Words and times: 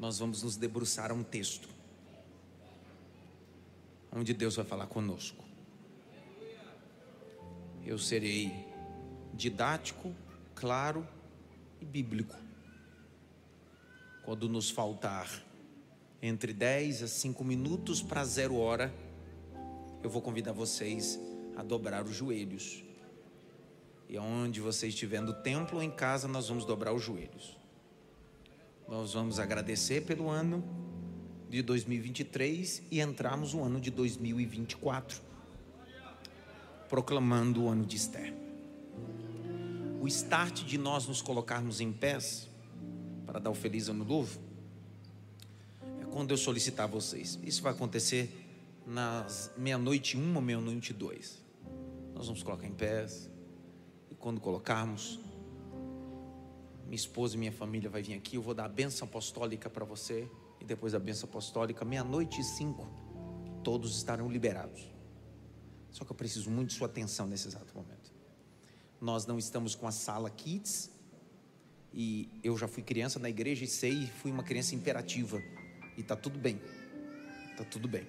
nós 0.00 0.18
vamos 0.18 0.42
nos 0.42 0.56
debruçar 0.56 1.10
a 1.10 1.14
um 1.14 1.22
texto 1.22 1.68
onde 4.10 4.32
Deus 4.32 4.56
vai 4.56 4.64
falar 4.64 4.86
conosco. 4.86 5.44
Eu 7.84 7.98
serei 7.98 8.66
didático, 9.34 10.14
claro 10.54 11.06
e 11.82 11.84
bíblico. 11.84 12.34
Quando 14.24 14.48
nos 14.48 14.70
faltar 14.70 15.28
entre 16.22 16.54
10 16.54 17.02
a 17.02 17.06
5 17.06 17.44
minutos 17.44 18.02
para 18.02 18.24
zero 18.24 18.56
hora, 18.56 18.92
eu 20.02 20.08
vou 20.08 20.22
convidar 20.22 20.52
vocês 20.52 21.20
a 21.56 21.62
dobrar 21.62 22.04
os 22.04 22.16
joelhos. 22.16 22.82
E 24.08 24.18
onde 24.18 24.60
você 24.62 24.88
estiver 24.88 25.20
no 25.20 25.34
templo 25.34 25.76
ou 25.76 25.82
em 25.82 25.90
casa, 25.90 26.26
nós 26.26 26.48
vamos 26.48 26.64
dobrar 26.64 26.92
os 26.94 27.02
joelhos. 27.02 27.59
Nós 28.90 29.12
vamos 29.12 29.38
agradecer 29.38 30.00
pelo 30.00 30.28
ano 30.28 30.64
de 31.48 31.62
2023 31.62 32.82
e 32.90 33.00
entrarmos 33.00 33.54
no 33.54 33.62
ano 33.62 33.80
de 33.80 33.88
2024, 33.88 35.22
proclamando 36.88 37.62
o 37.62 37.68
ano 37.68 37.86
de 37.86 37.94
Esther. 37.94 38.34
O 40.00 40.08
start 40.08 40.64
de 40.64 40.76
nós 40.76 41.06
nos 41.06 41.22
colocarmos 41.22 41.80
em 41.80 41.92
pés 41.92 42.48
para 43.24 43.38
dar 43.38 43.50
o 43.50 43.54
feliz 43.54 43.88
ano 43.88 44.04
novo 44.04 44.40
é 46.00 46.04
quando 46.06 46.32
eu 46.32 46.36
solicitar 46.36 46.86
a 46.86 46.90
vocês. 46.90 47.38
Isso 47.44 47.62
vai 47.62 47.72
acontecer 47.72 48.28
nas 48.84 49.52
meia-noite 49.56 50.16
uma 50.16 50.40
meia-noite 50.40 50.92
dois. 50.92 51.40
Nós 52.12 52.26
vamos 52.26 52.42
colocar 52.42 52.66
em 52.66 52.74
pés 52.74 53.30
e 54.10 54.16
quando 54.16 54.40
colocarmos, 54.40 55.20
minha 56.90 56.96
esposa 56.96 57.36
e 57.36 57.38
minha 57.38 57.52
família 57.52 57.88
vai 57.88 58.02
vir 58.02 58.14
aqui. 58.14 58.34
Eu 58.34 58.42
vou 58.42 58.52
dar 58.52 58.64
a 58.64 58.68
benção 58.68 59.06
apostólica 59.06 59.70
para 59.70 59.84
você 59.84 60.28
e 60.60 60.64
depois 60.64 60.92
a 60.92 60.98
benção 60.98 61.28
apostólica, 61.28 61.84
meia-noite 61.84 62.40
e 62.40 62.44
cinco, 62.44 62.84
todos 63.62 63.96
estarão 63.96 64.28
liberados. 64.28 64.90
Só 65.92 66.04
que 66.04 66.10
eu 66.10 66.16
preciso 66.16 66.50
muito 66.50 66.70
de 66.70 66.74
sua 66.74 66.88
atenção 66.88 67.28
nesse 67.28 67.46
exato 67.46 67.72
momento. 67.76 68.12
Nós 69.00 69.24
não 69.24 69.38
estamos 69.38 69.76
com 69.76 69.86
a 69.86 69.92
sala 69.92 70.28
kids, 70.30 70.90
e 71.94 72.28
eu 72.42 72.58
já 72.58 72.66
fui 72.66 72.82
criança 72.82 73.20
na 73.20 73.30
igreja 73.30 73.64
e 73.64 73.68
sei, 73.68 74.08
fui 74.20 74.32
uma 74.32 74.42
criança 74.42 74.74
imperativa, 74.74 75.40
e 75.96 76.00
está 76.00 76.16
tudo 76.16 76.40
bem, 76.40 76.60
está 77.52 77.64
tudo 77.64 77.86
bem. 77.86 78.04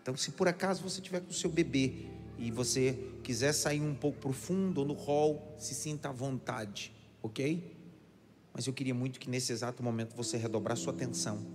Então, 0.00 0.16
se 0.16 0.30
por 0.30 0.48
acaso 0.48 0.82
você 0.82 1.02
tiver 1.02 1.20
com 1.20 1.30
o 1.30 1.34
seu 1.34 1.50
bebê 1.50 2.06
e 2.38 2.50
você 2.50 2.98
quiser 3.22 3.52
sair 3.52 3.82
um 3.82 3.94
pouco 3.94 4.18
para 4.18 4.30
o 4.30 4.32
fundo 4.32 4.78
ou 4.78 4.86
no 4.86 4.94
hall, 4.94 5.54
se 5.58 5.74
sinta 5.74 6.08
à 6.08 6.12
vontade, 6.12 6.90
ok? 7.22 7.76
Mas 8.58 8.66
eu 8.66 8.72
queria 8.72 8.92
muito 8.92 9.20
que 9.20 9.30
nesse 9.30 9.52
exato 9.52 9.84
momento 9.84 10.16
você 10.16 10.36
redobrasse 10.36 10.82
sua 10.82 10.92
atenção 10.92 11.46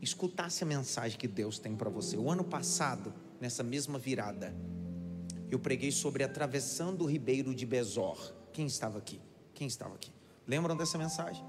escutasse 0.00 0.62
a 0.62 0.66
mensagem 0.66 1.18
que 1.18 1.26
Deus 1.26 1.58
tem 1.58 1.74
para 1.74 1.90
você. 1.90 2.16
O 2.16 2.30
ano 2.30 2.44
passado, 2.44 3.12
nessa 3.40 3.64
mesma 3.64 3.98
virada, 3.98 4.54
eu 5.50 5.58
preguei 5.58 5.90
sobre 5.90 6.22
atravessando 6.22 7.02
o 7.02 7.06
ribeiro 7.06 7.52
de 7.52 7.66
Bezor. 7.66 8.32
Quem 8.52 8.66
estava 8.66 8.98
aqui? 8.98 9.20
Quem 9.52 9.66
estava 9.66 9.96
aqui? 9.96 10.12
Lembram 10.46 10.76
dessa 10.76 10.96
mensagem? 10.96 11.44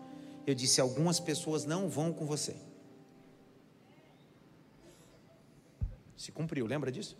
Eu 0.47 0.55
disse: 0.55 0.81
algumas 0.81 1.19
pessoas 1.19 1.65
não 1.65 1.87
vão 1.87 2.11
com 2.11 2.25
você. 2.25 2.55
Se 6.15 6.31
cumpriu, 6.31 6.65
lembra 6.65 6.91
disso? 6.91 7.15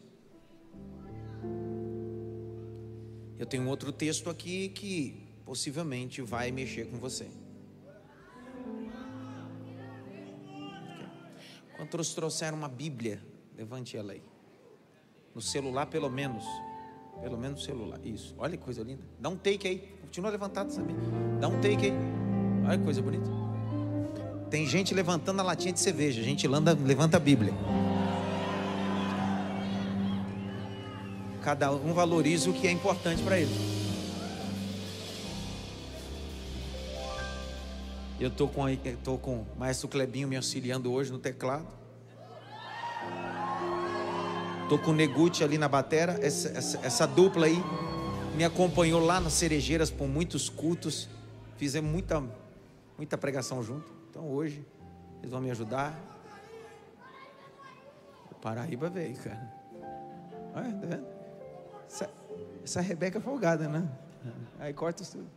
Eu 3.38 3.46
tenho 3.46 3.68
outro 3.68 3.92
texto 3.92 4.32
aqui 4.32 4.70
que 4.70 5.27
possivelmente 5.48 6.22
vai 6.22 6.52
mexer 6.52 6.88
com 6.88 6.98
você. 6.98 7.26
Quantos 11.78 12.14
trouxeram 12.14 12.58
uma 12.58 12.68
Bíblia? 12.68 13.24
Levante 13.58 13.96
ela 13.96 14.12
aí. 14.12 14.22
No 15.34 15.42
celular, 15.42 15.86
pelo 15.86 16.10
menos. 16.10 16.44
Pelo 17.22 17.38
menos 17.38 17.62
no 17.62 17.66
celular. 17.66 17.98
Isso. 18.04 18.36
Olha 18.38 18.58
que 18.58 18.64
coisa 18.64 18.84
linda. 18.84 19.04
Dá 19.18 19.30
um 19.30 19.38
take 19.38 19.66
aí. 19.66 19.98
Continua 20.02 20.32
levantado, 20.32 20.70
sabe? 20.70 20.94
Dá 21.40 21.48
um 21.48 21.62
take 21.62 21.86
aí. 21.86 21.94
Olha 22.66 22.78
que 22.78 22.84
coisa 22.84 23.02
bonita. 23.02 23.30
Tem 24.50 24.68
gente 24.68 24.94
levantando 24.94 25.40
a 25.40 25.44
latinha 25.44 25.72
de 25.72 25.80
cerveja. 25.80 26.20
A 26.20 26.26
gente 26.26 26.46
levanta 26.46 27.16
a 27.16 27.20
Bíblia. 27.22 27.54
Cada 31.42 31.72
um 31.72 31.94
valoriza 31.94 32.50
o 32.50 32.54
que 32.54 32.68
é 32.68 32.72
importante 32.72 33.24
para 33.24 33.40
ele. 33.40 33.87
Eu 38.20 38.30
estou 38.30 38.48
com, 38.48 38.64
tô 39.04 39.16
com 39.20 39.42
o 39.42 39.48
maestro 39.60 39.88
Clebinho 39.88 40.28
me 40.28 40.36
auxiliando 40.36 40.92
hoje 40.92 41.12
no 41.12 41.20
teclado. 41.20 41.68
Estou 44.64 44.80
com 44.80 44.90
o 44.90 44.94
Neguti 44.94 45.44
ali 45.44 45.56
na 45.56 45.68
batera. 45.68 46.18
Essa, 46.20 46.50
essa, 46.50 46.80
essa, 46.80 47.06
dupla 47.06 47.46
aí 47.46 47.64
me 48.36 48.44
acompanhou 48.44 49.00
lá 49.00 49.20
nas 49.20 49.34
cerejeiras 49.34 49.92
por 49.92 50.08
muitos 50.08 50.50
cultos. 50.50 51.08
Fizemos 51.58 51.92
muita, 51.92 52.24
muita 52.98 53.20
pregação 53.20 53.62
junto. 53.62 53.94
Então 54.10 54.28
hoje 54.28 54.66
eles 55.20 55.30
vão 55.30 55.40
me 55.40 55.52
ajudar. 55.52 55.96
O 58.32 58.36
Paraíba 58.36 58.90
veio, 58.90 59.16
cara. 59.18 59.54
Olha, 60.56 60.74
tá 60.74 60.88
vendo? 60.88 61.08
Essa, 61.88 62.10
essa 62.64 62.82
Rebeca 62.82 63.20
é 63.20 63.22
folgada, 63.22 63.70
né? 63.70 63.88
Aí 64.60 64.74
corta 64.74 65.04
tudo. 65.06 65.28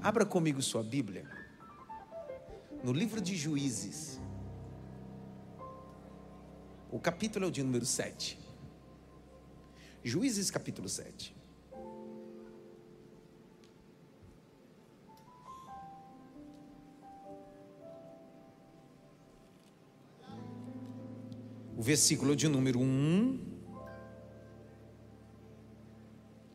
Abra 0.00 0.24
comigo 0.24 0.62
sua 0.62 0.82
Bíblia 0.84 1.43
no 2.84 2.92
livro 2.92 3.18
de 3.18 3.34
Juízes, 3.34 4.20
o 6.90 7.00
capítulo 7.00 7.46
é 7.46 7.48
o 7.48 7.50
de 7.50 7.62
número 7.62 7.86
7. 7.86 8.38
Juízes, 10.04 10.50
capítulo 10.50 10.86
7. 10.86 11.34
O 21.78 21.82
versículo 21.82 22.36
de 22.36 22.48
número 22.48 22.80
1 22.80 23.40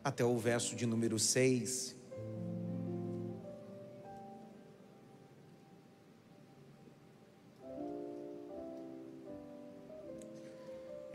até 0.04 0.24
o 0.24 0.38
verso 0.38 0.76
de 0.76 0.86
número 0.86 1.18
6. 1.18 1.99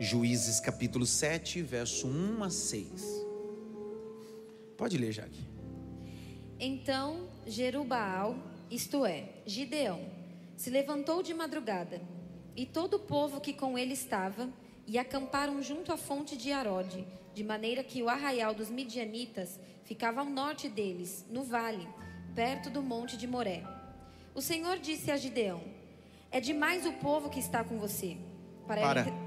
Juízes 0.06 0.60
capítulo 0.60 1.04
7, 1.04 1.62
verso 1.62 2.06
1 2.06 2.44
a 2.44 2.48
6. 2.48 3.26
Pode 4.76 4.96
ler, 4.96 5.10
Jaque. 5.10 5.44
Então 6.60 7.28
Jerubaal, 7.44 8.36
isto 8.70 9.04
é, 9.04 9.30
Gideão, 9.44 10.00
se 10.56 10.70
levantou 10.70 11.24
de 11.24 11.34
madrugada, 11.34 12.00
e 12.54 12.64
todo 12.64 12.94
o 12.94 13.00
povo 13.00 13.40
que 13.40 13.52
com 13.52 13.76
ele 13.76 13.94
estava, 13.94 14.48
e 14.86 14.96
acamparam 14.96 15.60
junto 15.60 15.92
à 15.92 15.96
fonte 15.96 16.36
de 16.36 16.52
Arode, 16.52 17.04
de 17.34 17.42
maneira 17.42 17.82
que 17.82 18.00
o 18.00 18.08
arraial 18.08 18.54
dos 18.54 18.70
midianitas 18.70 19.58
ficava 19.82 20.20
ao 20.20 20.26
norte 20.26 20.68
deles, 20.68 21.26
no 21.28 21.42
vale, 21.42 21.88
perto 22.32 22.70
do 22.70 22.80
monte 22.80 23.16
de 23.16 23.26
Moré. 23.26 23.64
O 24.36 24.40
Senhor 24.40 24.78
disse 24.78 25.10
a 25.10 25.16
Gideão: 25.16 25.64
É 26.30 26.38
demais 26.38 26.86
o 26.86 26.92
povo 26.92 27.28
que 27.28 27.40
está 27.40 27.64
com 27.64 27.76
você. 27.76 28.16
Para, 28.68 28.80
para. 28.80 29.25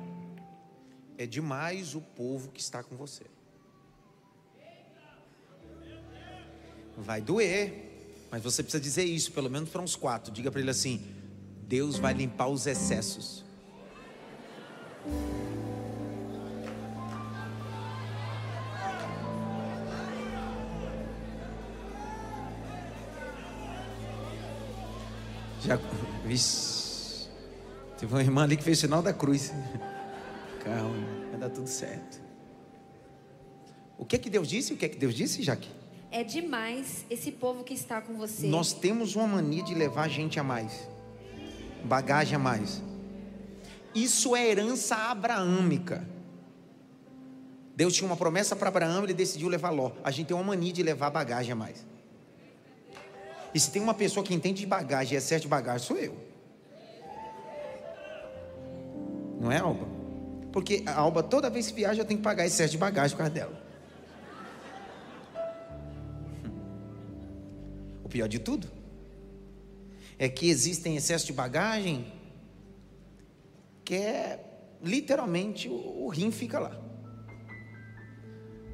É 1.20 1.26
demais 1.26 1.96
o 1.96 2.00
povo 2.00 2.50
que 2.50 2.62
está 2.62 2.82
com 2.82 2.96
você. 2.96 3.26
Vai 6.96 7.20
doer, 7.20 8.26
mas 8.32 8.42
você 8.42 8.64
precisa 8.64 8.82
dizer 8.82 9.04
isso, 9.04 9.34
pelo 9.34 9.50
menos 9.50 9.70
para 9.70 9.82
uns 9.82 9.98
quatro. 9.98 10.32
Diga 10.32 10.50
para 10.50 10.62
ele 10.62 10.70
assim: 10.70 11.06
Deus 11.68 11.98
vai 11.98 12.14
limpar 12.14 12.48
os 12.48 12.66
excessos. 12.66 13.44
Já, 25.62 25.78
vixe, 26.26 27.28
teve 27.98 28.14
uma 28.14 28.22
irmã 28.22 28.44
ali 28.44 28.56
que 28.56 28.64
fez 28.64 28.78
o 28.78 28.82
sinal 28.82 29.02
da 29.02 29.12
cruz. 29.12 29.52
Calma, 30.64 31.08
vai 31.30 31.40
dar 31.40 31.50
tudo 31.50 31.68
certo. 31.68 32.22
O 33.98 34.06
que 34.06 34.16
é 34.16 34.20
que 34.20 34.30
Deus 34.30 34.48
disse? 34.48 34.74
O 34.74 34.78
que 34.78 34.86
é 34.86 34.90
que 34.90 34.98
Deus 34.98 35.14
disse, 35.14 35.44
Jaque? 35.44 35.70
É 36.12 36.24
demais 36.24 37.06
esse 37.10 37.32
povo 37.32 37.64
que 37.64 37.74
está 37.74 38.02
com 38.02 38.16
você. 38.16 38.48
Nós 38.48 38.74
temos 38.74 39.16
uma 39.16 39.28
mania 39.28 39.62
de 39.62 39.76
levar 39.76 40.08
gente 40.10 40.40
a 40.40 40.44
mais, 40.44 40.88
bagagem 41.84 42.36
a 42.36 42.40
mais. 42.40 42.82
Isso 43.94 44.36
é 44.36 44.48
herança 44.48 44.96
abraâmica. 44.96 46.08
Deus 47.76 47.94
tinha 47.94 48.08
uma 48.08 48.18
promessa 48.18 48.56
para 48.56 48.70
Abraão, 48.70 49.04
ele 49.04 49.14
decidiu 49.14 49.48
levar 49.48 49.70
Ló. 49.70 49.92
A 50.04 50.12
gente 50.12 50.28
tem 50.28 50.36
uma 50.36 50.44
mania 50.44 50.74
de 50.74 50.84
levar 50.84 51.10
bagagem 51.10 51.52
a 51.52 51.56
mais. 51.56 51.86
E 53.54 53.60
se 53.60 53.72
tem 53.72 53.82
uma 53.82 53.94
pessoa 53.94 54.24
que 54.24 54.34
entende 54.34 54.62
de 54.62 54.68
bagagem 54.68 55.14
e 55.14 55.18
é 55.18 55.20
certo 55.20 55.44
de 55.44 55.48
bagagem, 55.48 55.88
sou 55.88 55.98
eu. 55.98 56.16
Não 59.40 59.52
é, 59.52 59.60
Alba? 59.60 59.99
Porque 60.52 60.84
a 60.86 60.94
Alba, 60.96 61.22
toda 61.22 61.50
vez 61.50 61.68
que 61.68 61.74
viaja, 61.74 62.04
tem 62.04 62.18
que 62.18 62.24
pagar 62.24 62.46
excesso 62.46 62.72
de 62.72 62.78
bagagem 62.78 63.16
por 63.16 63.24
causa 63.24 63.34
dela. 63.34 63.54
O 68.04 68.10
pior 68.10 68.28
de 68.28 68.40
tudo 68.40 68.68
é 70.18 70.28
que 70.28 70.50
existem 70.50 70.96
excesso 70.98 71.28
de 71.28 71.34
bagagem 71.34 72.12
que 73.86 73.96
é 73.96 74.40
literalmente 74.84 75.68
o, 75.70 76.06
o 76.06 76.10
rim 76.10 76.32
fica 76.32 76.60
lá. 76.60 76.80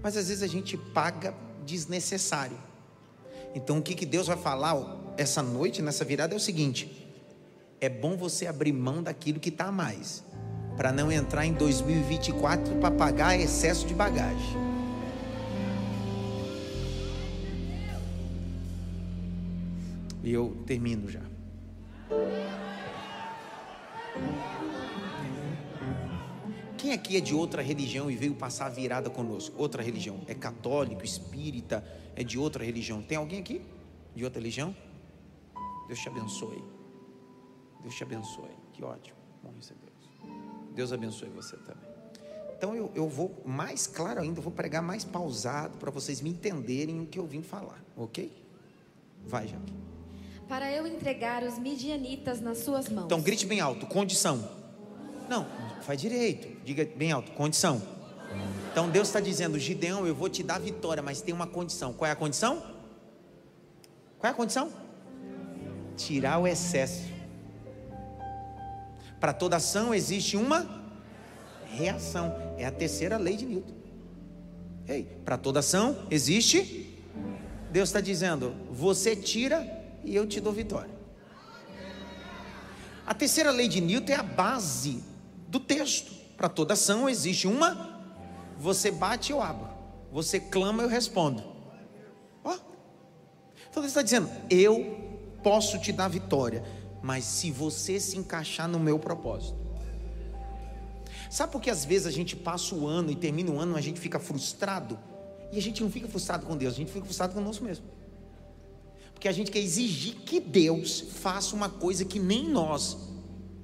Mas 0.02 0.18
às 0.18 0.28
vezes 0.28 0.44
a 0.44 0.48
gente 0.48 0.78
paga 0.78 1.34
desnecessário. 1.66 2.58
Então 3.54 3.78
o 3.78 3.82
que, 3.82 3.96
que 3.96 4.06
Deus 4.06 4.28
vai 4.28 4.38
falar 4.38 4.76
essa 5.18 5.42
noite, 5.42 5.82
nessa 5.82 6.04
virada, 6.04 6.34
é 6.34 6.38
o 6.38 6.40
seguinte: 6.40 7.08
é 7.80 7.90
bom 7.90 8.18
você 8.18 8.48
abrir 8.48 8.74
mão 8.74 9.02
daquilo 9.02 9.40
que 9.40 9.50
está 9.50 9.66
a 9.66 9.72
mais, 9.72 10.24
para 10.76 10.92
não 10.92 11.12
entrar 11.12 11.46
em 11.46 11.54
2024 11.54 12.76
para 12.76 12.92
pagar 12.92 13.40
excesso 13.40 13.88
de 13.88 13.94
bagagem. 13.94 14.66
E 20.24 20.34
eu 20.34 20.58
termino 20.66 21.10
já. 21.10 21.22
Quem 26.78 26.94
aqui 26.94 27.18
é 27.18 27.20
de 27.20 27.34
outra 27.34 27.62
religião 27.62 28.12
e 28.12 28.16
veio 28.16 28.36
passar 28.36 28.68
a 28.68 28.70
virada 28.70 29.10
conosco? 29.10 29.56
Outra 29.58 29.82
religião. 29.82 30.22
É 30.28 30.34
católico, 30.34 31.04
espírita, 31.04 31.84
é 32.16 32.24
de 32.24 32.38
outra 32.38 32.64
religião. 32.64 33.02
Tem 33.02 33.18
alguém 33.18 33.40
aqui 33.40 33.62
de 34.16 34.24
outra 34.24 34.40
religião? 34.40 34.76
Deus 35.88 36.00
te 36.00 36.10
abençoe. 36.10 36.64
Deus 37.82 37.96
te 37.96 38.04
abençoe. 38.04 38.56
Que 38.74 38.84
ótimo. 38.84 39.18
Bom 39.44 39.52
receber 39.56 39.85
Deus. 40.76 40.94
Abençoe 40.94 41.30
você 41.30 41.58
também. 41.58 41.96
Então 42.58 42.76
eu, 42.76 42.92
eu 42.96 43.08
vou 43.08 43.42
mais 43.46 43.86
claro 43.86 44.22
ainda, 44.22 44.40
vou 44.40 44.52
pregar 44.52 44.82
mais 44.82 45.04
pausado 45.04 45.78
para 45.78 45.92
vocês 45.92 46.22
me 46.22 46.30
entenderem 46.30 47.02
o 47.02 47.06
que 47.06 47.20
eu 47.20 47.26
vim 47.26 47.42
falar, 47.42 47.84
ok? 47.98 48.32
Vai, 49.26 49.48
Jaque. 49.48 49.74
Para 50.48 50.72
eu 50.72 50.88
entregar 50.88 51.44
os 51.44 51.58
midianitas 51.58 52.40
nas 52.40 52.60
suas 52.60 52.88
mãos. 52.88 53.06
Então 53.06 53.22
grite 53.22 53.46
bem 53.46 53.60
alto, 53.60 53.86
condição. 53.88 54.48
Não, 55.28 55.46
faz 55.82 56.00
direito. 56.00 56.64
Diga 56.64 56.86
bem 56.96 57.12
alto, 57.12 57.32
condição. 57.32 57.82
Então 58.72 58.90
Deus 58.90 59.08
está 59.08 59.20
dizendo, 59.20 59.58
Gideão, 59.58 60.06
eu 60.06 60.14
vou 60.14 60.30
te 60.30 60.44
dar 60.44 60.60
vitória, 60.60 61.02
mas 61.02 61.22
tem 61.22 61.34
uma 61.34 61.48
condição. 61.48 61.94
Qual 61.94 62.08
é 62.08 62.12
a 62.12 62.16
condição? 62.16 62.62
Qual 64.20 64.30
é 64.30 64.30
a 64.30 64.34
condição? 64.34 64.72
Tirar 65.98 66.40
o 66.40 66.48
excesso. 66.48 67.15
Para 69.20 69.34
toda 69.34 69.58
ação 69.58 69.94
existe 69.94 70.38
uma 70.38 70.86
reação. 71.66 72.36
É 72.58 72.66
a 72.66 72.72
terceira 72.72 73.18
lei 73.18 73.36
de 73.36 73.46
Newton. 73.46 73.74
Ei, 74.88 75.04
para 75.24 75.38
toda 75.38 75.60
ação 75.60 76.06
existe. 76.10 76.98
Deus 77.72 77.90
está 77.90 78.00
dizendo: 78.00 78.56
você 78.72 79.16
tira 79.16 79.66
e 80.04 80.16
eu 80.16 80.28
te 80.28 80.40
dou 80.40 80.54
vitória. 80.54 80.94
A 83.06 83.14
terceira 83.14 83.52
lei 83.52 83.68
de 83.68 83.82
Newton 83.82 84.14
é 84.14 84.16
a 84.16 84.24
base 84.24 85.04
do 85.48 85.60
texto. 85.60 86.12
Para 86.36 86.50
toda 86.50 86.74
ação 86.74 87.08
existe 87.08 87.48
uma. 87.48 87.96
Você 88.58 88.92
bate, 88.92 89.32
eu 89.32 89.42
abro. 89.42 89.70
Você 90.12 90.40
clama, 90.40 90.84
eu 90.84 90.90
respondo. 90.90 91.44
Ó. 92.44 92.54
Então 93.70 93.82
Deus 93.82 93.88
está 93.88 94.02
dizendo: 94.02 94.30
eu 94.50 94.98
posso 95.44 95.80
te 95.80 95.92
dar 95.92 96.08
vitória, 96.08 96.64
mas 97.02 97.24
se 97.24 97.52
você 97.52 98.00
se 98.00 98.18
encaixar 98.18 98.68
no 98.68 98.80
meu 98.80 98.98
propósito. 98.98 99.58
Sabe 101.30 101.52
por 101.52 101.62
que 101.62 101.70
às 101.70 101.84
vezes 101.84 102.08
a 102.08 102.12
gente 102.12 102.36
passa 102.36 102.76
o 102.76 102.88
ano 102.88 103.12
e 103.12 103.16
termina 103.16 103.52
o 103.52 103.60
ano, 103.60 103.76
a 103.76 103.82
gente 103.82 104.00
fica 104.00 104.20
frustrado? 104.20 104.98
E 105.52 105.58
a 105.58 105.62
gente 105.62 105.84
não 105.84 105.92
fica 105.92 106.08
frustrado 106.08 106.46
com 106.46 106.56
Deus, 106.56 106.74
a 106.74 106.78
gente 106.78 106.92
fica 106.92 107.06
frustrado 107.06 107.34
conosco 107.34 107.64
mesmo. 107.64 107.86
Porque 109.14 109.28
a 109.28 109.32
gente 109.32 109.52
quer 109.52 109.60
exigir 109.60 110.16
que 110.26 110.40
Deus 110.40 111.00
faça 111.00 111.56
uma 111.56 111.70
coisa 111.70 112.04
que 112.06 112.20
nem 112.20 112.48
nós 112.50 112.98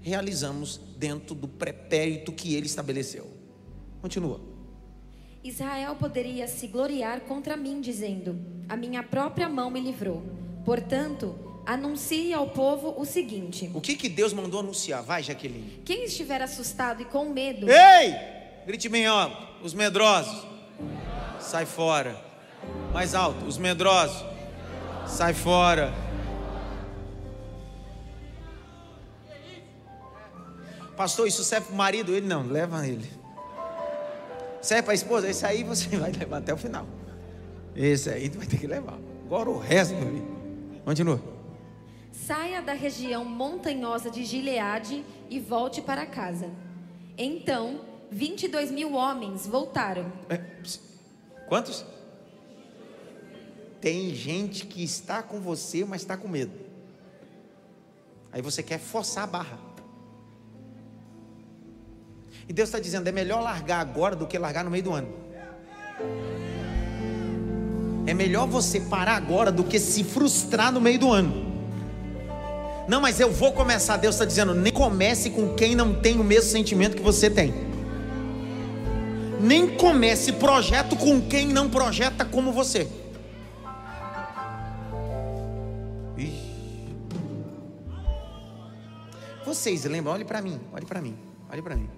realizamos 0.01 0.79
dentro 0.97 1.35
do 1.35 1.47
pretérito 1.47 2.31
que 2.31 2.55
ele 2.55 2.65
estabeleceu. 2.65 3.29
Continua. 4.01 4.41
Israel 5.43 5.95
poderia 5.95 6.47
se 6.47 6.67
gloriar 6.67 7.21
contra 7.21 7.57
mim, 7.57 7.81
dizendo: 7.81 8.39
A 8.69 8.77
minha 8.77 9.03
própria 9.03 9.49
mão 9.49 9.69
me 9.69 9.81
livrou. 9.81 10.23
Portanto, 10.63 11.35
anuncie 11.65 12.33
ao 12.33 12.47
povo 12.47 12.93
o 12.97 13.05
seguinte: 13.05 13.69
O 13.73 13.81
que, 13.81 13.95
que 13.95 14.09
Deus 14.09 14.33
mandou 14.33 14.59
anunciar? 14.59 15.03
Vai, 15.03 15.23
Jaqueline. 15.23 15.81
Quem 15.85 16.03
estiver 16.05 16.41
assustado 16.41 17.01
e 17.01 17.05
com 17.05 17.29
medo. 17.29 17.67
Ei! 17.69 18.15
Grite 18.65 18.89
bem 18.89 19.05
alto. 19.05 19.37
Os 19.63 19.73
medrosos. 19.73 20.45
Sai 21.39 21.65
fora. 21.65 22.15
Mais 22.93 23.15
alto. 23.15 23.45
Os 23.45 23.57
medrosos. 23.57 24.23
Sai 25.07 25.33
fora. 25.33 25.93
Pastor, 30.95 31.27
isso 31.27 31.43
serve 31.43 31.67
para 31.67 31.73
o 31.73 31.77
marido? 31.77 32.15
Ele 32.15 32.27
não, 32.27 32.45
leva 32.45 32.85
ele. 32.87 33.09
Serve 34.61 34.83
para 34.83 34.91
a 34.91 34.95
esposa? 34.95 35.27
Esse 35.27 35.45
aí 35.45 35.63
você 35.63 35.87
vai 35.97 36.11
levar 36.11 36.37
até 36.37 36.53
o 36.53 36.57
final. 36.57 36.85
Esse 37.75 38.09
aí 38.09 38.29
tu 38.29 38.37
vai 38.37 38.45
ter 38.45 38.57
que 38.57 38.67
levar. 38.67 38.99
Agora 39.25 39.49
o 39.49 39.57
resto, 39.57 39.95
meu 39.95 40.05
filho. 40.05 40.27
Continua. 40.85 41.30
Saia 42.31 42.61
da 42.61 42.71
região 42.71 43.25
montanhosa 43.25 44.09
de 44.09 44.23
Gileade 44.23 45.03
e 45.29 45.37
volte 45.37 45.81
para 45.81 46.05
casa. 46.05 46.49
Então, 47.17 47.81
22 48.09 48.71
mil 48.71 48.93
homens 48.93 49.45
voltaram. 49.45 50.09
É, 50.29 50.39
quantos? 51.49 51.83
Tem 53.81 54.15
gente 54.15 54.65
que 54.65 54.81
está 54.81 55.21
com 55.21 55.41
você, 55.41 55.83
mas 55.83 56.03
está 56.03 56.15
com 56.15 56.29
medo. 56.29 56.53
Aí 58.31 58.41
você 58.41 58.63
quer 58.63 58.79
forçar 58.79 59.25
a 59.25 59.27
barra. 59.27 59.59
E 62.47 62.53
Deus 62.53 62.69
está 62.69 62.79
dizendo: 62.79 63.09
é 63.09 63.11
melhor 63.11 63.43
largar 63.43 63.81
agora 63.81 64.15
do 64.15 64.25
que 64.25 64.37
largar 64.37 64.63
no 64.63 64.71
meio 64.71 64.85
do 64.85 64.93
ano. 64.93 65.13
É 68.07 68.13
melhor 68.13 68.47
você 68.47 68.79
parar 68.79 69.17
agora 69.17 69.51
do 69.51 69.65
que 69.65 69.77
se 69.77 70.05
frustrar 70.05 70.71
no 70.71 70.79
meio 70.79 70.97
do 70.97 71.11
ano. 71.11 71.50
Não, 72.91 72.99
mas 72.99 73.21
eu 73.21 73.31
vou 73.31 73.53
começar. 73.53 73.95
Deus 73.95 74.15
está 74.15 74.25
dizendo: 74.25 74.53
nem 74.53 74.73
comece 74.73 75.29
com 75.29 75.55
quem 75.55 75.75
não 75.75 75.93
tem 75.93 76.19
o 76.19 76.23
mesmo 76.25 76.51
sentimento 76.51 76.97
que 76.97 77.01
você 77.01 77.29
tem. 77.29 77.53
Nem 79.39 79.77
comece 79.77 80.33
projeto 80.33 80.97
com 80.97 81.21
quem 81.21 81.47
não 81.47 81.69
projeta 81.69 82.25
como 82.25 82.51
você. 82.51 82.85
Vocês 89.45 89.85
lembram? 89.85 90.11
Olhe 90.11 90.25
para 90.25 90.41
mim, 90.41 90.59
olhe 90.73 90.85
para 90.85 91.01
mim, 91.01 91.17
olhe 91.49 91.61
para 91.61 91.77
mim. 91.77 91.89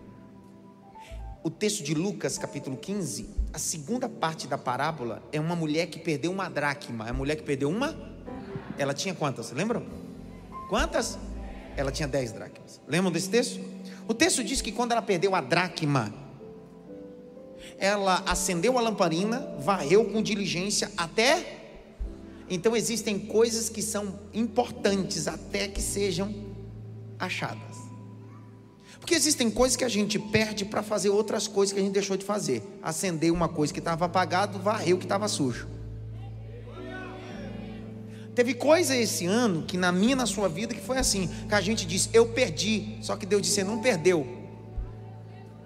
O 1.44 1.50
texto 1.50 1.84
de 1.84 1.96
Lucas, 1.96 2.38
capítulo 2.38 2.78
15, 2.78 3.28
a 3.52 3.58
segunda 3.58 4.08
parte 4.08 4.46
da 4.46 4.60
parábola 4.60 5.24
é 5.32 5.40
uma 5.40 5.56
mulher 5.56 5.88
que 5.88 5.98
perdeu 5.98 6.32
uma 6.32 6.50
dracma. 6.50 7.08
É 7.08 7.10
a 7.10 7.14
mulher 7.14 7.36
que 7.36 7.44
perdeu 7.44 7.68
uma? 7.68 7.96
Ela 8.78 8.94
tinha 8.94 9.16
quantas? 9.16 9.52
Lembram? 9.52 10.03
Quantas? 10.70 11.18
Ela 11.76 11.92
tinha 11.92 12.08
dez 12.08 12.32
dracmas. 12.32 12.82
Lembram 12.88 13.12
desse 13.12 13.30
texto? 13.30 13.60
O 14.08 14.14
texto 14.14 14.44
diz 14.44 14.62
que 14.62 14.72
quando 14.72 14.92
ela 14.92 15.02
perdeu 15.02 15.34
a 15.34 15.42
dracma, 15.42 16.14
ela 17.78 18.24
acendeu 18.26 18.78
a 18.78 18.82
lamparina, 18.82 19.56
varreu 19.60 20.06
com 20.06 20.22
diligência 20.22 20.92
até. 20.98 21.62
Então 22.50 22.76
existem 22.76 23.18
coisas 23.18 23.70
que 23.70 23.82
são 23.82 24.20
importantes 24.34 25.28
até 25.28 25.68
que 25.68 25.82
sejam 25.82 26.34
achadas. 27.18 27.78
Porque 29.00 29.16
existem 29.16 29.50
coisas 29.50 29.76
que 29.76 29.84
a 29.84 29.90
gente 29.90 30.18
perde 30.18 30.64
para 30.64 30.82
fazer 30.82 31.10
outras 31.10 31.48
coisas 31.48 31.74
que 31.74 31.80
a 31.80 31.84
gente 31.84 31.94
deixou 31.94 32.16
de 32.16 32.24
fazer. 32.24 32.64
Acender 32.82 33.34
uma 33.34 33.50
coisa 33.50 33.74
que 33.74 33.80
estava 33.80 34.06
apagada, 34.06 34.58
varrer 34.58 34.96
o 34.96 34.98
que 34.98 35.06
estava 35.06 35.28
sujo. 35.28 35.68
Teve 38.36 38.56
coisa 38.56 38.96
esse 38.96 39.26
ano 39.26 39.64
que 39.64 39.78
na 39.78 39.92
minha, 39.92 40.16
na 40.16 40.26
sua 40.26 40.50
vida, 40.50 40.74
que 40.74 40.82
foi 40.82 40.98
assim, 40.98 41.30
que 41.48 41.54
a 41.54 41.62
gente 41.62 41.86
disse, 41.86 42.10
eu 42.14 42.26
perdi, 42.26 42.98
só 43.02 43.16
que 43.16 43.26
Deus 43.26 43.44
disse, 43.44 43.56
você 43.56 43.64
não 43.64 43.80
perdeu. 43.80 44.26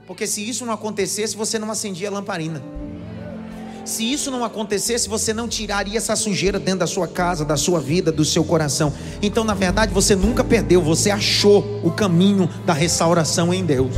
Porque 0.05 0.27
se 0.27 0.47
isso 0.47 0.65
não 0.65 0.73
acontecesse, 0.73 1.35
você 1.35 1.57
não 1.57 1.71
acendia 1.71 2.09
a 2.09 2.11
lamparina. 2.11 2.61
Se 3.85 4.11
isso 4.11 4.29
não 4.29 4.43
acontecesse, 4.43 5.07
você 5.07 5.33
não 5.33 5.47
tiraria 5.47 5.97
essa 5.97 6.13
sujeira 6.13 6.59
dentro 6.59 6.81
da 6.81 6.87
sua 6.87 7.07
casa, 7.07 7.45
da 7.45 7.55
sua 7.55 7.79
vida, 7.79 8.11
do 8.11 8.25
seu 8.25 8.43
coração. 8.43 8.91
Então, 9.21 9.45
na 9.45 9.53
verdade, 9.53 9.93
você 9.93 10.13
nunca 10.13 10.43
perdeu, 10.43 10.81
você 10.81 11.09
achou 11.09 11.79
o 11.81 11.91
caminho 11.91 12.49
da 12.65 12.73
restauração 12.73 13.53
em 13.53 13.65
Deus. 13.65 13.95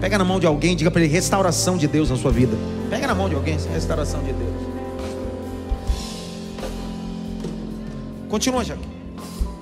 Pega 0.00 0.18
na 0.18 0.24
mão 0.24 0.40
de 0.40 0.46
alguém, 0.46 0.74
diga 0.74 0.90
para 0.90 1.02
ele: 1.02 1.12
restauração 1.12 1.76
de 1.76 1.86
Deus 1.86 2.10
na 2.10 2.16
sua 2.16 2.32
vida. 2.32 2.56
Pega 2.90 3.06
na 3.06 3.14
mão 3.14 3.28
de 3.28 3.36
alguém, 3.36 3.56
restauração 3.72 4.20
de 4.24 4.32
Deus. 4.32 4.47
Continua, 8.28 8.62
Jaque. 8.62 8.82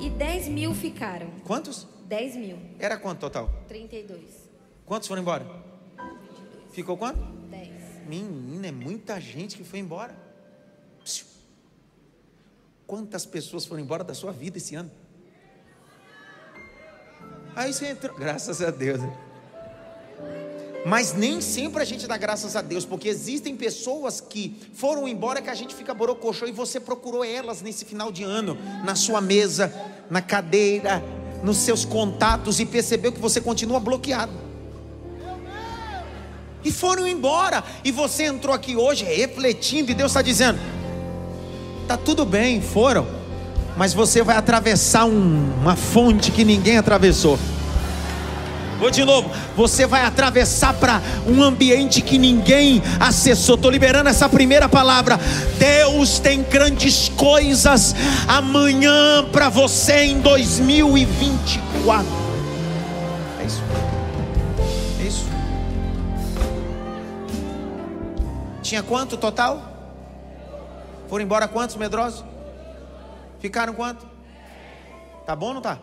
E 0.00 0.10
10 0.10 0.48
mil 0.48 0.74
ficaram. 0.74 1.30
Quantos? 1.44 1.86
10 2.08 2.36
mil. 2.36 2.58
Era 2.80 2.96
quanto 2.98 3.20
total? 3.20 3.48
32. 3.68 4.20
Quantos 4.84 5.06
foram 5.06 5.22
embora? 5.22 5.46
Ficou 6.72 6.96
quanto? 6.96 7.20
Dez. 7.48 7.70
Menina, 8.08 8.66
é 8.66 8.72
muita 8.72 9.20
gente 9.20 9.56
que 9.56 9.62
foi 9.62 9.78
embora. 9.78 10.16
Psiu. 11.04 11.26
Quantas 12.88 13.24
pessoas 13.24 13.64
foram 13.64 13.82
embora 13.82 14.02
da 14.02 14.14
sua 14.14 14.32
vida 14.32 14.58
esse 14.58 14.74
ano? 14.74 14.90
Aí 17.54 17.72
você 17.72 17.86
entrou, 17.86 18.16
graças 18.16 18.60
a 18.60 18.70
Deus. 18.72 19.00
Mas 20.84 21.14
nem 21.14 21.40
sempre 21.40 21.82
a 21.82 21.84
gente 21.84 22.06
dá 22.06 22.16
graças 22.16 22.54
a 22.54 22.62
Deus, 22.62 22.84
porque 22.84 23.08
existem 23.08 23.56
pessoas 23.56 24.20
que 24.20 24.56
foram 24.72 25.08
embora 25.08 25.42
que 25.42 25.50
a 25.50 25.54
gente 25.54 25.74
fica 25.74 25.92
borocochô 25.92 26.46
e 26.46 26.52
você 26.52 26.78
procurou 26.78 27.24
elas 27.24 27.62
nesse 27.62 27.84
final 27.84 28.12
de 28.12 28.22
ano, 28.22 28.56
na 28.84 28.94
sua 28.94 29.20
mesa, 29.20 29.72
na 30.08 30.22
cadeira, 30.22 31.02
nos 31.42 31.56
seus 31.58 31.84
contatos 31.84 32.60
e 32.60 32.66
percebeu 32.66 33.12
que 33.12 33.20
você 33.20 33.40
continua 33.40 33.80
bloqueado. 33.80 34.32
E 36.64 36.72
foram 36.72 37.06
embora, 37.06 37.62
e 37.84 37.92
você 37.92 38.24
entrou 38.24 38.52
aqui 38.54 38.74
hoje 38.74 39.04
refletindo, 39.04 39.92
e 39.92 39.94
Deus 39.94 40.10
está 40.10 40.20
dizendo: 40.20 40.58
tá 41.86 41.96
tudo 41.96 42.24
bem, 42.24 42.60
foram, 42.60 43.06
mas 43.76 43.94
você 43.94 44.22
vai 44.22 44.36
atravessar 44.36 45.04
um, 45.04 45.52
uma 45.60 45.76
fonte 45.76 46.32
que 46.32 46.44
ninguém 46.44 46.76
atravessou. 46.76 47.38
Vou 48.78 48.90
de 48.90 49.04
novo. 49.04 49.30
Você 49.56 49.86
vai 49.86 50.04
atravessar 50.04 50.74
para 50.74 51.00
um 51.26 51.42
ambiente 51.42 52.02
que 52.02 52.18
ninguém 52.18 52.82
acessou. 53.00 53.54
Estou 53.54 53.70
liberando 53.70 54.08
essa 54.08 54.28
primeira 54.28 54.68
palavra. 54.68 55.18
Deus 55.58 56.18
tem 56.18 56.42
grandes 56.42 57.08
coisas 57.10 57.94
amanhã 58.28 59.24
para 59.32 59.48
você 59.48 60.04
em 60.04 60.20
2024. 60.20 62.06
É 63.40 63.44
isso. 63.44 63.62
É 65.00 65.02
isso. 65.02 65.26
Tinha 68.62 68.82
quanto 68.82 69.16
total? 69.16 69.72
Foram 71.08 71.24
embora 71.24 71.48
quantos 71.48 71.76
medrosos? 71.76 72.24
Ficaram 73.40 73.72
quanto? 73.72 74.06
Tá 75.24 75.34
bom 75.34 75.46
ou 75.46 75.54
não 75.54 75.60
tá? 75.62 75.78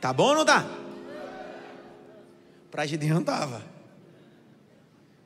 Tá 0.00 0.12
bom 0.12 0.28
ou 0.28 0.34
não 0.34 0.44
tá? 0.44 0.64
Para 2.70 2.86
Gideão 2.86 3.22
tava. 3.22 3.62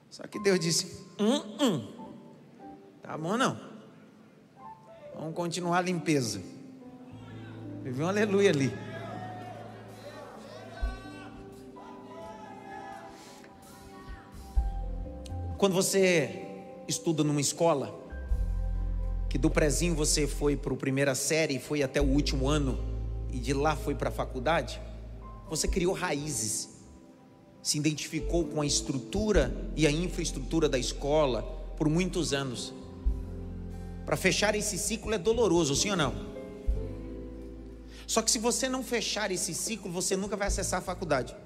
Só 0.08 0.24
que 0.26 0.38
Deus 0.38 0.60
disse: 0.60 1.06
hum, 1.18 1.42
hum. 1.60 1.92
Tá 3.02 3.16
bom 3.18 3.36
não. 3.36 3.58
Vamos 5.14 5.34
continuar 5.34 5.78
a 5.78 5.82
limpeza. 5.82 6.40
Vive 7.82 8.02
um 8.02 8.08
aleluia 8.08 8.50
ali. 8.50 8.72
Quando 15.58 15.74
você 15.74 16.46
estuda 16.88 17.22
numa 17.22 17.40
escola, 17.40 17.94
que 19.28 19.36
do 19.36 19.50
prezinho 19.50 19.94
você 19.94 20.26
foi 20.26 20.56
para 20.56 20.72
a 20.72 20.76
primeira 20.76 21.14
série 21.14 21.56
e 21.56 21.60
foi 21.60 21.82
até 21.82 22.00
o 22.00 22.04
último 22.04 22.48
ano, 22.48 22.78
e 23.32 23.38
de 23.38 23.52
lá 23.52 23.76
foi 23.76 23.94
para 23.94 24.08
a 24.08 24.12
faculdade, 24.12 24.80
você 25.48 25.66
criou 25.66 25.92
raízes, 25.92 26.68
se 27.62 27.78
identificou 27.78 28.44
com 28.44 28.60
a 28.60 28.66
estrutura 28.66 29.70
e 29.76 29.86
a 29.86 29.90
infraestrutura 29.90 30.68
da 30.68 30.78
escola 30.78 31.42
por 31.76 31.88
muitos 31.88 32.32
anos. 32.32 32.72
Para 34.06 34.16
fechar 34.16 34.54
esse 34.54 34.78
ciclo 34.78 35.12
é 35.14 35.18
doloroso, 35.18 35.74
sim 35.74 35.90
ou 35.90 35.96
não? 35.96 36.30
Só 38.06 38.22
que 38.22 38.30
se 38.30 38.38
você 38.38 38.68
não 38.68 38.82
fechar 38.82 39.30
esse 39.30 39.54
ciclo, 39.54 39.90
você 39.90 40.16
nunca 40.16 40.36
vai 40.36 40.48
acessar 40.48 40.80
a 40.80 40.82
faculdade. 40.82 41.36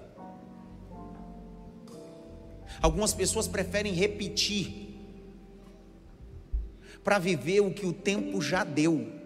Algumas 2.80 3.12
pessoas 3.12 3.46
preferem 3.46 3.92
repetir 3.92 4.84
para 7.02 7.18
viver 7.18 7.60
o 7.60 7.70
que 7.70 7.84
o 7.84 7.92
tempo 7.92 8.40
já 8.40 8.64
deu. 8.64 9.23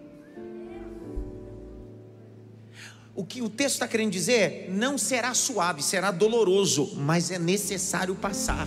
O 3.19 3.25
que 3.25 3.41
o 3.41 3.49
texto 3.49 3.73
está 3.73 3.85
querendo 3.85 4.13
dizer 4.13 4.69
não 4.71 4.97
será 4.97 5.33
suave, 5.33 5.83
será 5.83 6.09
doloroso, 6.09 6.95
mas 6.95 7.29
é 7.29 7.37
necessário 7.37 8.15
passar. 8.15 8.65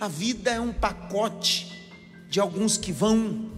A 0.00 0.08
vida 0.08 0.50
é 0.50 0.60
um 0.60 0.72
pacote 0.72 1.70
de 2.28 2.40
alguns 2.40 2.76
que 2.76 2.90
vão, 2.90 3.48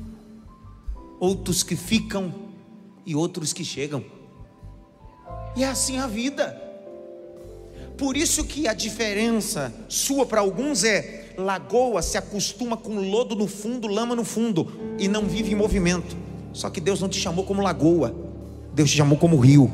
outros 1.18 1.62
que 1.62 1.74
ficam 1.76 2.50
e 3.06 3.16
outros 3.16 3.54
que 3.54 3.64
chegam. 3.64 4.04
E 5.56 5.64
é 5.64 5.68
assim 5.68 5.96
a 5.96 6.06
vida. 6.06 6.60
Por 7.96 8.18
isso 8.18 8.44
que 8.44 8.68
a 8.68 8.74
diferença 8.74 9.72
sua 9.88 10.26
para 10.26 10.42
alguns 10.42 10.84
é 10.84 11.32
lagoa 11.38 12.02
se 12.02 12.18
acostuma 12.18 12.76
com 12.76 12.96
lodo 12.96 13.34
no 13.34 13.46
fundo, 13.46 13.88
lama 13.88 14.14
no 14.14 14.26
fundo 14.26 14.94
e 14.98 15.08
não 15.08 15.26
vive 15.26 15.52
em 15.52 15.56
movimento. 15.56 16.33
Só 16.54 16.70
que 16.70 16.80
Deus 16.80 17.00
não 17.00 17.08
te 17.08 17.18
chamou 17.18 17.44
como 17.44 17.60
lagoa, 17.60 18.14
Deus 18.72 18.88
te 18.88 18.96
chamou 18.96 19.18
como 19.18 19.36
rio. 19.36 19.70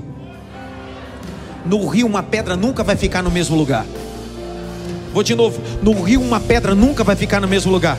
No 1.66 1.86
rio, 1.86 2.06
uma 2.06 2.22
pedra 2.22 2.56
nunca 2.56 2.82
vai 2.82 2.96
ficar 2.96 3.22
no 3.22 3.30
mesmo 3.30 3.54
lugar. 3.54 3.84
Vou 5.12 5.22
de 5.22 5.34
novo: 5.34 5.60
no 5.82 5.92
rio, 6.02 6.22
uma 6.22 6.40
pedra 6.40 6.74
nunca 6.74 7.04
vai 7.04 7.14
ficar 7.14 7.38
no 7.38 7.46
mesmo 7.46 7.70
lugar. 7.70 7.98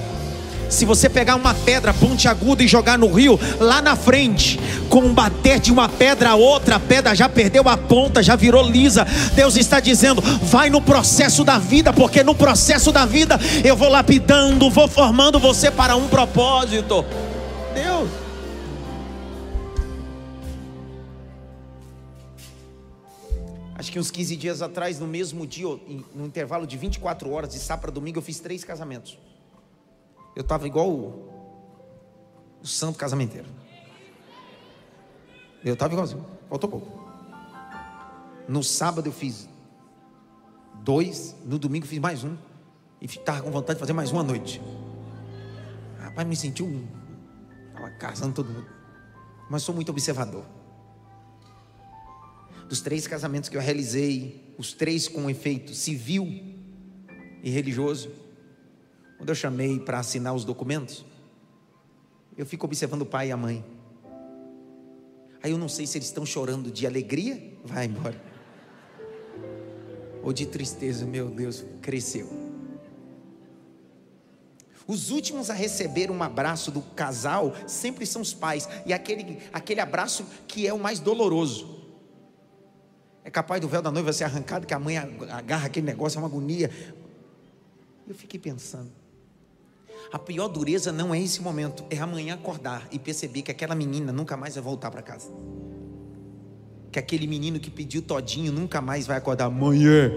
Se 0.68 0.84
você 0.84 1.08
pegar 1.10 1.36
uma 1.36 1.54
pedra 1.54 1.94
pontiaguda 1.94 2.64
e 2.64 2.68
jogar 2.68 2.98
no 2.98 3.12
rio, 3.12 3.40
lá 3.60 3.82
na 3.82 3.96
frente, 3.96 4.60
com 4.90 5.02
um 5.02 5.14
bater 5.14 5.60
de 5.60 5.72
uma 5.72 5.88
pedra 5.88 6.30
a 6.30 6.36
outra, 6.36 6.78
a 6.78 6.80
pedra 6.80 7.14
já 7.14 7.30
perdeu 7.30 7.68
a 7.68 7.78
ponta, 7.78 8.24
já 8.24 8.36
virou 8.36 8.68
lisa. 8.68 9.06
Deus 9.36 9.58
está 9.58 9.80
dizendo: 9.80 10.24
vai 10.42 10.72
no 10.72 10.82
processo 10.82 11.44
da 11.44 11.60
vida, 11.60 11.94
porque 11.94 12.24
no 12.24 12.34
processo 12.34 12.92
da 12.92 13.06
vida 13.06 13.40
eu 13.64 13.76
vou 13.76 13.90
lapidando, 13.90 14.72
vou 14.72 14.88
formando 14.88 15.38
você 15.38 15.70
para 15.70 15.96
um 15.96 16.08
propósito. 16.08 17.06
Acho 23.82 23.92
que 23.92 23.98
uns 23.98 24.12
15 24.12 24.36
dias 24.36 24.62
atrás, 24.62 25.00
no 25.00 25.08
mesmo 25.08 25.48
dia, 25.48 25.66
no 26.14 26.28
intervalo 26.28 26.68
de 26.68 26.78
24 26.78 27.32
horas, 27.32 27.50
de 27.50 27.58
sábado 27.58 27.82
para 27.82 27.92
domingo, 27.92 28.20
eu 28.20 28.22
fiz 28.22 28.40
três 28.40 28.64
casamentos. 28.64 29.18
Eu 30.36 30.44
estava 30.44 30.68
igual 30.68 30.88
o, 30.88 31.28
o 32.62 32.68
santo 32.68 33.00
casamenteiro. 33.00 33.48
Eu 35.66 35.74
estava 35.74 35.92
igualzinho, 35.94 36.24
faltou 36.48 36.70
pouco. 36.70 37.12
No 38.48 38.64
sábado 38.64 39.08
eu 39.08 39.12
fiz 39.12 39.50
dois, 40.84 41.36
no 41.44 41.58
domingo 41.58 41.84
eu 41.84 41.90
fiz 41.90 41.98
mais 41.98 42.24
um. 42.24 42.38
E 43.02 43.08
estava 43.08 43.42
com 43.42 43.50
vontade 43.50 43.78
de 43.78 43.80
fazer 43.80 43.94
mais 43.94 44.12
uma 44.12 44.22
noite. 44.22 44.62
Rapaz, 45.98 46.28
me 46.28 46.36
sentiu 46.36 46.68
um. 46.68 46.88
Estava 47.70 47.90
casando 47.98 48.36
todo 48.36 48.48
mundo. 48.48 48.68
Mas 49.50 49.64
sou 49.64 49.74
muito 49.74 49.90
observador 49.90 50.61
dos 52.72 52.80
três 52.80 53.06
casamentos 53.06 53.50
que 53.50 53.58
eu 53.58 53.60
realizei, 53.60 54.42
os 54.58 54.72
três 54.72 55.06
com 55.06 55.30
efeito 55.30 55.74
civil 55.74 56.56
e 57.44 57.50
religioso, 57.50 58.10
quando 59.18 59.28
eu 59.28 59.36
chamei 59.36 59.78
para 59.78 60.00
assinar 60.00 60.34
os 60.34 60.46
documentos, 60.46 61.06
eu 62.38 62.46
fico 62.46 62.66
observando 62.66 63.02
o 63.02 63.06
pai 63.06 63.28
e 63.28 63.32
a 63.34 63.36
mãe. 63.36 63.62
Aí 65.44 65.52
eu 65.52 65.58
não 65.58 65.68
sei 65.68 65.86
se 65.86 65.98
eles 65.98 66.08
estão 66.08 66.26
chorando 66.26 66.72
de 66.72 66.88
alegria, 66.88 67.44
vai 67.66 67.88
embora, 67.88 68.16
ou 70.24 70.32
de 70.32 70.46
tristeza, 70.46 71.06
meu 71.06 71.30
Deus, 71.30 71.66
cresceu. 71.82 72.30
Os 74.88 75.12
últimos 75.12 75.50
a 75.50 75.54
receber 75.54 76.10
um 76.10 76.24
abraço 76.24 76.72
do 76.72 76.82
casal 76.82 77.54
sempre 77.68 78.06
são 78.06 78.22
os 78.22 78.34
pais, 78.34 78.70
e 78.86 78.94
aquele, 78.94 79.40
aquele 79.52 79.82
abraço 79.82 80.26
que 80.48 80.66
é 80.66 80.74
o 80.74 80.80
mais 80.80 81.02
doloroso. 81.02 81.81
É 83.24 83.30
capaz 83.30 83.62
do 83.62 83.68
véu 83.68 83.82
da 83.82 83.92
noiva 83.92 84.12
ser 84.12 84.24
arrancado, 84.24 84.66
que 84.66 84.74
a 84.74 84.80
mãe 84.80 84.98
agarra 84.98 85.68
aquele 85.68 85.86
negócio, 85.86 86.18
é 86.18 86.22
uma 86.22 86.28
agonia. 86.28 86.72
Eu 88.08 88.16
fiquei 88.16 88.40
pensando. 88.40 88.92
A 90.12 90.20
pior 90.20 90.48
dureza 90.48 90.92
não 90.92 91.14
é 91.14 91.22
esse 91.22 91.42
momento, 91.42 91.86
é 91.90 91.98
amanhã 91.98 92.34
acordar 92.34 92.88
e 92.92 93.00
perceber 93.00 93.44
que 93.44 93.52
aquela 93.52 93.76
menina 93.76 94.12
nunca 94.12 94.36
mais 94.36 94.56
vai 94.56 94.64
voltar 94.64 94.92
para 94.92 95.02
casa. 95.02 95.30
Que 96.92 97.00
aquele 97.00 97.28
menino 97.28 97.60
que 97.60 97.70
pediu 97.70 98.02
todinho 98.02 98.52
nunca 98.52 98.82
mais 98.82 99.08
vai 99.08 99.18
acordar 99.18 99.46
amanhã. 99.46 100.12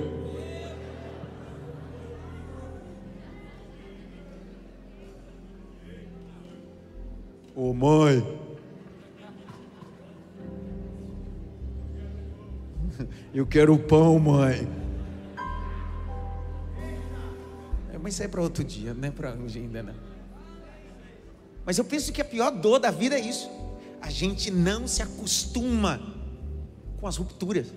Ô 7.54 7.70
oh, 7.70 7.72
mãe, 7.72 8.43
Eu 13.34 13.46
quero 13.46 13.74
o 13.74 13.78
pão, 13.78 14.18
mãe. 14.18 14.68
É, 17.92 17.98
mas 17.98 18.14
isso 18.14 18.22
é 18.22 18.28
para 18.28 18.40
outro 18.40 18.64
dia, 18.64 18.94
não 18.94 19.08
é 19.08 19.10
para 19.10 19.32
hoje 19.34 19.58
ainda 19.58 19.82
não. 19.82 19.94
Mas 21.64 21.78
eu 21.78 21.84
penso 21.84 22.12
que 22.12 22.20
a 22.20 22.24
pior 22.24 22.50
dor 22.50 22.78
da 22.78 22.90
vida 22.90 23.16
é 23.16 23.20
isso. 23.20 23.48
A 24.02 24.10
gente 24.10 24.50
não 24.50 24.86
se 24.86 25.00
acostuma 25.00 25.98
com 27.00 27.06
as 27.06 27.16
rupturas. 27.16 27.68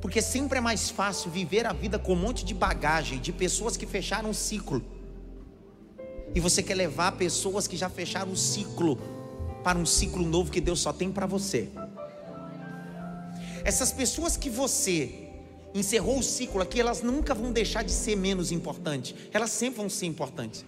Porque 0.00 0.22
sempre 0.22 0.58
é 0.58 0.60
mais 0.60 0.88
fácil 0.88 1.30
viver 1.30 1.66
a 1.66 1.72
vida 1.72 1.98
com 1.98 2.12
um 2.12 2.16
monte 2.16 2.44
de 2.44 2.54
bagagem, 2.54 3.18
de 3.18 3.32
pessoas 3.32 3.76
que 3.76 3.86
fecharam 3.86 4.30
um 4.30 4.32
ciclo. 4.32 4.82
E 6.32 6.38
você 6.38 6.62
quer 6.62 6.74
levar 6.74 7.12
pessoas 7.12 7.66
que 7.66 7.76
já 7.76 7.88
fecharam 7.88 8.30
o 8.30 8.36
ciclo 8.36 8.96
para 9.64 9.76
um 9.78 9.84
ciclo 9.84 10.24
novo 10.24 10.50
que 10.50 10.60
Deus 10.60 10.80
só 10.80 10.92
tem 10.92 11.10
para 11.10 11.26
você. 11.26 11.68
Essas 13.64 13.92
pessoas 13.92 14.36
que 14.36 14.48
você 14.48 15.28
encerrou 15.74 16.18
o 16.18 16.22
ciclo 16.22 16.60
aqui, 16.60 16.80
elas 16.80 17.02
nunca 17.02 17.34
vão 17.34 17.52
deixar 17.52 17.82
de 17.84 17.92
ser 17.92 18.16
menos 18.16 18.50
importantes. 18.50 19.14
Elas 19.32 19.50
sempre 19.50 19.80
vão 19.80 19.88
ser 19.88 20.06
importantes. 20.06 20.64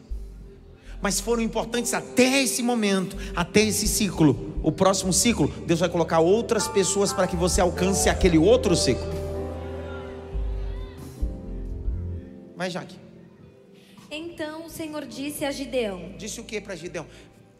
Mas 1.00 1.18
foram 1.18 1.42
importantes 1.42 1.92
até 1.94 2.42
esse 2.42 2.62
momento, 2.62 3.16
até 3.34 3.61
esse 3.61 3.88
ciclo. 3.88 4.54
O 4.62 4.70
próximo 4.70 5.12
ciclo, 5.12 5.49
Deus 5.66 5.80
vai 5.80 5.88
colocar 5.88 6.20
outras 6.20 6.68
pessoas 6.68 7.12
para 7.12 7.26
que 7.26 7.34
você 7.34 7.61
alcance 7.61 8.08
aquele 8.08 8.38
outro 8.38 8.76
ciclo. 8.76 9.04
Vai, 12.54 12.70
Jaque. 12.70 12.96
Então 14.08 14.66
o 14.66 14.70
Senhor 14.70 15.04
disse 15.06 15.44
a 15.44 15.50
Gideão: 15.50 16.14
Disse 16.16 16.40
o 16.40 16.44
que 16.44 16.61
para 16.61 16.76
Gideão? 16.76 17.06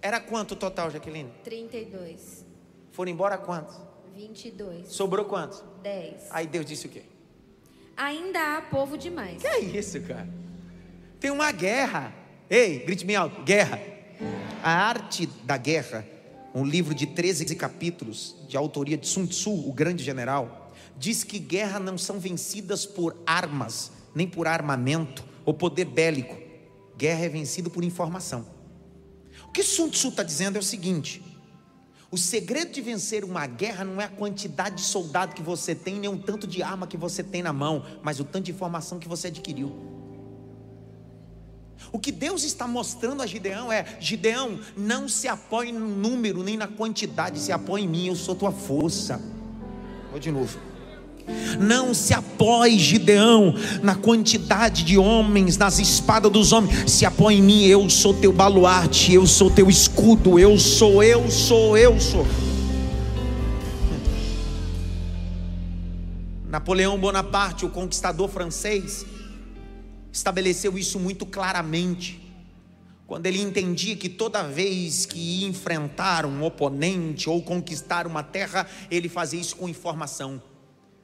Era 0.01 0.21
quanto 0.21 0.53
o 0.53 0.57
total, 0.57 0.91
Jaqueline? 0.91 1.31
32, 1.43 2.45
Foram 2.93 3.11
embora 3.11 3.39
quantos? 3.39 3.92
22, 4.15 4.89
Sobrou 4.89 5.25
quantos? 5.25 5.63
10. 5.83 6.29
Aí 6.31 6.47
Deus 6.47 6.67
disse 6.67 6.87
o 6.87 6.91
quê? 6.91 7.03
Ainda 7.97 8.57
há 8.57 8.63
povo 8.63 8.97
demais. 8.97 9.41
Que 9.41 9.47
é 9.47 9.61
isso, 9.61 10.01
cara? 10.01 10.29
Tem 11.21 11.31
uma 11.31 11.53
guerra. 11.53 12.13
Ei, 12.49 12.81
grite 12.81 13.05
bem 13.05 13.17
alto: 13.17 13.43
guerra. 13.43 13.81
A 14.63 14.71
arte 14.71 15.27
da 15.45 15.57
guerra, 15.57 16.07
um 16.55 16.65
livro 16.65 16.95
de 16.95 17.07
13 17.07 17.55
capítulos, 17.57 18.37
de 18.49 18.57
autoria 18.57 18.97
de 18.97 19.07
Sun 19.07 19.27
Tzu, 19.27 19.69
o 19.69 19.73
grande 19.73 20.03
general, 20.05 20.73
diz 20.97 21.25
que 21.25 21.39
guerra 21.39 21.81
não 21.81 21.99
são 21.99 22.19
vencidas 22.19 22.87
por 22.87 23.17
armas, 23.27 23.91
nem 24.15 24.27
por 24.27 24.47
armamento 24.47 25.25
ou 25.45 25.53
poder 25.53 25.85
bélico. 25.85 26.37
Guerra 26.97 27.25
é 27.25 27.29
vencida 27.29 27.69
por 27.69 27.83
informação. 27.83 28.47
O 29.49 29.53
que 29.53 29.63
Sun 29.63 29.89
Tzu 29.91 30.09
está 30.09 30.23
dizendo 30.23 30.57
é 30.57 30.61
o 30.61 30.63
seguinte: 30.63 31.23
o 32.13 32.19
segredo 32.19 32.71
de 32.71 32.83
vencer 32.83 33.25
uma 33.25 33.47
guerra 33.47 33.87
não 33.87 33.99
é 33.99 34.05
a 34.05 34.09
quantidade 34.09 34.77
de 34.77 34.83
soldado 34.83 35.35
que 35.35 35.41
você 35.41 35.75
tem, 35.75 35.99
nem 35.99 36.11
o 36.11 36.19
tanto 36.19 36.47
de 36.47 36.63
arma 36.63 36.87
que 36.87 36.99
você 36.99 37.25
tem 37.25 37.43
na 37.43 37.55
mão, 37.55 37.83
mas 38.03 38.21
o 38.21 38.25
tanto 38.25 38.45
de 38.45 38.51
informação 38.53 38.99
que 38.99 39.09
você 39.09 39.29
adquiriu. 39.29 39.75
O 41.91 41.99
que 41.99 42.13
Deus 42.13 42.45
está 42.45 42.69
mostrando 42.69 43.23
a 43.23 43.27
Gideão 43.27 43.73
é: 43.73 43.97
Gideão, 43.99 44.61
não 44.77 45.09
se 45.09 45.27
apoie 45.27 45.73
no 45.73 45.89
número 45.89 46.43
nem 46.43 46.55
na 46.55 46.69
quantidade, 46.69 47.39
se 47.39 47.51
apoie 47.51 47.85
em 47.85 47.89
mim, 47.89 48.09
eu 48.09 48.15
sou 48.15 48.35
tua 48.35 48.53
força. 48.53 49.19
Vou 50.11 50.21
de 50.21 50.31
novo. 50.31 50.72
Não 51.61 51.95
se 51.95 52.15
apoie, 52.15 52.79
Gideão, 52.79 53.55
na 53.83 53.95
quantidade 53.95 54.85
de 54.85 54.99
homens, 54.99 55.57
nas 55.57 55.79
espadas 55.79 56.31
dos 56.31 56.53
homens. 56.53 56.91
Se 56.91 57.05
apoie 57.05 57.37
em 57.37 57.43
mim, 57.43 57.65
eu 57.65 57.89
sou 57.89 58.15
teu 58.15 58.33
baluarte, 58.33 59.13
eu 59.13 59.27
sou 59.27 59.51
teu 59.51 59.69
escudo, 59.69 60.39
eu 60.39 60.59
sou, 60.59 61.03
eu 61.03 61.31
sou, 61.31 61.77
eu 61.77 61.99
sou. 62.01 62.27
Napoleão 66.47 66.99
Bonaparte, 66.99 67.65
o 67.65 67.71
conquistador 67.71 68.29
francês, 68.29 69.07
estabeleceu 70.13 70.77
isso 70.77 70.99
muito 71.01 71.25
claramente. 71.25 72.21
Quando 73.07 73.27
ele 73.27 73.41
entendia 73.41 73.97
que 73.97 74.09
toda 74.09 74.43
vez 74.43 75.07
que 75.07 75.19
ia 75.19 75.49
enfrentar 75.49 76.25
um 76.25 76.43
oponente 76.45 77.29
ou 77.29 77.43
conquistar 77.43 78.07
uma 78.07 78.23
terra, 78.23 78.67
ele 78.91 79.09
fazia 79.09 79.41
isso 79.41 79.57
com 79.57 79.69
informação. 79.69 80.43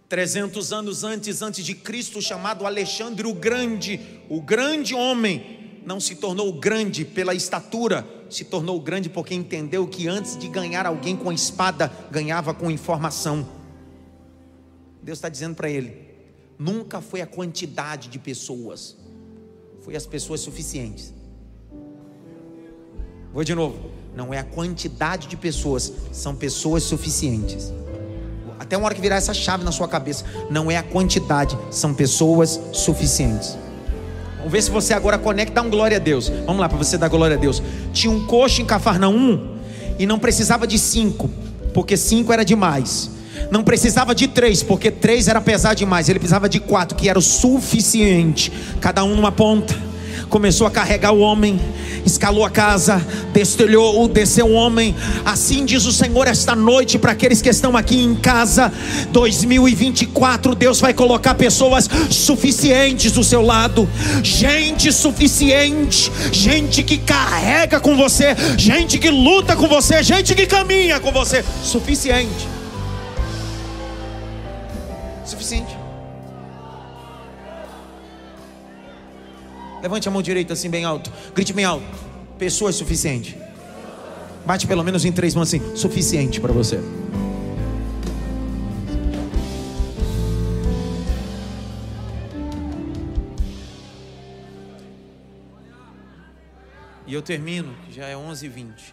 300 0.09 0.73
anos 0.73 1.05
antes, 1.05 1.43
antes 1.43 1.65
de 1.65 1.75
Cristo, 1.75 2.23
chamado 2.23 2.67
Alexandre 2.67 3.27
o 3.27 3.35
Grande, 3.35 4.01
o 4.29 4.41
grande 4.41 4.95
homem, 4.95 5.81
não 5.85 6.01
se 6.01 6.15
tornou 6.15 6.53
grande 6.53 7.05
pela 7.05 7.35
estatura, 7.35 8.07
se 8.31 8.45
tornou 8.45 8.81
grande 8.81 9.11
porque 9.11 9.35
entendeu 9.35 9.87
que 9.87 10.09
antes 10.09 10.37
de 10.37 10.49
ganhar 10.49 10.87
alguém 10.87 11.15
com 11.15 11.29
a 11.29 11.35
espada, 11.35 11.93
ganhava 12.11 12.55
com 12.55 12.71
informação. 12.71 13.47
Deus 15.03 15.19
está 15.19 15.29
dizendo 15.29 15.55
para 15.55 15.69
ele: 15.69 15.95
nunca 16.59 17.03
foi 17.03 17.21
a 17.21 17.27
quantidade 17.27 18.09
de 18.09 18.19
pessoas, 18.19 18.97
foi 19.83 19.95
as 19.95 20.07
pessoas 20.07 20.41
suficientes. 20.41 21.13
Vou 23.31 23.45
de 23.45 23.55
novo, 23.55 23.91
não 24.17 24.33
é 24.33 24.39
a 24.39 24.45
quantidade 24.45 25.29
de 25.29 25.37
pessoas, 25.37 25.93
são 26.13 26.35
pessoas 26.35 26.83
suficientes 26.83 27.71
até 28.59 28.77
uma 28.77 28.87
hora 28.87 28.95
que 28.95 29.01
virar 29.01 29.17
essa 29.17 29.33
chave 29.33 29.65
na 29.65 29.73
sua 29.73 29.89
cabeça. 29.89 30.25
Não 30.51 30.71
é 30.71 30.77
a 30.77 30.83
quantidade, 30.83 31.57
são 31.71 31.95
pessoas 31.95 32.61
suficientes. 32.73 33.57
Vamos 34.39 34.53
ver 34.53 34.63
se 34.63 34.71
você 34.71 34.95
agora 34.95 35.19
conecta, 35.19 35.55
dá 35.55 35.63
um 35.63 35.71
glória 35.71 35.97
a 35.97 36.01
Deus. 36.01 36.29
Vamos 36.47 36.61
lá 36.61 36.69
para 36.69 36.79
você 36.79 36.97
dar 36.97 37.09
glória 37.09 37.37
a 37.37 37.39
Deus. 37.39 37.63
Tinha 37.93 38.13
um 38.13 38.25
coxo 38.27 38.63
em 38.63 38.65
Cafarnaum 38.65 39.57
e 39.99 40.07
não 40.07 40.19
precisava 40.19 40.67
de 40.67 40.79
cinco, 40.79 41.31
porque 41.75 41.97
cinco 41.97 42.33
era 42.33 42.45
demais. 42.45 43.11
Não 43.51 43.63
precisava 43.63 44.15
de 44.15 44.29
três, 44.29 44.63
porque 44.63 44.91
três 44.91 45.29
era 45.29 45.41
pesar 45.41 45.75
demais. 45.75 46.09
Ele 46.09 46.19
precisava 46.19 46.49
de 46.49 46.61
quatro, 46.61 46.97
que 46.97 47.09
era 47.09 47.19
o 47.19 47.23
suficiente. 47.23 48.53
Cada 48.81 49.05
um 49.05 49.15
numa 49.15 49.33
ponta 49.33 49.88
começou 50.29 50.67
a 50.67 50.71
carregar 50.71 51.13
o 51.13 51.21
homem, 51.21 51.61
escalou 52.05 52.45
a 52.45 52.51
casa, 52.51 53.05
destelhou, 53.33 54.07
desceu 54.09 54.47
o 54.47 54.53
homem. 54.53 54.95
Assim 55.25 55.65
diz 55.65 55.85
o 55.87 55.93
Senhor 55.93 56.27
esta 56.27 56.55
noite 56.55 56.99
para 56.99 57.13
aqueles 57.13 57.41
que 57.41 57.49
estão 57.49 57.77
aqui 57.77 58.03
em 58.03 58.15
casa. 58.15 58.73
2024, 59.13 60.55
Deus 60.55 60.81
vai 60.81 60.93
colocar 60.93 61.35
pessoas 61.35 61.89
suficientes 62.11 63.13
do 63.13 63.23
seu 63.23 63.43
lado, 63.43 63.89
gente 64.23 64.93
suficiente, 64.93 66.11
gente 66.33 66.83
que 66.83 66.99
carrega 66.99 67.81
com 67.81 67.97
você, 67.97 68.35
gente 68.57 68.99
que 68.99 69.11
luta 69.11 69.55
com 69.57 69.69
você, 69.69 70.03
gente 70.03 70.35
que 70.35 70.47
caminha 70.47 71.01
com 71.01 71.13
você, 71.13 71.45
suficiente. 71.63 72.49
Suficiente. 75.25 75.78
Levante 79.83 80.09
a 80.09 80.11
mão 80.11 80.21
direita 80.23 80.53
assim 80.53 80.69
bem 80.69 80.85
alto. 80.85 81.13
Grite 81.35 81.53
bem 81.53 81.65
alto. 81.65 81.87
Pessoa 82.39 82.71
é 82.71 82.73
suficiente. 82.73 83.37
Bate 84.45 84.67
pelo 84.67 84.83
menos 84.83 85.05
em 85.05 85.13
três 85.13 85.35
mãos 85.35 85.49
assim. 85.49 85.77
Suficiente 85.77 86.41
para 86.41 86.53
você. 86.53 86.81
E 97.07 97.15
eu 97.15 97.23
termino, 97.23 97.75
já 97.91 98.07
é 98.07 98.15
11h20. 98.15 98.93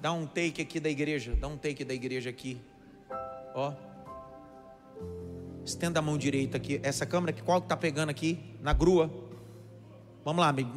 Dá 0.00 0.12
um 0.12 0.26
take 0.26 0.62
aqui 0.62 0.78
da 0.78 0.88
igreja, 0.88 1.34
dá 1.34 1.48
um 1.48 1.56
take 1.56 1.84
da 1.84 1.92
igreja 1.92 2.30
aqui. 2.30 2.60
Ó. 3.54 3.72
Estenda 5.64 6.00
a 6.00 6.02
mão 6.02 6.18
direita 6.18 6.56
aqui. 6.56 6.80
Essa 6.82 7.06
câmera, 7.06 7.36
qual 7.44 7.60
que 7.60 7.66
está 7.66 7.76
pegando 7.76 8.10
aqui? 8.10 8.38
Na 8.60 8.72
grua. 8.72 9.10
Vamos 10.24 10.40
lá, 10.40 10.48
amigo. 10.48 10.70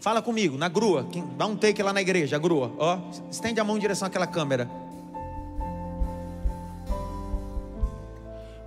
Fala 0.00 0.20
comigo, 0.20 0.58
na 0.58 0.68
grua. 0.68 1.06
Dá 1.36 1.46
um 1.46 1.56
take 1.56 1.82
lá 1.82 1.92
na 1.92 2.02
igreja, 2.02 2.36
a 2.36 2.38
grua. 2.38 2.72
Ó, 2.78 2.98
estende 3.30 3.60
a 3.60 3.64
mão 3.64 3.76
em 3.76 3.80
direção 3.80 4.08
àquela 4.08 4.26
câmera. 4.26 4.68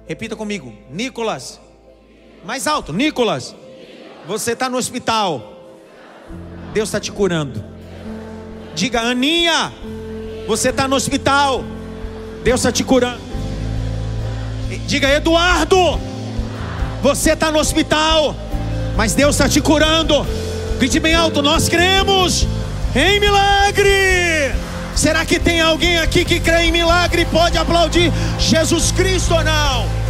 Repita 0.07 0.35
comigo, 0.35 0.71
Nicolas. 0.89 1.59
Mais 2.45 2.67
alto, 2.67 2.93
Nicolas. 2.93 3.55
Você 4.27 4.53
está 4.53 4.69
no 4.69 4.77
hospital. 4.77 5.53
Deus 6.73 6.89
está 6.89 6.99
te 6.99 7.11
curando. 7.11 7.63
Diga, 8.73 9.01
Aninha. 9.01 9.73
Você 10.47 10.69
está 10.69 10.87
no 10.87 10.95
hospital. 10.95 11.63
Deus 12.43 12.59
está 12.61 12.71
te 12.71 12.83
curando. 12.83 13.34
Diga, 14.87 15.09
Eduardo, 15.09 15.99
você 17.01 17.31
está 17.31 17.51
no 17.51 17.59
hospital, 17.59 18.35
mas 18.95 19.13
Deus 19.13 19.35
está 19.35 19.49
te 19.49 19.59
curando. 19.59 20.25
Grite 20.77 20.99
bem 20.99 21.15
alto, 21.15 21.41
nós 21.41 21.67
cremos 21.67 22.47
em 22.95 23.19
milagre. 23.19 24.53
Será 24.95 25.25
que 25.25 25.39
tem 25.39 25.59
alguém 25.59 25.97
aqui 25.97 26.23
que 26.23 26.39
crê 26.39 26.65
em 26.65 26.71
milagre 26.71 27.23
e 27.23 27.25
pode 27.25 27.57
aplaudir 27.57 28.13
Jesus 28.39 28.91
Cristo 28.91 29.33
ou 29.33 29.43
não? 29.43 30.04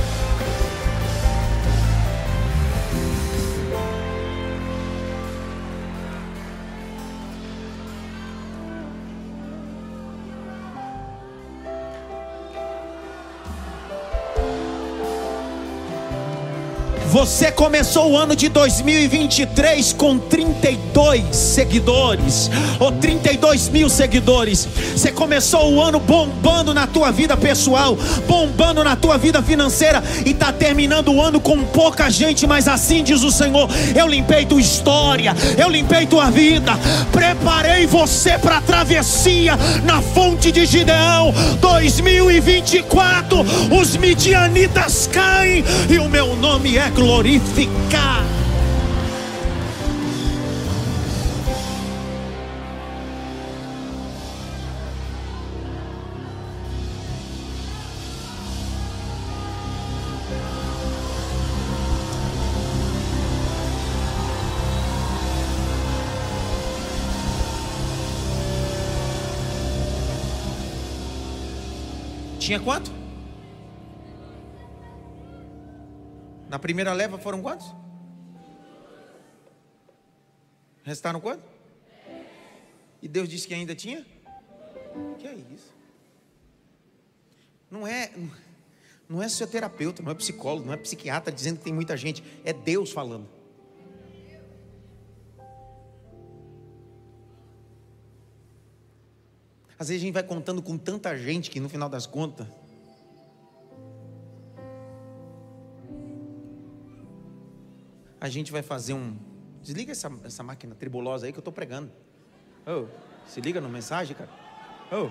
Você 17.26 17.52
começou 17.52 18.12
o 18.12 18.18
ano 18.18 18.36
de 18.36 18.48
2023 18.50 19.94
com 19.94 20.20
32 20.20 21.36
seguidores, 21.36 22.52
ou 22.80 22.92
32 22.92 23.68
mil 23.70 23.90
seguidores. 23.90 24.68
Você 24.96 25.12
começou 25.12 25.74
o 25.74 25.82
ano 25.82 26.00
bombando 26.00 26.72
na 26.72 26.86
tua 26.86 27.12
vida 27.12 27.36
pessoal, 27.36 27.98
bombando 28.28 28.84
na 28.84 28.96
tua 28.96 29.18
vida 29.18 29.42
financeira, 29.42 30.04
e 30.24 30.30
está 30.30 30.54
terminando 30.54 31.12
o 31.12 31.20
ano 31.20 31.40
com 31.40 31.58
pouca 31.64 32.12
gente, 32.12 32.46
mas 32.46 32.68
assim 32.68 33.04
diz 33.04 33.24
o 33.24 33.32
Senhor: 33.32 33.68
Eu 33.96 34.08
limpei 34.08 34.46
tua 34.46 34.62
história, 34.62 35.36
eu 35.58 35.68
limpei 35.68 36.06
tua 36.06 36.30
vida, 36.30 36.74
preparei 37.12 37.88
você 37.88 38.38
para 38.38 38.58
a 38.58 38.62
travessia 38.62 39.58
na 39.84 40.00
fonte 40.00 40.52
de 40.52 40.64
Gideão. 40.64 41.34
2024, 41.60 43.44
os 43.82 43.98
midianitas 43.98 45.10
caem 45.12 45.64
e 45.90 45.98
o 45.98 46.08
meu 46.08 46.36
nome 46.36 46.78
é 46.78 46.92
glorificado. 47.16 48.26
Tinha 72.40 72.60
quanto? 72.60 72.95
Na 76.56 76.60
primeira 76.60 76.94
leva 76.94 77.18
foram 77.18 77.42
quantos? 77.42 77.68
Restaram 80.86 81.20
quanto? 81.20 81.44
E 83.02 83.10
Deus 83.10 83.28
disse 83.28 83.46
que 83.46 83.54
ainda 83.54 83.76
tinha? 83.76 84.06
Que 85.20 85.28
é 85.28 85.36
isso? 85.54 85.76
Não 87.70 87.86
é, 87.86 88.10
não 89.10 89.22
é 89.22 89.28
seu 89.28 89.46
terapeuta, 89.46 90.02
não 90.02 90.14
é 90.14 90.16
psicólogo, 90.16 90.66
não 90.66 90.74
é 90.74 90.78
psiquiatra 90.78 91.30
dizendo 91.30 91.58
que 91.58 91.66
tem 91.66 91.74
muita 91.74 91.98
gente, 91.98 92.24
é 92.46 92.54
Deus 92.54 92.90
falando. 92.90 93.28
Às 99.78 99.90
vezes 99.90 100.04
a 100.04 100.06
gente 100.06 100.14
vai 100.14 100.24
contando 100.24 100.62
com 100.62 100.78
tanta 100.78 101.18
gente 101.18 101.52
que 101.52 101.60
no 101.60 101.68
final 101.68 101.90
das 101.90 102.06
contas. 102.06 102.48
A 108.20 108.30
gente 108.30 108.52
vai 108.52 108.62
fazer 108.62 108.94
um. 108.94 109.16
Desliga 109.62 109.92
essa, 109.92 110.12
essa 110.24 110.44
máquina 110.44 110.76
tribulosa 110.76 111.26
aí 111.26 111.32
que 111.32 111.38
eu 111.38 111.42
estou 111.42 111.54
pregando. 111.54 111.92
Oh, 112.66 112.86
se 113.28 113.42
liga 113.42 113.60
no 113.60 113.70
mensagem, 113.70 114.16
cara. 114.16 114.30
Oh. 114.92 115.10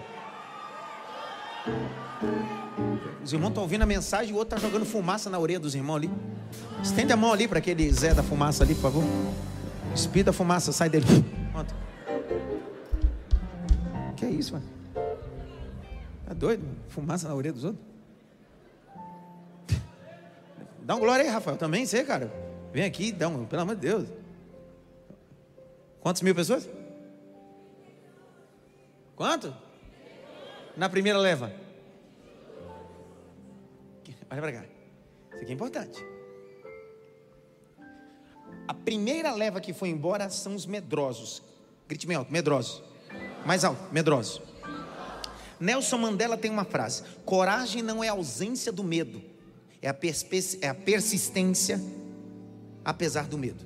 Os 3.23 3.33
irmãos 3.33 3.49
estão 3.49 3.63
ouvindo 3.63 3.83
a 3.83 3.87
mensagem 3.87 4.31
e 4.31 4.33
o 4.35 4.37
outro 4.37 4.57
está 4.57 4.69
jogando 4.69 4.85
fumaça 4.85 5.31
na 5.31 5.39
orelha 5.39 5.61
dos 5.61 5.75
irmãos 5.75 5.97
ali. 5.97 6.11
Estende 6.83 7.13
a 7.13 7.17
mão 7.17 7.33
ali 7.33 7.49
para 7.49 7.59
aquele 7.59 7.91
Zé 7.93 8.15
da 8.15 8.23
fumaça 8.23 8.63
ali, 8.63 8.75
por 8.75 8.83
favor. 8.83 9.05
Espírito 9.95 10.27
da 10.27 10.33
fumaça, 10.33 10.73
sai 10.73 10.89
dele. 10.89 11.07
Pronto. 11.53 11.75
Que 14.17 14.27
é 14.27 14.31
isso, 14.31 14.53
mano? 14.53 14.67
Tá 16.27 16.35
doido? 16.35 16.65
Fumaça 16.89 17.29
na 17.29 17.35
orelha 17.35 17.55
dos 17.55 17.65
outros? 17.65 17.85
Dá 20.83 20.95
um 20.95 21.01
glória 21.01 21.25
aí, 21.25 21.31
Rafael. 21.31 21.57
Também 21.57 21.87
você, 21.87 22.05
cara. 22.05 22.31
Vem 22.75 22.83
aqui, 22.83 23.15
um, 23.25 23.47
pelo 23.47 23.63
amor 23.63 23.77
de 23.77 23.83
Deus. 23.83 24.09
Quantas 26.01 26.23
mil 26.23 26.35
pessoas? 26.35 26.69
Quanto? 29.15 29.55
Na 30.77 30.89
primeira 30.89 31.17
leva. 31.17 31.53
Olha 34.29 34.41
para 34.41 34.53
cá. 34.53 34.65
Isso 35.35 35.43
aqui 35.43 35.53
é 35.53 35.55
importante. 35.55 36.05
A 38.67 38.75
primeira 38.75 39.33
leva 39.33 39.61
que 39.61 39.73
foi 39.73 39.91
embora 39.91 40.29
são 40.29 40.57
os 40.57 40.67
medrosos. 40.67 41.45
Grite 41.87 42.09
bem 42.09 42.17
alto, 42.17 42.33
medrosos. 42.33 42.83
Mais 43.47 43.65
alto, 43.65 43.81
medrosos. 43.93 44.43
Nelson 45.61 45.99
Mandela 45.99 46.37
tem 46.37 46.51
uma 46.51 46.65
frase: 46.65 47.05
coragem 47.25 47.83
não 47.83 48.03
é 48.03 48.09
ausência 48.09 48.73
do 48.73 48.83
medo, 48.83 49.23
é 49.81 49.89
a, 49.89 49.97
é 50.61 50.69
a 50.69 50.75
persistência 50.75 51.81
apesar 52.85 53.27
do 53.27 53.39
medo. 53.39 53.65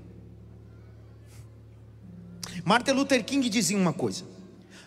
Martin 2.64 2.92
Luther 2.92 3.24
King 3.24 3.48
dizia 3.48 3.76
uma 3.76 3.92
coisa: 3.92 4.24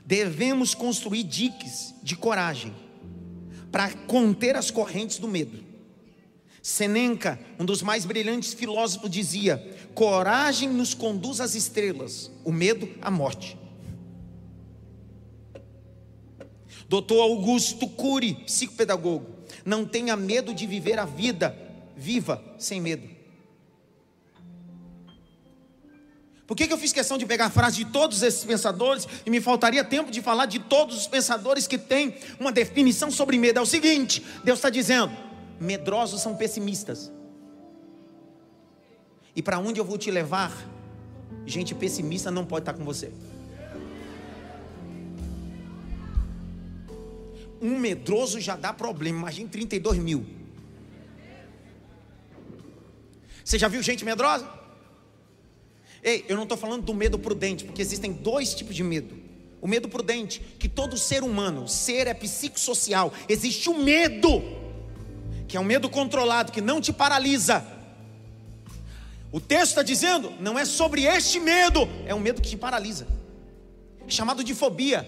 devemos 0.06 0.74
construir 0.74 1.24
diques 1.24 1.94
de 2.04 2.15
coragem 2.15 2.74
para 3.72 3.91
conter 3.91 4.56
as 4.56 4.70
correntes 4.70 5.17
do 5.17 5.28
medo. 5.28 5.63
Senenca, 6.62 7.39
um 7.60 7.65
dos 7.65 7.82
mais 7.82 8.06
brilhantes 8.06 8.54
filósofos, 8.54 9.10
dizia: 9.10 9.58
coragem 9.96 10.70
nos 10.70 10.94
conduz 10.94 11.41
às 11.41 11.56
estrelas, 11.56 12.32
o 12.44 12.52
medo 12.52 12.89
à 13.02 13.10
morte. 13.10 13.58
Doutor 16.88 17.22
Augusto 17.22 17.88
Cury, 17.88 18.34
psicopedagogo, 18.46 19.26
não 19.65 19.86
tenha 19.86 20.15
medo 20.15 20.54
de 20.54 20.67
viver 20.67 21.00
a 21.00 21.06
vida 21.06 21.58
viva 21.96 22.44
sem 22.60 22.82
medo. 22.82 23.21
Por 26.52 26.58
que, 26.58 26.68
que 26.68 26.74
eu 26.74 26.78
fiz 26.78 26.92
questão 26.92 27.18
de 27.18 27.26
pegar 27.26 27.46
a 27.46 27.50
frase 27.50 27.78
de 27.78 27.86
todos 27.86 28.22
esses 28.22 28.44
pensadores 28.44 29.08
e 29.26 29.30
me 29.30 29.40
faltaria 29.40 29.86
tempo 29.86 30.12
de 30.12 30.22
falar 30.22 30.48
de 30.48 30.60
todos 30.60 30.98
os 30.98 31.08
pensadores 31.08 31.66
que 31.66 31.78
têm 31.78 32.14
uma 32.38 32.52
definição 32.52 33.10
sobre 33.10 33.38
medo? 33.38 33.60
É 33.60 33.62
o 33.62 33.66
seguinte: 33.66 34.22
Deus 34.44 34.60
está 34.60 34.70
dizendo, 34.70 35.14
medrosos 35.62 36.22
são 36.22 36.36
pessimistas. 36.36 37.10
E 39.34 39.42
para 39.42 39.60
onde 39.60 39.80
eu 39.80 39.86
vou 39.86 39.98
te 39.98 40.12
levar? 40.12 40.52
Gente 41.46 41.74
pessimista 41.74 42.30
não 42.30 42.46
pode 42.46 42.64
estar 42.64 42.74
com 42.74 42.84
você. 42.84 43.14
Um 47.62 47.80
medroso 47.80 48.42
já 48.42 48.58
dá 48.58 48.74
problema, 48.74 49.20
imagine 49.20 49.48
32 49.48 49.98
mil. 50.00 50.26
Você 53.42 53.58
já 53.58 53.70
viu 53.70 53.82
gente 53.82 54.04
medrosa? 54.04 54.60
Ei, 56.04 56.26
eu 56.28 56.36
não 56.36 56.44
estou 56.44 56.58
falando 56.58 56.84
do 56.84 56.94
medo 56.94 57.20
prudente, 57.20 57.64
porque 57.64 57.82
existem 57.82 58.12
dois 58.12 58.54
tipos 58.54 58.76
de 58.76 58.84
medo. 58.84 59.16
O 59.62 59.68
medo 59.68 59.88
prudente, 59.88 60.42
que 60.58 60.68
todo 60.68 60.98
ser 60.98 61.24
humano, 61.24 61.68
ser 61.68 62.08
é 62.08 62.14
psicossocial, 62.14 63.14
existe 63.30 63.70
o 63.70 63.78
medo, 63.78 64.42
que 65.48 65.56
é 65.56 65.60
um 65.60 65.64
medo 65.64 65.88
controlado, 65.88 66.52
que 66.52 66.62
não 66.62 66.82
te 66.82 66.92
paralisa. 66.92 67.64
O 69.32 69.40
texto 69.40 69.70
está 69.70 69.84
dizendo, 69.84 70.34
não 70.40 70.58
é 70.58 70.66
sobre 70.66 71.04
este 71.04 71.40
medo, 71.40 71.88
é 72.06 72.16
um 72.16 72.20
medo 72.20 72.42
que 72.42 72.50
te 72.50 72.58
paralisa, 72.58 73.08
é 74.08 74.10
chamado 74.10 74.44
de 74.44 74.56
fobia. 74.56 75.08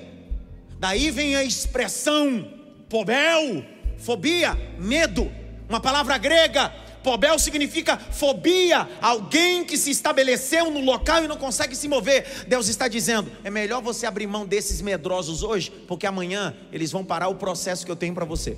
Daí 0.80 1.10
vem 1.10 1.36
a 1.36 1.44
expressão 1.44 2.48
pobel, 2.90 3.66
fobia, 3.98 4.56
medo, 4.78 5.32
uma 5.68 5.80
palavra 5.80 6.18
grega. 6.18 6.72
Pobel 7.04 7.38
significa 7.38 7.98
fobia, 7.98 8.88
alguém 9.02 9.66
que 9.66 9.78
se 9.78 9.92
estabeleceu 9.92 10.72
no 10.72 10.80
local 10.80 11.24
e 11.24 11.28
não 11.28 11.38
consegue 11.38 11.76
se 11.76 11.88
mover. 11.88 12.46
Deus 12.48 12.68
está 12.70 12.88
dizendo: 12.88 13.30
é 13.44 13.50
melhor 13.50 13.82
você 13.82 14.06
abrir 14.06 14.26
mão 14.26 14.46
desses 14.46 14.82
medrosos 14.82 15.44
hoje, 15.44 15.70
porque 15.88 16.08
amanhã 16.08 16.56
eles 16.72 16.92
vão 16.92 17.04
parar 17.04 17.28
o 17.28 17.36
processo 17.36 17.86
que 17.86 17.92
eu 17.92 17.96
tenho 17.96 18.14
para 18.16 18.26
você. 18.26 18.58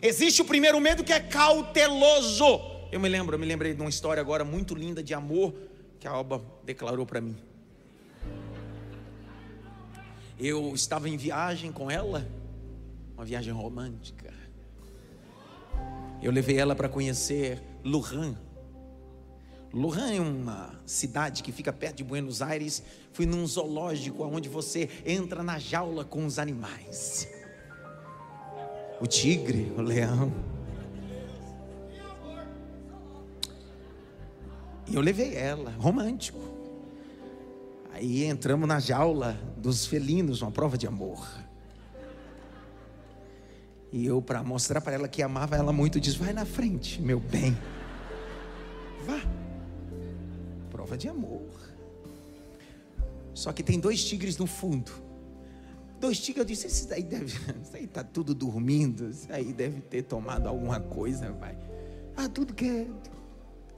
Existe 0.00 0.40
o 0.42 0.44
primeiro 0.44 0.80
medo 0.80 1.02
que 1.02 1.12
é 1.12 1.18
cauteloso. 1.18 2.60
Eu 2.92 3.00
me 3.00 3.08
lembro, 3.08 3.34
eu 3.34 3.38
me 3.38 3.46
lembrei 3.46 3.74
de 3.74 3.80
uma 3.80 3.90
história 3.90 4.20
agora 4.20 4.44
muito 4.44 4.74
linda 4.74 5.02
de 5.02 5.12
amor 5.12 5.54
que 5.98 6.06
a 6.06 6.10
Alba 6.10 6.42
declarou 6.64 7.04
para 7.04 7.20
mim. 7.20 7.36
Eu 10.38 10.72
estava 10.72 11.08
em 11.08 11.16
viagem 11.16 11.72
com 11.72 11.90
ela, 11.90 12.24
uma 13.14 13.24
viagem 13.24 13.52
romântica. 13.52 14.32
Eu 16.22 16.30
levei 16.30 16.58
ela 16.58 16.76
para 16.76 16.88
conhecer 16.88 17.60
Lujan. 17.84 18.36
Lujan 19.72 20.12
é 20.12 20.20
uma 20.20 20.78
cidade 20.86 21.42
que 21.42 21.50
fica 21.50 21.72
perto 21.72 21.96
de 21.96 22.04
Buenos 22.04 22.40
Aires. 22.40 22.84
Fui 23.12 23.26
num 23.26 23.44
zoológico 23.48 24.22
onde 24.24 24.48
você 24.48 24.88
entra 25.04 25.42
na 25.42 25.58
jaula 25.58 26.04
com 26.04 26.24
os 26.24 26.38
animais. 26.38 27.28
O 29.00 29.06
tigre, 29.08 29.72
o 29.76 29.82
leão. 29.82 30.32
E 34.86 34.94
eu 34.94 35.00
levei 35.00 35.34
ela, 35.34 35.70
romântico. 35.78 36.57
Aí 37.98 38.26
entramos 38.26 38.68
na 38.68 38.78
jaula 38.78 39.36
dos 39.56 39.84
felinos, 39.84 40.40
uma 40.40 40.52
prova 40.52 40.78
de 40.78 40.86
amor. 40.86 41.28
E 43.90 44.06
eu, 44.06 44.22
para 44.22 44.40
mostrar 44.44 44.80
para 44.80 44.92
ela 44.92 45.08
que 45.08 45.20
amava 45.20 45.56
ela 45.56 45.72
muito, 45.72 45.98
disse: 45.98 46.16
Vai 46.16 46.32
na 46.32 46.44
frente, 46.44 47.02
meu 47.02 47.18
bem. 47.18 47.58
Vá. 49.04 49.20
Prova 50.70 50.96
de 50.96 51.08
amor. 51.08 51.50
Só 53.34 53.52
que 53.52 53.64
tem 53.64 53.80
dois 53.80 54.04
tigres 54.04 54.38
no 54.38 54.46
fundo. 54.46 54.92
Dois 55.98 56.20
tigres, 56.20 56.38
eu 56.38 56.44
disse: 56.44 56.68
Isso 56.68 56.94
aí 56.94 57.02
deve. 57.02 57.36
Isso 57.60 57.74
aí 57.76 57.88
tá 57.88 58.04
tudo 58.04 58.32
dormindo. 58.32 59.10
Isso 59.10 59.26
aí 59.32 59.52
deve 59.52 59.80
ter 59.80 60.02
tomado 60.02 60.48
alguma 60.48 60.78
coisa, 60.78 61.32
vai. 61.32 61.58
Ah, 62.16 62.28
tudo 62.28 62.54
quieto. 62.54 63.10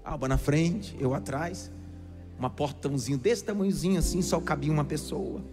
Alba 0.04 0.28
na 0.28 0.36
frente, 0.36 0.94
eu 1.00 1.14
atrás. 1.14 1.70
Uma 2.40 2.48
portãozinho 2.48 3.18
desse 3.18 3.44
tamanhozinho 3.44 3.98
assim, 3.98 4.22
só 4.22 4.40
cabia 4.40 4.72
uma 4.72 4.82
pessoa. 4.82 5.44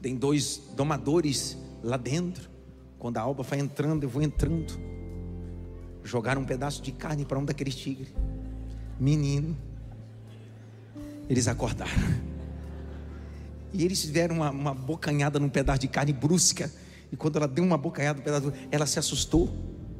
Tem 0.00 0.14
dois 0.14 0.62
domadores 0.76 1.58
lá 1.82 1.96
dentro. 1.96 2.48
Quando 3.00 3.16
a 3.16 3.22
alba 3.22 3.42
vai 3.42 3.58
entrando, 3.58 4.04
eu 4.04 4.08
vou 4.08 4.22
entrando. 4.22 4.78
Jogaram 6.04 6.42
um 6.42 6.44
pedaço 6.44 6.80
de 6.80 6.92
carne 6.92 7.24
para 7.24 7.36
um 7.36 7.44
daqueles 7.44 7.74
tigres. 7.74 8.14
Menino. 9.00 9.56
Eles 11.28 11.48
acordaram. 11.48 11.90
E 13.72 13.84
eles 13.84 14.02
tiveram 14.02 14.36
uma, 14.36 14.50
uma 14.50 14.72
bocanhada 14.72 15.40
num 15.40 15.48
pedaço 15.48 15.80
de 15.80 15.88
carne 15.88 16.12
brusca. 16.12 16.72
E 17.10 17.16
quando 17.16 17.38
ela 17.38 17.48
deu 17.48 17.64
uma 17.64 17.76
bocanhada 17.76 18.20
no 18.20 18.24
pedaço, 18.24 18.52
ela 18.70 18.86
se 18.86 19.00
assustou. 19.00 19.52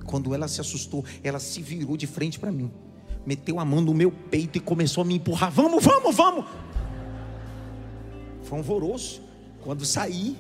Quando 0.07 0.33
ela 0.33 0.47
se 0.47 0.61
assustou, 0.61 1.05
ela 1.25 1.41
se 1.41 1.61
virou 1.61 1.97
de 1.97 2.07
frente 2.07 2.39
para 2.39 2.53
mim. 2.53 2.71
Meteu 3.27 3.59
a 3.59 3.65
mão 3.65 3.81
no 3.81 3.95
meu 3.95 4.11
peito 4.11 4.59
e 4.59 4.61
começou 4.61 5.03
a 5.03 5.05
me 5.05 5.15
empurrar. 5.15 5.51
Vamos, 5.51 5.85
vamos, 5.85 6.15
vamos. 6.15 6.45
Foi 8.43 8.59
um 8.59 8.61
alvoroço. 8.61 9.23
Quando 9.63 9.85
saí, 9.85 10.37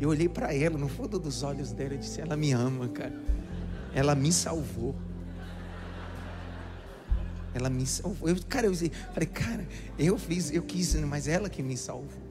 eu 0.00 0.10
olhei 0.10 0.28
para 0.28 0.54
ela, 0.54 0.76
no 0.76 0.88
fundo 0.88 1.18
dos 1.18 1.42
olhos 1.42 1.72
dela, 1.72 1.94
e 1.94 1.98
disse: 1.98 2.20
Ela 2.20 2.36
me 2.36 2.52
ama, 2.52 2.88
cara. 2.88 3.18
Ela 3.94 4.14
me 4.14 4.32
salvou. 4.32 4.94
Ela 7.54 7.68
me 7.68 7.86
salvou. 7.86 8.28
Eu, 8.28 8.36
cara, 8.48 8.66
eu 8.66 8.74
falei, 8.74 9.28
cara, 9.28 9.66
eu 9.98 10.16
fiz, 10.18 10.52
eu 10.52 10.62
quis, 10.62 10.94
mas 10.96 11.26
ela 11.26 11.48
que 11.48 11.62
me 11.62 11.76
salvou. 11.76 12.22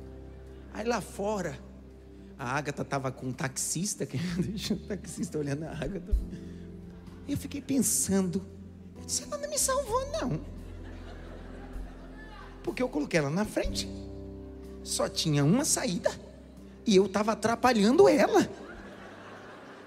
Aí 0.73 0.85
lá 0.85 1.01
fora, 1.01 1.59
a 2.37 2.55
Agatha 2.55 2.83
estava 2.83 3.11
com 3.11 3.27
um 3.27 3.33
taxista, 3.33 4.05
que 4.05 4.17
o 4.73 4.77
taxista 4.87 5.37
olhando 5.37 5.63
a 5.63 5.71
Agatha. 5.71 6.15
Eu 7.27 7.37
fiquei 7.37 7.61
pensando, 7.61 8.41
ela 9.23 9.37
não 9.37 9.49
me 9.49 9.57
salvou, 9.57 10.07
não. 10.11 10.39
Porque 12.63 12.83
eu 12.83 12.89
coloquei 12.89 13.19
ela 13.19 13.29
na 13.29 13.45
frente. 13.45 13.89
Só 14.83 15.09
tinha 15.09 15.43
uma 15.43 15.65
saída 15.65 16.11
e 16.85 16.95
eu 16.95 17.05
estava 17.05 17.31
atrapalhando 17.31 18.07
ela. 18.07 18.49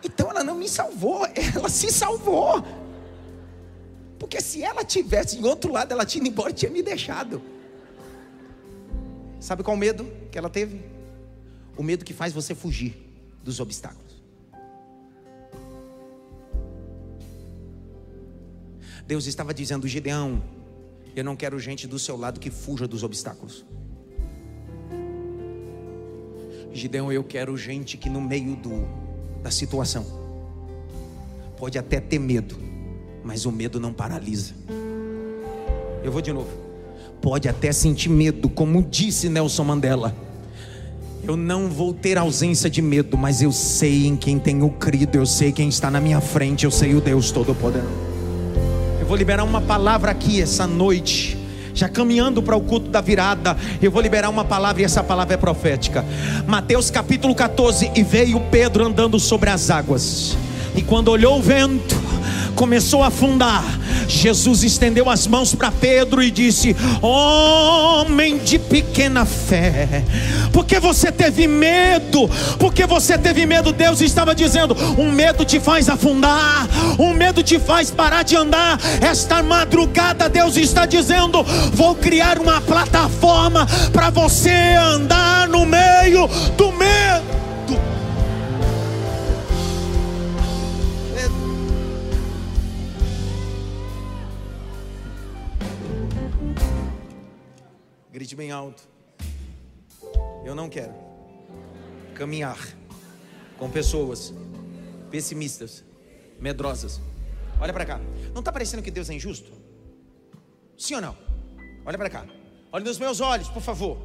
Então 0.03 0.31
ela 0.31 0.43
não 0.43 0.57
me 0.57 0.69
salvou, 0.69 1.25
ela 1.55 1.69
se 1.69 1.93
salvou. 1.93 2.65
Porque 4.19 4.41
se 4.41 4.63
ela 4.63 4.85
tivesse 4.85 5.39
em 5.39 5.45
outro 5.45 5.73
lado, 5.73 5.93
ela 5.93 6.05
tinha 6.05 6.23
ido 6.23 6.33
embora 6.33 6.51
e 6.51 6.55
tinha 6.55 6.71
me 6.71 6.83
deixado. 6.83 7.43
Sabe 9.41 9.63
qual 9.63 9.77
o 9.77 9.79
medo 9.79 10.11
que 10.31 10.39
ela 10.39 10.49
teve? 10.49 10.81
O 11.77 11.83
medo 11.83 12.05
que 12.05 12.13
faz 12.13 12.33
você 12.33 12.55
fugir 12.55 12.97
dos 13.43 13.59
obstáculos. 13.59 14.12
Deus 19.07 19.27
estava 19.27 19.53
dizendo, 19.53 19.87
Gideão, 19.87 20.43
eu 21.15 21.25
não 21.25 21.37
quero 21.37 21.59
gente 21.59 21.87
do 21.87 21.99
seu 21.99 22.17
lado 22.17 22.41
que 22.41 22.51
fuja 22.51 22.87
dos 22.87 23.03
obstáculos. 23.03 23.65
Gideão, 26.73 27.13
eu 27.13 27.23
quero 27.23 27.57
gente 27.57 27.97
que 27.97 28.09
no 28.09 28.21
meio 28.21 28.57
do, 28.57 28.87
da 29.43 29.51
situação 29.51 30.07
pode 31.59 31.79
até 31.79 32.01
ter 32.01 32.19
medo, 32.19 32.57
mas 33.23 33.45
o 33.45 33.53
medo 33.53 33.79
não 33.79 33.93
paralisa. 33.93 34.55
Eu 36.03 36.11
vou 36.11 36.23
de 36.23 36.33
novo. 36.33 36.51
Pode 37.21 37.49
até 37.49 37.71
sentir 37.71 38.09
medo, 38.09 38.49
como 38.49 38.83
disse 38.83 39.29
Nelson 39.29 39.65
Mandela. 39.65 40.17
Eu 41.23 41.37
não 41.37 41.69
vou 41.69 41.95
ter 41.95 42.19
ausência 42.19 42.69
de 42.69 42.83
medo, 42.83 43.17
mas 43.17 43.43
eu 43.43 43.53
sei 43.53 44.07
em 44.07 44.17
quem 44.17 44.41
tenho 44.41 44.69
crido, 44.71 45.15
eu 45.15 45.27
sei 45.27 45.53
quem 45.53 45.69
está 45.69 45.89
na 45.89 46.01
minha 46.01 46.21
frente, 46.21 46.65
eu 46.65 46.71
sei 46.71 46.95
o 46.95 47.01
Deus 47.01 47.31
Todo-Poderoso. 47.31 48.12
Vou 49.13 49.19
liberar 49.19 49.45
uma 49.45 49.61
palavra 49.61 50.11
aqui 50.11 50.41
essa 50.41 50.67
noite 50.67 51.37
já 51.75 51.87
caminhando 51.87 52.43
para 52.43 52.57
o 52.57 52.63
culto 52.63 52.89
da 52.89 53.03
virada, 53.03 53.55
eu 53.83 53.91
vou 53.91 54.01
liberar 54.01 54.31
uma 54.31 54.43
palavra 54.43 54.81
e 54.81 54.87
essa 54.87 55.05
palavra 55.05 55.35
é 55.35 55.37
profética. 55.37 56.03
Mateus 56.47 56.91
capítulo 56.91 57.35
14: 57.35 57.91
E 57.95 58.03
veio 58.03 58.41
Pedro 58.51 58.87
andando 58.87 59.21
sobre 59.21 59.51
as 59.51 59.69
águas, 59.69 60.35
e 60.75 60.81
quando 60.81 61.09
olhou 61.09 61.39
o 61.39 61.43
vento, 61.43 61.95
começou 62.53 63.03
a 63.03 63.09
afundar. 63.09 63.65
Jesus 64.09 64.63
estendeu 64.63 65.09
as 65.09 65.27
mãos 65.27 65.55
para 65.55 65.71
Pedro 65.71 66.23
e 66.23 66.31
disse: 66.31 66.77
Homem 67.01 68.39
de 68.39 68.59
pequena 68.59 69.25
fé, 69.25 70.05
porque 70.53 70.79
você 70.79 71.11
teve 71.11 71.47
medo? 71.47 72.29
Porque 72.59 72.87
você 72.87 73.17
teve 73.17 73.47
medo? 73.47 73.73
Deus 73.73 74.01
estava 74.01 74.35
dizendo: 74.35 74.77
um 74.99 75.11
medo 75.11 75.45
te 75.45 75.59
faz 75.59 75.89
afundar, 75.89 76.69
um 76.99 77.13
medo 77.13 77.43
te 77.43 77.59
faz 77.59 77.91
parar 77.91 78.23
de 78.23 78.37
andar. 78.37 78.79
Esta 79.01 79.43
madrugada, 79.43 80.29
Deus 80.29 80.57
está 80.57 80.87
dizendo: 80.87 81.43
vou 81.73 81.95
criar 81.95 82.39
uma 82.39 82.61
plataforma 82.61 83.67
para 83.93 84.11
você 84.11 84.75
andar 84.79 85.49
no 85.49 85.65
meio 85.65 86.29
do 86.57 86.73
medo. 86.73 87.42
Bem 98.35 98.51
alto. 98.51 98.89
Eu 100.45 100.55
não 100.55 100.69
quero 100.69 100.95
caminhar 102.15 102.59
com 103.59 103.71
pessoas 103.71 104.33
pessimistas, 105.11 105.85
medrosas. 106.41 107.01
Olha 107.61 107.73
para 107.73 107.85
cá. 107.85 108.01
Não 108.33 108.41
está 108.41 108.51
parecendo 108.51 108.83
que 108.83 108.91
Deus 108.91 109.11
é 109.11 109.15
injusto? 109.15 109.53
Sim 110.79 110.95
ou 110.95 111.01
não? 111.03 111.19
Olha 111.85 111.99
para 111.99 112.09
cá. 112.09 112.27
Olha 112.73 112.85
nos 112.85 112.99
meus 112.99 113.21
olhos, 113.21 113.49
por 113.49 113.61
favor. 113.61 113.99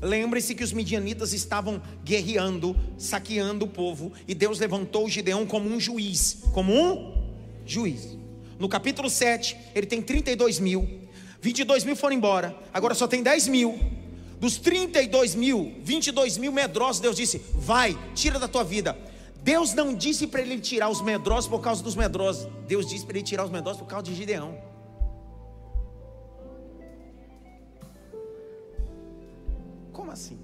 Lembre-se 0.00 0.54
que 0.54 0.64
os 0.64 0.72
midianitas 0.72 1.32
estavam 1.34 1.82
guerreando, 2.02 2.74
saqueando 2.96 3.66
o 3.66 3.68
povo, 3.68 4.12
e 4.26 4.34
Deus 4.34 4.58
levantou 4.58 5.08
Gideão 5.08 5.46
como 5.46 5.68
um 5.68 5.78
juiz, 5.78 6.42
como 6.52 6.72
um 6.72 7.32
juiz. 7.66 8.16
No 8.58 8.68
capítulo 8.68 9.10
7, 9.10 9.56
ele 9.74 9.86
tem 9.86 10.00
32 10.00 10.58
mil, 10.58 11.03
22 11.44 11.84
mil 11.84 11.94
foram 11.94 12.16
embora, 12.16 12.56
agora 12.72 12.94
só 12.94 13.06
tem 13.06 13.22
10 13.22 13.48
mil. 13.48 13.78
Dos 14.40 14.56
32 14.56 15.34
mil, 15.34 15.74
22 15.82 16.38
mil 16.38 16.50
medrosos, 16.50 17.02
Deus 17.02 17.14
disse: 17.14 17.36
Vai, 17.52 17.98
tira 18.14 18.38
da 18.38 18.48
tua 18.48 18.64
vida. 18.64 18.96
Deus 19.42 19.74
não 19.74 19.94
disse 19.94 20.26
para 20.26 20.40
ele 20.40 20.58
tirar 20.58 20.88
os 20.88 21.02
medrosos 21.02 21.46
por 21.46 21.60
causa 21.60 21.82
dos 21.82 21.94
medrosos, 21.94 22.48
Deus 22.66 22.88
disse 22.88 23.04
para 23.04 23.18
ele 23.18 23.26
tirar 23.26 23.44
os 23.44 23.50
medrosos 23.50 23.78
por 23.78 23.86
causa 23.86 24.04
de 24.04 24.14
Gideão. 24.14 24.58
Como 29.92 30.10
assim? 30.10 30.38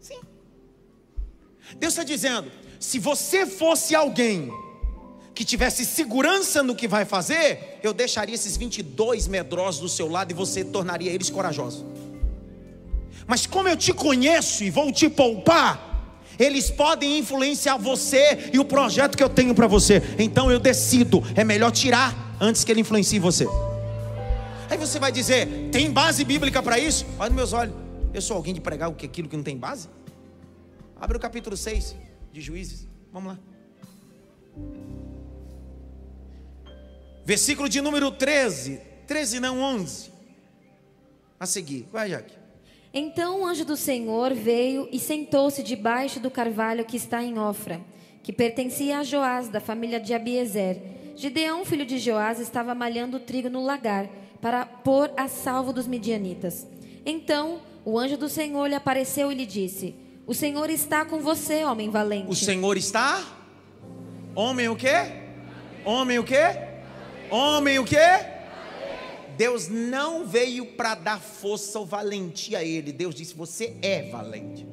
Sim. 0.00 0.20
Deus 1.76 1.92
está 1.92 2.02
dizendo: 2.02 2.50
se 2.80 2.98
você 2.98 3.44
fosse 3.44 3.94
alguém 3.94 4.50
que 5.38 5.44
tivesse 5.44 5.84
segurança 5.84 6.64
no 6.64 6.74
que 6.74 6.88
vai 6.88 7.04
fazer, 7.04 7.78
eu 7.80 7.92
deixaria 7.92 8.34
esses 8.34 8.56
22 8.56 9.28
medrosos 9.28 9.80
do 9.80 9.88
seu 9.88 10.10
lado 10.10 10.32
e 10.32 10.34
você 10.34 10.64
tornaria 10.64 11.12
eles 11.12 11.30
corajosos. 11.30 11.84
Mas 13.24 13.46
como 13.46 13.68
eu 13.68 13.76
te 13.76 13.92
conheço 13.92 14.64
e 14.64 14.70
vou 14.70 14.90
te 14.90 15.08
poupar, 15.08 16.10
eles 16.40 16.72
podem 16.72 17.18
influenciar 17.18 17.76
você 17.76 18.50
e 18.52 18.58
o 18.58 18.64
projeto 18.64 19.16
que 19.16 19.22
eu 19.22 19.28
tenho 19.28 19.54
para 19.54 19.68
você. 19.68 20.02
Então 20.18 20.50
eu 20.50 20.58
decido, 20.58 21.22
é 21.36 21.44
melhor 21.44 21.70
tirar 21.70 22.36
antes 22.40 22.64
que 22.64 22.72
ele 22.72 22.80
influencie 22.80 23.20
você. 23.20 23.46
Aí 24.68 24.76
você 24.76 24.98
vai 24.98 25.12
dizer: 25.12 25.70
tem 25.70 25.88
base 25.88 26.24
bíblica 26.24 26.60
para 26.60 26.80
isso? 26.80 27.06
Olha 27.16 27.28
nos 27.28 27.36
meus 27.36 27.52
olhos. 27.52 27.76
Eu 28.12 28.20
sou 28.20 28.36
alguém 28.36 28.52
de 28.52 28.60
pregar 28.60 28.90
aquilo 28.90 29.28
que 29.28 29.36
não 29.36 29.44
tem 29.44 29.56
base? 29.56 29.88
Abre 31.00 31.16
o 31.16 31.20
capítulo 31.20 31.56
6 31.56 31.94
de 32.32 32.40
Juízes. 32.40 32.88
Vamos 33.12 33.34
lá. 33.34 33.38
Versículo 37.28 37.68
de 37.68 37.82
número 37.82 38.10
13. 38.10 38.80
13 39.06 39.38
não, 39.38 39.60
11. 39.60 40.10
A 41.38 41.44
seguir. 41.44 41.86
Vai, 41.92 42.08
Jaque. 42.08 42.32
Então 42.90 43.42
o 43.42 43.44
anjo 43.46 43.66
do 43.66 43.76
Senhor 43.76 44.32
veio 44.32 44.88
e 44.90 44.98
sentou-se 44.98 45.62
debaixo 45.62 46.18
do 46.20 46.30
carvalho 46.30 46.86
que 46.86 46.96
está 46.96 47.22
em 47.22 47.38
Ofra, 47.38 47.82
que 48.22 48.32
pertencia 48.32 48.98
a 48.98 49.02
Joás, 49.04 49.50
da 49.50 49.60
família 49.60 50.00
de 50.00 50.14
Abiezer. 50.14 50.80
Gideão, 51.16 51.66
filho 51.66 51.84
de 51.84 51.98
Joás, 51.98 52.40
estava 52.40 52.74
malhando 52.74 53.20
trigo 53.20 53.50
no 53.50 53.62
lagar, 53.62 54.08
para 54.40 54.64
pôr 54.64 55.12
a 55.14 55.28
salvo 55.28 55.70
dos 55.70 55.86
midianitas. 55.86 56.66
Então 57.04 57.60
o 57.84 57.98
anjo 57.98 58.16
do 58.16 58.30
Senhor 58.30 58.66
lhe 58.68 58.74
apareceu 58.74 59.30
e 59.30 59.34
lhe 59.34 59.44
disse: 59.44 59.94
O 60.26 60.32
Senhor 60.32 60.70
está 60.70 61.04
com 61.04 61.20
você, 61.20 61.62
homem 61.62 61.90
valente. 61.90 62.30
O 62.30 62.34
Senhor 62.34 62.78
está? 62.78 63.22
Homem 64.34 64.70
o 64.70 64.74
quê? 64.74 65.12
Homem 65.84 66.18
o 66.18 66.24
quê? 66.24 66.67
Homem 67.30 67.78
o 67.78 67.84
quê? 67.84 67.96
Deus 69.36 69.68
não 69.68 70.26
veio 70.26 70.66
para 70.66 70.94
dar 70.96 71.20
força 71.20 71.78
ou 71.78 71.86
valentia 71.86 72.58
a 72.58 72.64
ele. 72.64 72.90
Deus 72.90 73.14
disse: 73.14 73.34
Você 73.34 73.76
é 73.82 74.02
valente. 74.10 74.66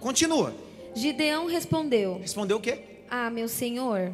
Continua. 0.00 0.54
Gideão 0.94 1.46
respondeu: 1.46 2.18
Respondeu 2.18 2.56
o 2.56 2.60
quê? 2.60 2.80
Ah, 3.08 3.30
meu 3.30 3.46
senhor, 3.48 4.12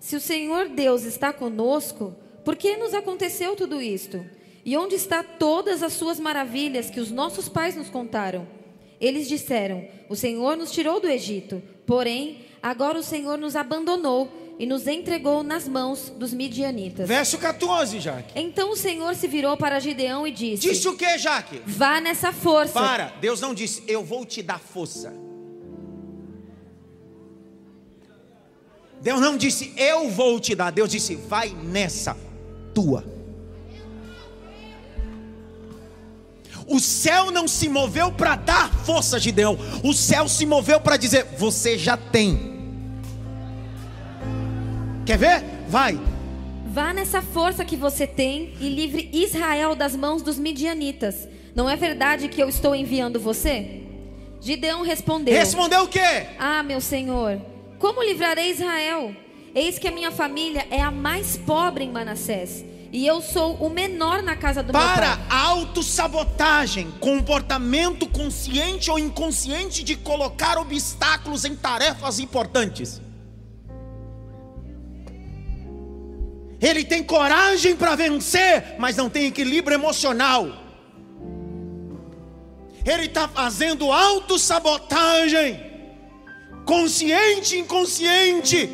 se 0.00 0.16
o 0.16 0.20
Senhor 0.20 0.68
Deus 0.68 1.04
está 1.04 1.32
conosco, 1.32 2.14
por 2.44 2.56
que 2.56 2.76
nos 2.76 2.92
aconteceu 2.92 3.54
tudo 3.54 3.80
isto? 3.80 4.24
E 4.64 4.76
onde 4.76 4.96
está 4.96 5.22
todas 5.22 5.82
as 5.82 5.92
suas 5.92 6.18
maravilhas 6.18 6.90
que 6.90 7.00
os 7.00 7.10
nossos 7.10 7.48
pais 7.48 7.76
nos 7.76 7.88
contaram? 7.88 8.48
Eles 9.00 9.28
disseram: 9.28 9.86
O 10.08 10.16
Senhor 10.16 10.56
nos 10.56 10.72
tirou 10.72 11.00
do 11.00 11.08
Egito, 11.08 11.62
porém, 11.86 12.46
agora 12.60 12.98
o 12.98 13.02
Senhor 13.02 13.38
nos 13.38 13.54
abandonou 13.54 14.41
e 14.58 14.66
nos 14.66 14.86
entregou 14.86 15.42
nas 15.42 15.66
mãos 15.66 16.12
dos 16.16 16.32
midianitas. 16.32 17.08
Verso 17.08 17.38
14, 17.38 18.00
Jaque. 18.00 18.32
Então 18.34 18.70
o 18.70 18.76
Senhor 18.76 19.14
se 19.14 19.26
virou 19.26 19.56
para 19.56 19.80
Gideão 19.80 20.26
e 20.26 20.30
disse: 20.30 20.68
Disse 20.68 20.88
o 20.88 20.96
que, 20.96 21.18
Jaque? 21.18 21.62
Vá 21.66 22.00
nessa 22.00 22.32
força. 22.32 22.72
Para, 22.72 23.12
Deus 23.20 23.40
não 23.40 23.54
disse, 23.54 23.82
eu 23.88 24.04
vou 24.04 24.24
te 24.24 24.42
dar 24.42 24.58
força. 24.58 25.12
Deus 29.00 29.20
não 29.20 29.36
disse, 29.36 29.72
eu 29.76 30.08
vou 30.10 30.38
te 30.38 30.54
dar. 30.54 30.70
Deus 30.70 30.88
disse, 30.88 31.16
vai 31.16 31.48
nessa 31.50 32.16
tua. 32.72 33.04
O 36.68 36.78
céu 36.78 37.30
não 37.30 37.48
se 37.48 37.68
moveu 37.68 38.12
para 38.12 38.36
dar 38.36 38.72
força, 38.84 39.18
Gideão. 39.18 39.58
O 39.82 39.92
céu 39.92 40.28
se 40.28 40.46
moveu 40.46 40.80
para 40.80 40.96
dizer: 40.96 41.26
você 41.36 41.76
já 41.76 41.96
tem. 41.96 42.51
Quer 45.12 45.18
ver? 45.18 45.44
Vai. 45.68 46.00
Vá 46.68 46.94
nessa 46.94 47.20
força 47.20 47.66
que 47.66 47.76
você 47.76 48.06
tem 48.06 48.54
e 48.58 48.66
livre 48.70 49.10
Israel 49.12 49.74
das 49.74 49.94
mãos 49.94 50.22
dos 50.22 50.38
midianitas. 50.38 51.28
Não 51.54 51.68
é 51.68 51.76
verdade 51.76 52.28
que 52.28 52.42
eu 52.42 52.48
estou 52.48 52.74
enviando 52.74 53.20
você? 53.20 53.82
Gideão 54.40 54.80
respondeu: 54.80 55.34
Respondeu 55.34 55.82
o 55.82 55.88
quê? 55.88 56.28
Ah, 56.38 56.62
meu 56.62 56.80
senhor, 56.80 57.38
como 57.78 58.02
livrarei 58.02 58.52
Israel? 58.52 59.14
Eis 59.54 59.78
que 59.78 59.86
a 59.86 59.90
minha 59.90 60.10
família 60.10 60.66
é 60.70 60.80
a 60.80 60.90
mais 60.90 61.36
pobre 61.36 61.84
em 61.84 61.92
Manassés. 61.92 62.64
E 62.90 63.06
eu 63.06 63.20
sou 63.20 63.56
o 63.56 63.68
menor 63.68 64.22
na 64.22 64.34
casa 64.34 64.62
do 64.62 64.72
Para 64.72 65.08
meu 65.08 65.26
pai. 65.26 65.38
autossabotagem, 65.40 66.90
comportamento 67.00 68.06
consciente 68.06 68.90
ou 68.90 68.98
inconsciente 68.98 69.84
de 69.84 69.94
colocar 69.94 70.56
obstáculos 70.56 71.44
em 71.44 71.54
tarefas 71.54 72.18
importantes. 72.18 72.98
Ele 76.62 76.84
tem 76.84 77.02
coragem 77.02 77.74
para 77.74 77.96
vencer, 77.96 78.76
mas 78.78 78.96
não 78.96 79.10
tem 79.10 79.26
equilíbrio 79.26 79.74
emocional. 79.74 80.46
Ele 82.86 83.06
está 83.06 83.26
fazendo 83.26 83.90
autossabotagem, 83.90 85.60
consciente 86.64 87.56
e 87.56 87.58
inconsciente. 87.58 88.70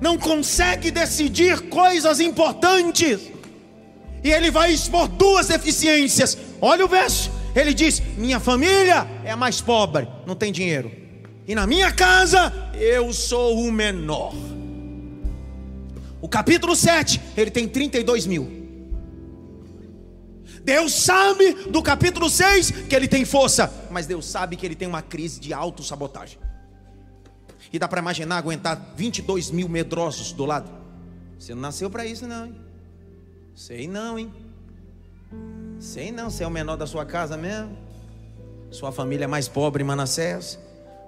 Não 0.00 0.16
consegue 0.16 0.90
decidir 0.90 1.68
coisas 1.68 2.18
importantes. 2.18 3.20
E 4.24 4.30
ele 4.30 4.50
vai 4.50 4.72
expor 4.72 5.06
duas 5.06 5.48
deficiências. 5.48 6.36
Olha 6.62 6.86
o 6.86 6.88
verso. 6.88 7.30
Ele 7.54 7.74
diz: 7.74 8.02
Minha 8.16 8.40
família 8.40 9.06
é 9.22 9.30
a 9.30 9.36
mais 9.36 9.60
pobre, 9.60 10.08
não 10.26 10.34
tem 10.34 10.50
dinheiro. 10.50 10.90
E 11.46 11.54
na 11.54 11.66
minha 11.66 11.92
casa 11.92 12.52
eu 12.74 13.12
sou 13.12 13.60
o 13.60 13.70
menor. 13.70 14.34
O 16.26 16.28
capítulo 16.28 16.74
7, 16.74 17.20
ele 17.36 17.52
tem 17.52 17.68
32 17.68 18.26
mil. 18.26 18.50
Deus 20.64 20.92
sabe 20.92 21.52
do 21.70 21.80
capítulo 21.80 22.28
6 22.28 22.72
que 22.88 22.96
ele 22.96 23.06
tem 23.06 23.24
força, 23.24 23.72
mas 23.92 24.08
Deus 24.08 24.26
sabe 24.26 24.56
que 24.56 24.66
ele 24.66 24.74
tem 24.74 24.88
uma 24.88 25.02
crise 25.02 25.38
de 25.38 25.54
autossabotagem. 25.54 26.36
E 27.72 27.78
dá 27.78 27.86
para 27.86 28.00
imaginar 28.00 28.38
aguentar 28.38 28.92
22 28.96 29.52
mil 29.52 29.68
medrosos 29.68 30.32
do 30.32 30.44
lado? 30.44 30.68
Você 31.38 31.54
não 31.54 31.62
nasceu 31.62 31.88
para 31.88 32.04
isso, 32.04 32.26
não, 32.26 32.46
hein? 32.46 32.56
Sei 33.54 33.86
não, 33.86 34.18
hein? 34.18 34.34
Sei 35.78 36.10
não, 36.10 36.28
você 36.28 36.42
é 36.42 36.46
o 36.48 36.50
menor 36.50 36.74
da 36.74 36.88
sua 36.88 37.06
casa 37.06 37.36
mesmo? 37.36 37.78
Sua 38.72 38.90
família 38.90 39.26
é 39.26 39.28
mais 39.28 39.46
pobre 39.46 39.84
Manassés? 39.84 40.58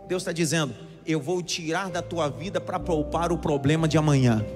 Deus 0.07 0.23
está 0.23 0.31
dizendo: 0.31 0.77
Eu 1.05 1.21
vou 1.21 1.43
tirar 1.43 1.91
da 1.91 2.03
tua 2.03 2.29
vida 2.29 2.61
para 2.61 2.79
poupar 2.79 3.33
o 3.33 3.39
problema 3.39 3.89
de 3.89 3.99
amanhã. 3.99 4.47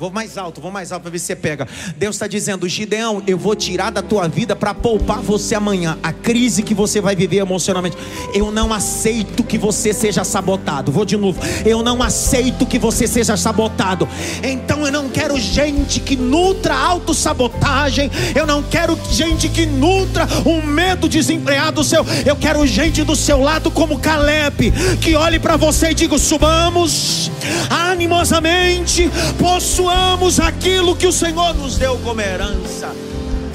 Vou 0.00 0.10
mais 0.10 0.38
alto, 0.38 0.62
vou 0.62 0.70
mais 0.70 0.92
alto 0.92 1.02
para 1.02 1.10
ver 1.10 1.18
se 1.18 1.26
você 1.26 1.36
pega. 1.36 1.68
Deus 1.94 2.16
está 2.16 2.26
dizendo, 2.26 2.66
Gideão, 2.66 3.22
eu 3.26 3.36
vou 3.36 3.54
tirar 3.54 3.90
da 3.90 4.00
tua 4.00 4.26
vida 4.26 4.56
para 4.56 4.72
poupar 4.72 5.18
você 5.18 5.54
amanhã. 5.54 5.98
A 6.02 6.10
crise 6.10 6.62
que 6.62 6.72
você 6.72 7.02
vai 7.02 7.14
viver 7.14 7.36
emocionalmente. 7.36 7.98
Eu 8.32 8.50
não 8.50 8.72
aceito 8.72 9.44
que 9.44 9.58
você 9.58 9.92
seja 9.92 10.24
sabotado. 10.24 10.90
Vou 10.90 11.04
de 11.04 11.18
novo. 11.18 11.38
Eu 11.66 11.82
não 11.82 12.02
aceito 12.02 12.64
que 12.64 12.78
você 12.78 13.06
seja 13.06 13.36
sabotado. 13.36 14.08
Então 14.42 14.86
eu 14.86 14.90
não 14.90 15.10
quero 15.10 15.38
gente 15.38 16.00
que 16.00 16.16
nutra 16.16 16.74
autossabotagem. 16.74 18.10
Eu 18.34 18.46
não 18.46 18.62
quero 18.62 18.98
gente 19.10 19.50
que 19.50 19.66
nutra 19.66 20.26
um 20.46 20.64
medo 20.64 21.10
desempreado 21.10 21.84
seu. 21.84 22.06
Eu 22.24 22.36
quero 22.36 22.66
gente 22.66 23.04
do 23.04 23.14
seu 23.14 23.38
lado 23.38 23.70
como 23.70 23.98
Caleb, 23.98 24.72
que 25.02 25.14
olhe 25.14 25.38
para 25.38 25.58
você 25.58 25.90
e 25.90 25.94
diga: 25.94 26.16
subamos 26.16 27.30
animosamente, 27.68 29.10
possuamos 29.38 29.89
aquilo 30.38 30.94
que 30.94 31.06
o 31.06 31.12
Senhor 31.12 31.54
nos 31.54 31.76
deu 31.76 31.96
como 31.98 32.20
herança. 32.20 32.94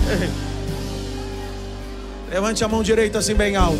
Levante 2.29 2.63
a 2.63 2.67
mão 2.67 2.83
direita 2.83 3.19
assim 3.19 3.35
bem 3.35 3.55
alto. 3.55 3.79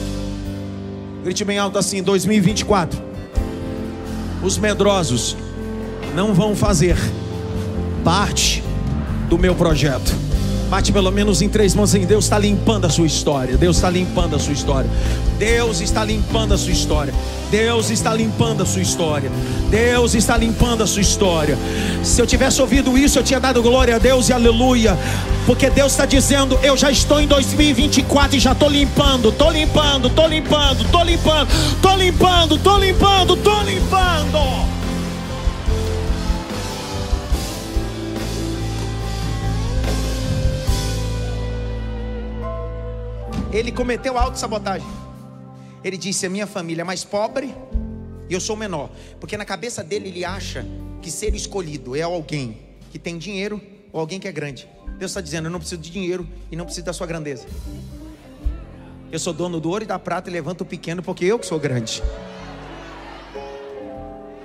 Grite 1.24 1.44
bem 1.44 1.58
alto 1.58 1.78
assim, 1.78 2.02
2024. 2.04 3.02
Os 4.44 4.58
medrosos 4.58 5.36
não 6.14 6.34
vão 6.34 6.56
fazer 6.56 6.96
parte 8.04 8.64
do 9.28 9.38
meu 9.38 9.56
projeto. 9.56 10.25
Bate 10.70 10.92
pelo 10.92 11.12
menos 11.12 11.42
em 11.42 11.50
três 11.50 11.76
mãos 11.76 11.90
assim. 11.90 12.06
Deus 12.06 12.26
está 12.26 12.40
limpando 12.40 12.86
a 12.86 12.90
sua 12.90 13.06
história. 13.06 13.58
Deus 13.58 13.78
está 13.78 13.90
limpando 13.90 14.36
a 14.36 14.40
sua 14.40 14.54
história. 14.54 14.90
Deus 15.38 15.82
está 15.82 16.04
limpando 16.04 16.54
a 16.54 16.58
sua 16.58 16.72
história. 16.72 17.14
Deus 17.52 17.90
está 17.90 18.14
limpando 18.14 18.64
a 18.64 18.66
sua 18.66 18.82
história. 18.82 19.32
Deus 19.70 20.16
está 20.16 20.38
limpando 20.38 20.84
a 20.84 20.88
sua 20.88 21.02
história. 21.02 21.58
Se 22.04 22.22
eu 22.22 22.26
tivesse 22.26 22.62
ouvido 22.62 22.98
isso, 22.98 23.20
eu 23.20 23.24
tinha 23.24 23.40
dado 23.40 23.62
glória 23.62 23.96
a 23.96 24.00
Deus 24.00 24.30
e 24.30 24.34
aleluia. 24.34 24.98
Porque 25.46 25.70
Deus 25.70 25.92
está 25.92 26.06
dizendo: 26.06 26.58
Eu 26.64 26.76
já 26.76 26.90
estou 26.90 27.22
em 27.22 27.28
2024 27.28 28.38
e 28.38 28.40
já 28.40 28.54
estou 28.54 28.70
limpando, 28.70 29.30
estou 29.30 29.52
limpando, 29.52 30.08
estou 30.08 30.28
limpando, 30.28 30.82
estou 30.82 31.04
limpando, 31.04 31.50
estou 31.76 31.96
limpando, 31.96 32.56
estou 32.56 32.80
limpando, 32.80 33.34
estou 33.36 33.64
limpando. 33.64 34.75
Ele 43.56 43.72
cometeu 43.72 44.18
autossabotagem. 44.18 44.88
Ele 45.82 45.98
disse: 45.98 46.26
A 46.26 46.30
minha 46.30 46.46
família 46.46 46.82
é 46.82 46.84
mais 46.84 47.06
pobre 47.06 47.56
e 48.30 48.34
eu 48.34 48.42
sou 48.42 48.58
menor. 48.58 48.90
Porque 49.18 49.38
na 49.38 49.46
cabeça 49.46 49.82
dele 49.82 50.10
ele 50.10 50.26
acha 50.26 50.66
que 51.02 51.10
ser 51.10 51.34
escolhido 51.34 51.96
é 51.96 52.02
alguém 52.02 52.60
que 52.92 53.00
tem 53.00 53.18
dinheiro 53.18 53.62
ou 53.94 54.00
alguém 54.02 54.20
que 54.20 54.28
é 54.28 54.32
grande. 54.32 54.68
Deus 55.00 55.12
está 55.12 55.22
dizendo: 55.22 55.48
Eu 55.48 55.52
não 55.52 55.60
preciso 55.60 55.80
de 55.82 55.90
dinheiro 55.90 56.28
e 56.52 56.56
não 56.58 56.66
preciso 56.66 56.86
da 56.86 56.92
sua 56.92 57.08
grandeza. 57.08 57.48
Eu 59.10 59.20
sou 59.20 59.32
dono 59.32 59.62
do 59.62 59.70
ouro 59.70 59.86
e 59.86 59.88
da 59.88 59.98
prata 59.98 60.30
e 60.30 60.34
levanto 60.34 60.62
o 60.62 60.66
pequeno 60.66 61.02
porque 61.02 61.24
eu 61.24 61.40
que 61.40 61.46
sou 61.46 61.58
grande. 61.58 62.04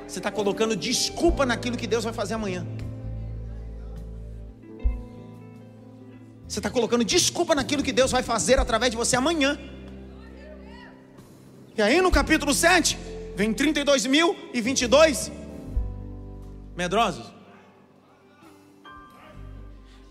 Você 0.06 0.18
está 0.18 0.30
colocando 0.30 0.76
desculpa 0.76 1.44
naquilo 1.44 1.76
que 1.76 1.86
Deus 1.86 2.04
vai 2.04 2.12
fazer 2.12 2.34
amanhã. 2.34 2.64
Você 6.50 6.58
está 6.58 6.68
colocando 6.68 7.04
desculpa 7.04 7.54
naquilo 7.54 7.80
que 7.80 7.92
Deus 7.92 8.10
vai 8.10 8.24
fazer 8.24 8.58
através 8.58 8.90
de 8.90 8.96
você 8.96 9.14
amanhã. 9.14 9.56
E 11.78 11.80
aí 11.80 12.02
no 12.02 12.10
capítulo 12.10 12.52
7, 12.52 12.98
vem 13.36 13.54
32 13.54 14.04
mil 14.06 14.36
e 14.52 14.60
22 14.60 15.30
medrosos. 16.76 17.32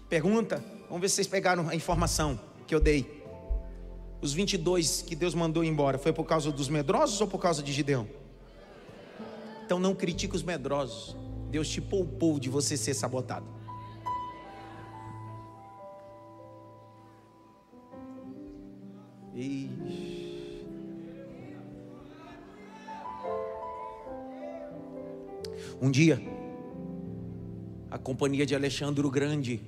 Pergunta, 0.07 0.63
vamos 0.87 1.01
ver 1.01 1.09
se 1.09 1.15
vocês 1.15 1.27
pegaram 1.27 1.67
a 1.67 1.75
informação 1.75 2.39
que 2.65 2.73
eu 2.73 2.79
dei. 2.79 3.21
Os 4.21 4.31
22 4.31 5.01
que 5.01 5.17
Deus 5.17 5.35
mandou 5.35 5.61
embora, 5.61 5.97
foi 5.97 6.13
por 6.13 6.23
causa 6.23 6.53
dos 6.53 6.69
medrosos 6.69 7.19
ou 7.19 7.27
por 7.27 7.39
causa 7.39 7.61
de 7.61 7.73
Gideão? 7.73 8.07
Então 9.65 9.77
não 9.77 9.93
critique 9.93 10.37
os 10.37 10.41
medrosos. 10.41 11.17
Deus 11.51 11.67
te 11.67 11.81
poupou 11.81 12.39
de 12.39 12.47
você 12.47 12.77
ser 12.77 12.93
sabotado. 12.93 13.58
Um 25.81 25.89
dia, 25.89 26.21
a 27.89 27.97
companhia 27.97 28.45
de 28.45 28.53
Alexandre 28.53 29.05
o 29.05 29.09
Grande 29.09 29.61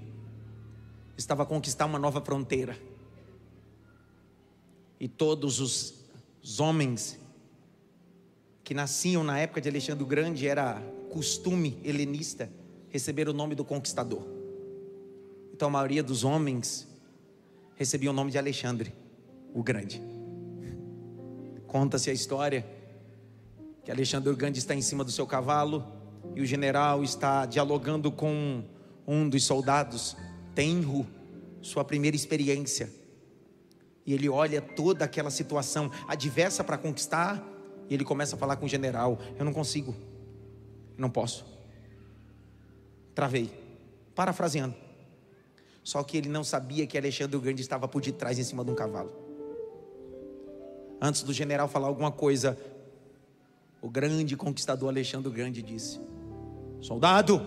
estava 1.17 1.43
a 1.43 1.45
conquistar 1.45 1.85
uma 1.85 1.97
nova 1.97 2.19
fronteira. 2.19 2.77
E 4.99 5.07
todos 5.07 5.59
os, 5.59 5.93
os 6.43 6.59
homens 6.59 7.17
que 8.63 8.73
nasciam 8.73 9.23
na 9.23 9.39
época 9.39 9.61
de 9.61 9.69
Alexandre 9.69 10.03
o 10.03 10.07
Grande 10.07 10.47
era 10.47 10.81
costume 11.09 11.79
helenista 11.83 12.51
receber 12.89 13.29
o 13.29 13.33
nome 13.33 13.55
do 13.55 13.63
conquistador. 13.63 14.27
Então 15.53 15.69
a 15.69 15.71
maioria 15.71 16.03
dos 16.03 16.23
homens 16.23 16.87
recebia 17.75 18.09
o 18.09 18.13
nome 18.13 18.31
de 18.31 18.37
Alexandre 18.37 19.00
o 19.53 19.63
Grande. 19.63 20.01
Conta-se 21.67 22.09
a 22.09 22.13
história 22.13 22.65
que 23.83 23.91
Alexandre 23.91 24.29
o 24.29 24.35
Grande 24.35 24.59
está 24.59 24.75
em 24.75 24.81
cima 24.81 25.03
do 25.03 25.11
seu 25.11 25.25
cavalo 25.25 25.85
e 26.35 26.41
o 26.41 26.45
general 26.45 27.03
está 27.03 27.45
dialogando 27.45 28.11
com 28.11 28.63
um 29.07 29.27
dos 29.27 29.43
soldados, 29.43 30.15
Tenro, 30.53 31.07
sua 31.61 31.83
primeira 31.83 32.15
experiência. 32.15 32.89
E 34.05 34.13
ele 34.13 34.27
olha 34.27 34.61
toda 34.61 35.05
aquela 35.05 35.29
situação 35.29 35.91
adversa 36.07 36.63
para 36.63 36.77
conquistar, 36.77 37.43
e 37.89 37.93
ele 37.93 38.03
começa 38.03 38.35
a 38.35 38.39
falar 38.39 38.55
com 38.55 38.65
o 38.65 38.69
general: 38.69 39.19
Eu 39.37 39.45
não 39.45 39.53
consigo, 39.53 39.95
não 40.97 41.09
posso. 41.09 41.45
Travei, 43.13 43.51
parafraseando. 44.15 44.75
Só 45.83 46.03
que 46.03 46.17
ele 46.17 46.29
não 46.29 46.43
sabia 46.43 46.85
que 46.85 46.97
Alexandre 46.97 47.35
o 47.35 47.41
Grande 47.41 47.61
estava 47.61 47.87
por 47.87 48.01
detrás 48.01 48.37
em 48.37 48.43
cima 48.43 48.63
de 48.63 48.71
um 48.71 48.75
cavalo. 48.75 49.20
Antes 51.01 51.23
do 51.23 51.33
general 51.33 51.67
falar 51.67 51.87
alguma 51.87 52.11
coisa, 52.11 52.55
o 53.81 53.89
grande 53.89 54.37
conquistador 54.37 54.89
Alexandre 54.89 55.27
o 55.27 55.31
Grande 55.31 55.63
disse: 55.63 55.99
Soldado, 56.79 57.41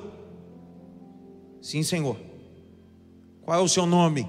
sim, 1.62 1.84
senhor. 1.84 2.16
Qual 3.42 3.60
é 3.60 3.62
o 3.62 3.68
seu 3.68 3.86
nome? 3.86 4.28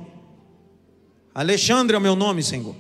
Alexandre 1.34 1.96
é 1.96 1.98
o 1.98 2.02
meu 2.02 2.16
nome, 2.16 2.44
senhor. 2.44 2.76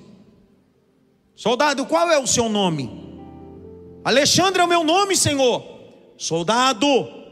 Soldado, 1.35 1.83
qual 1.87 2.11
é 2.11 2.19
o 2.19 2.27
seu 2.27 2.47
nome? 2.47 2.91
Alexandre 4.03 4.61
é 4.61 4.65
o 4.65 4.67
meu 4.67 4.83
nome, 4.83 5.17
senhor. 5.17 5.65
Soldado, 6.15 6.85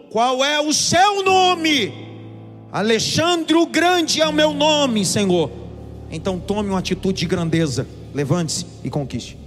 qual 0.09 0.43
é 0.43 0.59
o 0.59 0.73
seu 0.73 1.23
nome? 1.23 1.93
Alexandre 2.71 3.55
o 3.55 3.67
Grande 3.67 4.21
é 4.21 4.27
o 4.27 4.33
meu 4.33 4.53
nome, 4.53 5.05
senhor. 5.05 5.51
Então 6.09 6.39
tome 6.39 6.69
uma 6.69 6.79
atitude 6.79 7.19
de 7.19 7.25
grandeza. 7.27 7.87
Levante-se 8.13 8.65
e 8.83 8.89
conquiste. 8.89 9.43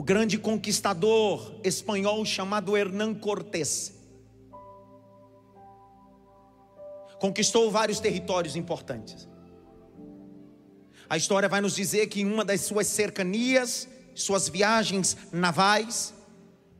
o 0.00 0.02
grande 0.02 0.38
conquistador 0.38 1.60
espanhol 1.64 2.24
chamado 2.24 2.76
Hernán 2.76 3.14
Cortés. 3.14 3.92
Conquistou 7.18 7.70
vários 7.70 8.00
territórios 8.00 8.56
importantes. 8.56 9.28
A 11.08 11.16
história 11.16 11.48
vai 11.48 11.60
nos 11.60 11.74
dizer 11.74 12.06
que 12.06 12.22
em 12.22 12.32
uma 12.32 12.44
das 12.44 12.62
suas 12.62 12.86
cercanias, 12.86 13.88
suas 14.14 14.48
viagens 14.48 15.16
navais, 15.32 16.14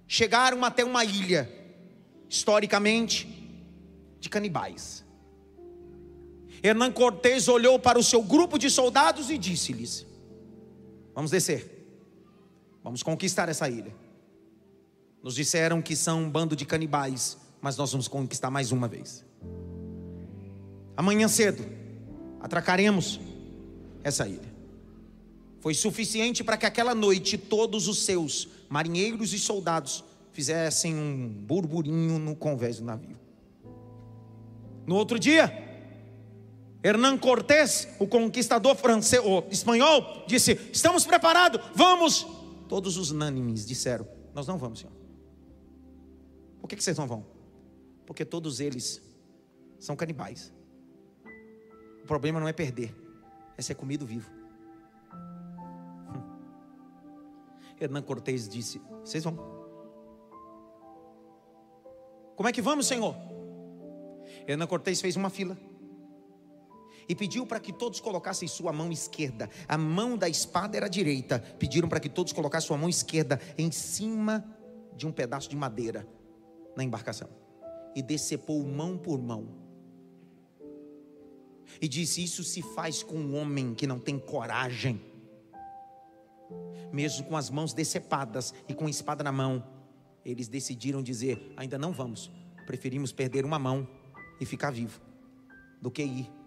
chegaram 0.07 0.65
até 0.65 0.83
uma 0.85 1.05
ilha, 1.05 1.51
historicamente, 2.29 3.29
de 4.19 4.31
canibais. 4.31 5.05
Hernán 6.63 6.93
Cortés 6.93 7.49
olhou 7.49 7.79
para 7.79 7.99
o 7.99 8.03
seu 8.03 8.23
grupo 8.23 8.59
de 8.59 8.71
soldados 8.71 9.31
e 9.31 9.39
disse-lhes: 9.39 10.07
Vamos 11.15 11.31
descer. 11.31 11.79
Vamos 12.83 13.03
conquistar 13.03 13.49
essa 13.49 13.69
ilha. 13.69 13.95
Nos 15.23 15.35
disseram 15.35 15.83
que 15.83 15.95
são 15.95 16.23
um 16.23 16.31
bando 16.31 16.57
de 16.57 16.65
canibais, 16.65 17.37
mas 17.61 17.77
nós 17.77 17.93
vamos 17.93 18.09
conquistar 18.09 18.51
mais 18.51 18.73
uma 18.73 18.89
vez. 18.89 19.25
Amanhã 20.97 21.29
cedo, 21.29 21.65
atracaremos 22.41 23.21
essa 24.03 24.27
ilha. 24.27 24.51
Foi 25.61 25.75
suficiente 25.75 26.43
para 26.43 26.57
que 26.57 26.65
aquela 26.65 26.95
noite 26.95 27.37
todos 27.37 27.87
os 27.87 28.05
seus 28.05 28.49
marinheiros 28.69 29.35
e 29.35 29.39
soldados 29.39 30.03
fizessem 30.33 30.95
um 30.95 31.29
burburinho 31.29 32.19
no 32.19 32.35
convés 32.35 32.79
do 32.79 32.85
navio. 32.85 33.19
No 34.87 34.95
outro 34.97 35.19
dia, 35.19 35.70
Hernán 36.83 37.19
Cortés, 37.19 37.89
o 37.99 38.07
conquistador 38.07 38.75
francês, 38.77 39.23
o 39.25 39.45
espanhol, 39.51 40.25
disse: 40.27 40.53
Estamos 40.73 41.05
preparados, 41.05 41.61
vamos 41.75 42.27
Todos 42.71 42.97
os 42.97 43.11
unânimes 43.11 43.67
disseram: 43.67 44.07
Nós 44.33 44.47
não 44.47 44.57
vamos, 44.57 44.79
Senhor. 44.79 44.93
Por 46.61 46.69
que, 46.69 46.77
que 46.77 46.85
vocês 46.85 46.97
não 46.97 47.05
vão? 47.05 47.27
Porque 48.07 48.25
todos 48.25 48.61
eles 48.61 49.03
são 49.77 49.97
canibais. 49.97 50.53
O 52.05 52.07
problema 52.07 52.39
não 52.39 52.47
é 52.47 52.53
perder, 52.53 52.95
é 53.59 53.63
ser 53.63 53.75
comido 53.75 54.07
vivo. 54.07 54.31
Hernan 57.81 58.03
Cortez 58.03 58.49
disse: 58.49 58.81
Vocês 59.05 59.25
vão. 59.25 59.37
Como 62.37 62.49
é 62.49 62.53
que 62.53 62.63
vamos, 62.63 62.87
Senhor? 62.87 63.17
Hernan 64.47 64.69
Cortez 64.69 65.01
fez 65.01 65.17
uma 65.17 65.29
fila 65.29 65.59
e 67.11 67.15
pediu 67.17 67.45
para 67.45 67.59
que 67.59 67.73
todos 67.73 67.99
colocassem 67.99 68.47
sua 68.47 68.73
mão 68.73 68.93
esquerda. 68.93 69.51
A 69.67 69.77
mão 69.77 70.17
da 70.17 70.29
espada 70.29 70.77
era 70.77 70.87
direita. 70.87 71.41
Pediram 71.59 71.89
para 71.89 71.99
que 71.99 72.09
todos 72.09 72.33
colocassem 72.33 72.69
sua 72.69 72.79
mão 72.79 72.89
esquerda 72.89 73.41
em 73.59 73.69
cima 73.73 74.45
de 74.95 75.09
um 75.09 75.11
pedaço 75.11 75.51
de 75.51 75.57
madeira 75.57 76.07
na 76.77 76.85
embarcação. 76.85 77.29
E 77.97 78.01
decepou 78.01 78.65
mão 78.65 78.97
por 78.97 79.21
mão. 79.21 79.49
E 81.81 81.89
disse: 81.89 82.23
Isso 82.23 82.45
se 82.45 82.63
faz 82.63 83.03
com 83.03 83.17
um 83.17 83.37
homem 83.37 83.75
que 83.75 83.89
não 83.89 83.99
tem 83.99 84.17
coragem. 84.17 85.01
Mesmo 86.93 87.27
com 87.27 87.37
as 87.37 87.51
mãos 87.51 87.75
decepadas 87.75 88.55
e 88.69 88.75
com 88.75 88.87
a 88.87 88.91
espada 88.91 89.25
na 89.25 89.33
mão, 89.33 89.67
eles 90.25 90.47
decidiram 90.47 91.03
dizer: 91.03 91.53
Ainda 91.57 91.77
não 91.77 91.91
vamos. 91.91 92.31
Preferimos 92.67 93.11
perder 93.11 93.45
uma 93.45 93.59
mão 93.59 93.89
e 94.41 94.47
ficar 94.47 94.71
vivo 94.71 95.01
do 95.83 95.91
que 95.91 96.05
ir 96.05 96.40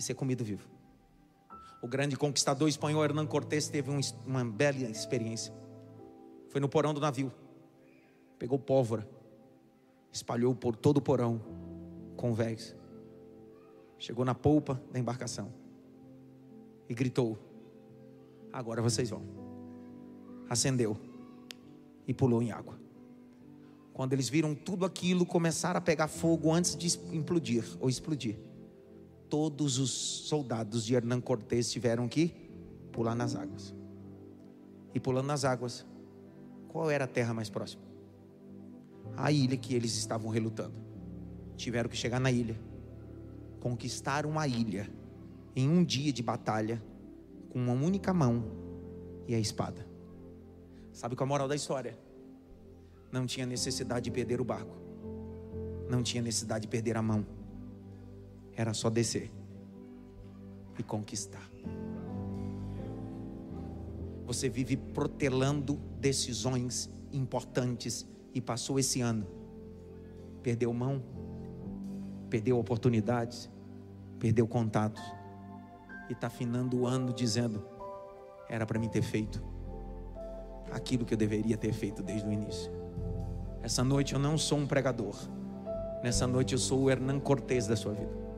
e 0.00 0.02
ser 0.02 0.14
comido 0.14 0.42
vivo. 0.42 0.66
O 1.82 1.86
grande 1.86 2.16
conquistador 2.16 2.68
espanhol 2.68 3.04
Hernán 3.04 3.26
Cortés 3.26 3.68
teve 3.68 3.90
um, 3.90 4.00
uma 4.26 4.42
bela 4.42 4.78
experiência. 4.78 5.52
Foi 6.48 6.58
no 6.58 6.70
porão 6.70 6.94
do 6.94 7.00
navio, 7.00 7.30
pegou 8.38 8.58
pólvora, 8.58 9.06
espalhou 10.10 10.54
por 10.54 10.74
todo 10.74 10.96
o 10.96 11.02
porão 11.02 11.40
com 12.16 12.32
véis. 12.32 12.74
Chegou 13.98 14.24
na 14.24 14.34
polpa 14.34 14.82
da 14.90 14.98
embarcação 14.98 15.52
e 16.88 16.94
gritou: 16.94 17.38
Agora 18.50 18.80
vocês 18.80 19.10
vão. 19.10 19.22
Acendeu 20.48 20.96
e 22.08 22.14
pulou 22.14 22.42
em 22.42 22.50
água. 22.50 22.80
Quando 23.92 24.14
eles 24.14 24.30
viram 24.30 24.54
tudo 24.54 24.86
aquilo 24.86 25.26
começar 25.26 25.76
a 25.76 25.80
pegar 25.80 26.08
fogo 26.08 26.50
antes 26.50 26.74
de 26.74 26.88
implodir 27.14 27.64
ou 27.78 27.88
explodir, 27.90 28.38
todos 29.30 29.78
os 29.78 29.90
soldados 29.90 30.84
de 30.84 30.94
Hernán 30.94 31.20
Cortés 31.20 31.70
tiveram 31.70 32.08
que 32.08 32.34
pular 32.92 33.14
nas 33.14 33.36
águas. 33.36 33.72
E 34.92 34.98
pulando 34.98 35.28
nas 35.28 35.44
águas, 35.44 35.86
qual 36.68 36.90
era 36.90 37.04
a 37.04 37.08
terra 37.08 37.32
mais 37.32 37.48
próxima? 37.48 37.82
A 39.16 39.30
ilha 39.30 39.56
que 39.56 39.74
eles 39.74 39.96
estavam 39.96 40.30
relutando. 40.30 40.74
Tiveram 41.56 41.88
que 41.88 41.96
chegar 41.96 42.18
na 42.18 42.30
ilha, 42.30 42.60
conquistar 43.60 44.26
uma 44.26 44.48
ilha 44.48 44.90
em 45.54 45.68
um 45.68 45.84
dia 45.84 46.12
de 46.12 46.22
batalha 46.22 46.82
com 47.50 47.58
uma 47.60 47.72
única 47.72 48.12
mão 48.12 48.44
e 49.28 49.34
a 49.34 49.38
espada. 49.38 49.86
Sabe 50.92 51.14
qual 51.14 51.26
é 51.26 51.28
a 51.28 51.32
moral 51.32 51.48
da 51.48 51.54
história? 51.54 51.96
Não 53.12 53.26
tinha 53.26 53.46
necessidade 53.46 54.04
de 54.04 54.10
perder 54.10 54.40
o 54.40 54.44
barco. 54.44 54.76
Não 55.88 56.02
tinha 56.02 56.22
necessidade 56.22 56.62
de 56.62 56.68
perder 56.68 56.96
a 56.96 57.02
mão 57.02 57.39
era 58.56 58.74
só 58.74 58.90
descer 58.90 59.30
e 60.78 60.82
conquistar. 60.82 61.50
Você 64.26 64.48
vive 64.48 64.76
protelando 64.76 65.74
decisões 65.98 66.88
importantes 67.12 68.08
e 68.32 68.40
passou 68.40 68.78
esse 68.78 69.00
ano. 69.00 69.26
Perdeu 70.42 70.72
mão, 70.72 71.02
perdeu 72.28 72.58
oportunidades, 72.58 73.50
perdeu 74.18 74.46
contatos 74.46 75.02
e 76.08 76.12
está 76.12 76.30
finando 76.30 76.78
o 76.78 76.86
ano 76.86 77.12
dizendo: 77.12 77.64
era 78.48 78.64
para 78.64 78.78
mim 78.78 78.88
ter 78.88 79.02
feito 79.02 79.42
aquilo 80.70 81.04
que 81.04 81.12
eu 81.12 81.18
deveria 81.18 81.56
ter 81.56 81.72
feito 81.72 82.02
desde 82.02 82.28
o 82.28 82.32
início. 82.32 82.70
Essa 83.62 83.82
noite 83.82 84.14
eu 84.14 84.20
não 84.20 84.38
sou 84.38 84.58
um 84.58 84.66
pregador, 84.66 85.16
Nessa 86.02 86.26
noite 86.26 86.54
eu 86.54 86.58
sou 86.58 86.82
o 86.82 86.90
Hernan 86.90 87.20
Cortez 87.20 87.66
da 87.66 87.76
sua 87.76 87.92
vida. 87.92 88.29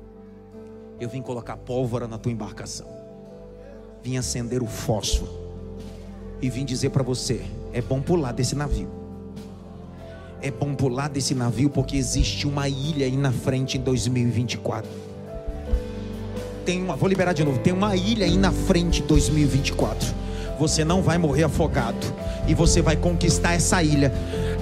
Eu 1.02 1.08
vim 1.08 1.20
colocar 1.20 1.56
pólvora 1.56 2.06
na 2.06 2.16
tua 2.16 2.30
embarcação. 2.30 2.86
Vim 4.04 4.18
acender 4.18 4.62
o 4.62 4.68
fósforo. 4.68 5.32
E 6.40 6.48
vim 6.48 6.64
dizer 6.64 6.90
para 6.90 7.02
você: 7.02 7.42
é 7.72 7.82
bom 7.82 8.00
pular 8.00 8.30
desse 8.30 8.54
navio. 8.54 8.88
É 10.40 10.48
bom 10.48 10.76
pular 10.76 11.08
desse 11.08 11.34
navio 11.34 11.68
porque 11.68 11.96
existe 11.96 12.46
uma 12.46 12.68
ilha 12.68 13.04
aí 13.04 13.16
na 13.16 13.32
frente 13.32 13.78
em 13.78 13.80
2024. 13.80 14.88
Tem 16.64 16.80
uma, 16.80 16.94
vou 16.94 17.08
liberar 17.08 17.32
de 17.32 17.42
novo. 17.42 17.58
Tem 17.58 17.72
uma 17.72 17.96
ilha 17.96 18.24
aí 18.24 18.36
na 18.36 18.52
frente 18.52 19.02
em 19.02 19.06
2024. 19.06 20.08
Você 20.60 20.84
não 20.84 21.02
vai 21.02 21.18
morrer 21.18 21.42
afogado 21.42 22.06
e 22.46 22.54
você 22.54 22.80
vai 22.80 22.96
conquistar 22.96 23.54
essa 23.54 23.82
ilha 23.82 24.12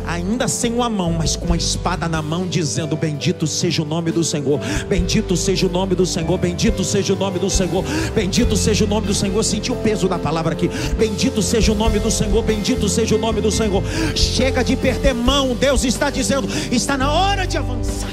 ainda 0.07 0.49
sem 0.49 0.73
uma 0.73 0.89
mão, 0.89 1.13
mas 1.13 1.37
com 1.37 1.53
a 1.53 1.57
espada 1.57 2.09
na 2.09 2.23
mão, 2.23 2.47
dizendo: 2.47 2.97
Bendito 2.97 3.47
seja 3.47 3.83
o 3.83 3.85
nome 3.85 4.11
do 4.11 4.23
Senhor, 4.23 4.61
bendito 4.89 5.37
seja 5.37 5.67
o 5.67 5.71
nome 5.71 5.95
do 5.95 6.07
Senhor, 6.07 6.39
bendito 6.39 6.85
seja 6.85 7.13
o 7.13 7.17
nome 7.17 7.39
do 7.39 7.51
Senhor, 7.51 7.85
bendito 8.15 8.57
seja 8.57 8.85
o 8.85 8.89
nome 8.89 9.07
do 9.07 9.15
Senhor. 9.15 9.43
Senti 9.43 9.73
o 9.73 9.77
peso 9.77 10.09
da 10.09 10.19
palavra 10.19 10.53
aqui. 10.53 10.69
Bendito 10.97 11.43
seja 11.43 11.73
o 11.73 11.75
nome 11.75 11.99
do 11.99 12.11
Senhor, 12.11 12.43
bendito 12.43 12.89
seja 12.89 13.15
o 13.15 13.19
nome 13.19 13.41
do 13.41 13.51
Senhor. 13.51 13.83
Chega 14.15 14.63
de 14.63 14.77
perder 14.77 15.15
mão, 15.15 15.55
Deus 15.55 15.85
está 15.85 16.11
dizendo: 16.11 16.49
está 16.71 16.97
na 16.97 17.13
hora 17.13 17.47
de 17.47 17.57
avançar. 17.57 18.11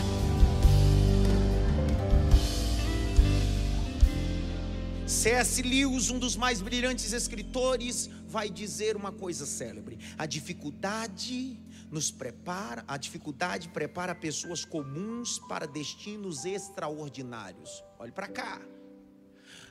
C.S. 5.28 5.62
Lewis, 5.62 6.10
um 6.10 6.20
dos 6.20 6.36
mais 6.36 6.62
brilhantes 6.62 7.12
escritores, 7.12 8.10
vai 8.28 8.50
dizer 8.50 8.96
uma 8.96 9.12
coisa 9.12 9.46
célebre: 9.46 9.98
a 10.18 10.26
dificuldade 10.26 11.58
nos 11.90 12.12
prepara, 12.12 12.84
a 12.88 12.98
dificuldade 12.98 13.70
prepara 13.70 14.14
pessoas 14.14 14.66
comuns 14.66 15.40
para 15.40 15.66
destinos 15.66 16.44
extraordinários. 16.46 17.82
Olhe 17.98 18.12
para 18.12 18.28
cá. 18.28 18.62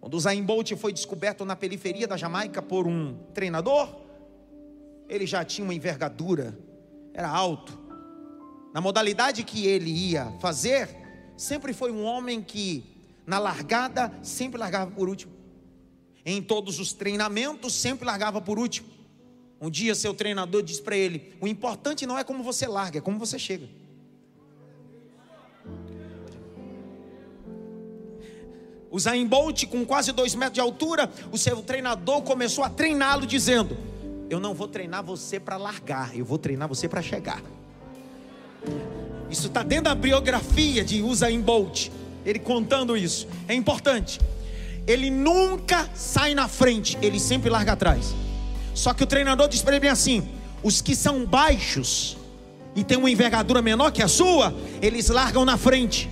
Quando 0.01 0.15
Usain 0.15 0.43
Bolt 0.43 0.73
foi 0.77 0.93
descoberto 0.93 1.45
na 1.45 1.55
periferia 1.55 2.07
da 2.07 2.17
Jamaica 2.17 2.63
por 2.63 2.87
um 2.87 3.17
treinador, 3.35 3.89
ele 5.09 5.27
já 5.27 5.45
tinha 5.45 5.65
uma 5.65 5.75
envergadura, 5.75 6.59
era 7.13 7.29
alto. 7.29 7.79
Na 8.73 8.81
modalidade 8.81 9.43
que 9.45 9.67
ele 9.67 9.91
ia 9.91 10.33
fazer, 10.41 10.89
sempre 11.37 11.73
foi 11.73 11.91
um 11.91 12.05
homem 12.05 12.43
que 12.43 12.98
na 13.29 13.39
largada, 13.39 14.11
sempre 14.23 14.59
largava 14.59 14.91
por 14.91 15.07
último. 15.07 15.31
Em 16.25 16.41
todos 16.41 16.81
os 16.81 16.95
treinamentos, 16.95 17.75
sempre 17.75 18.07
largava 18.07 18.41
por 18.41 18.59
último. 18.59 18.89
Um 19.61 19.69
dia, 19.69 19.95
seu 19.95 20.15
treinador 20.15 20.63
disse 20.63 20.81
para 20.81 20.97
ele: 20.97 21.35
O 21.39 21.47
importante 21.47 22.07
não 22.07 22.19
é 22.19 22.25
como 22.25 22.43
você 22.43 22.67
larga, 22.67 22.99
é 22.99 23.01
como 23.03 23.19
você 23.19 23.39
chega. 23.39 23.69
O 28.91 28.99
Zayn 28.99 29.27
Bolt, 29.27 29.67
com 29.67 29.85
quase 29.85 30.11
dois 30.11 30.35
metros 30.35 30.55
de 30.55 30.61
altura, 30.61 31.13
o 31.31 31.37
seu 31.37 31.63
treinador 31.63 32.23
começou 32.23 32.65
a 32.65 32.71
treiná-lo, 32.71 33.27
dizendo: 33.27 33.77
Eu 34.31 34.41
não 34.41 34.55
vou 34.55 34.69
treinar 34.69 35.05
você 35.05 35.39
para 35.39 35.59
largar, 35.59 36.17
eu 36.17 36.25
vou 36.25 36.39
treinar 36.39 36.67
você 36.67 36.89
para 36.89 37.03
chegar. 37.03 37.43
Isso 39.29 39.49
está 39.49 39.63
dentro 39.63 39.85
da 39.85 39.95
biografia 39.95 40.83
de 40.83 41.03
Usain 41.03 41.43
Bolt 41.43 41.91
ele 42.25 42.39
contando 42.39 42.97
isso. 42.97 43.27
É 43.47 43.55
importante. 43.55 44.21
Ele 44.87 45.11
nunca 45.11 45.89
sai 45.95 46.35
na 46.35 46.49
frente, 46.49 46.97
ele 47.03 47.21
sempre 47.21 47.51
larga 47.51 47.73
atrás. 47.73 48.15
Só 48.75 48.95
que 48.95 49.03
o 49.03 49.07
treinador 49.07 49.49
diz 49.49 49.61
para 49.61 49.75
ele 49.75 49.81
bem 49.81 49.91
assim: 49.91 50.29
os 50.63 50.81
que 50.81 50.95
são 50.95 51.27
baixos 51.27 52.17
e 52.75 52.85
têm 52.85 52.97
uma 52.97 53.11
envergadura 53.11 53.61
menor 53.61 53.91
que 53.91 54.03
a 54.03 54.09
sua, 54.09 54.55
eles 54.81 55.09
largam 55.09 55.45
na 55.45 55.57
frente. 55.57 56.09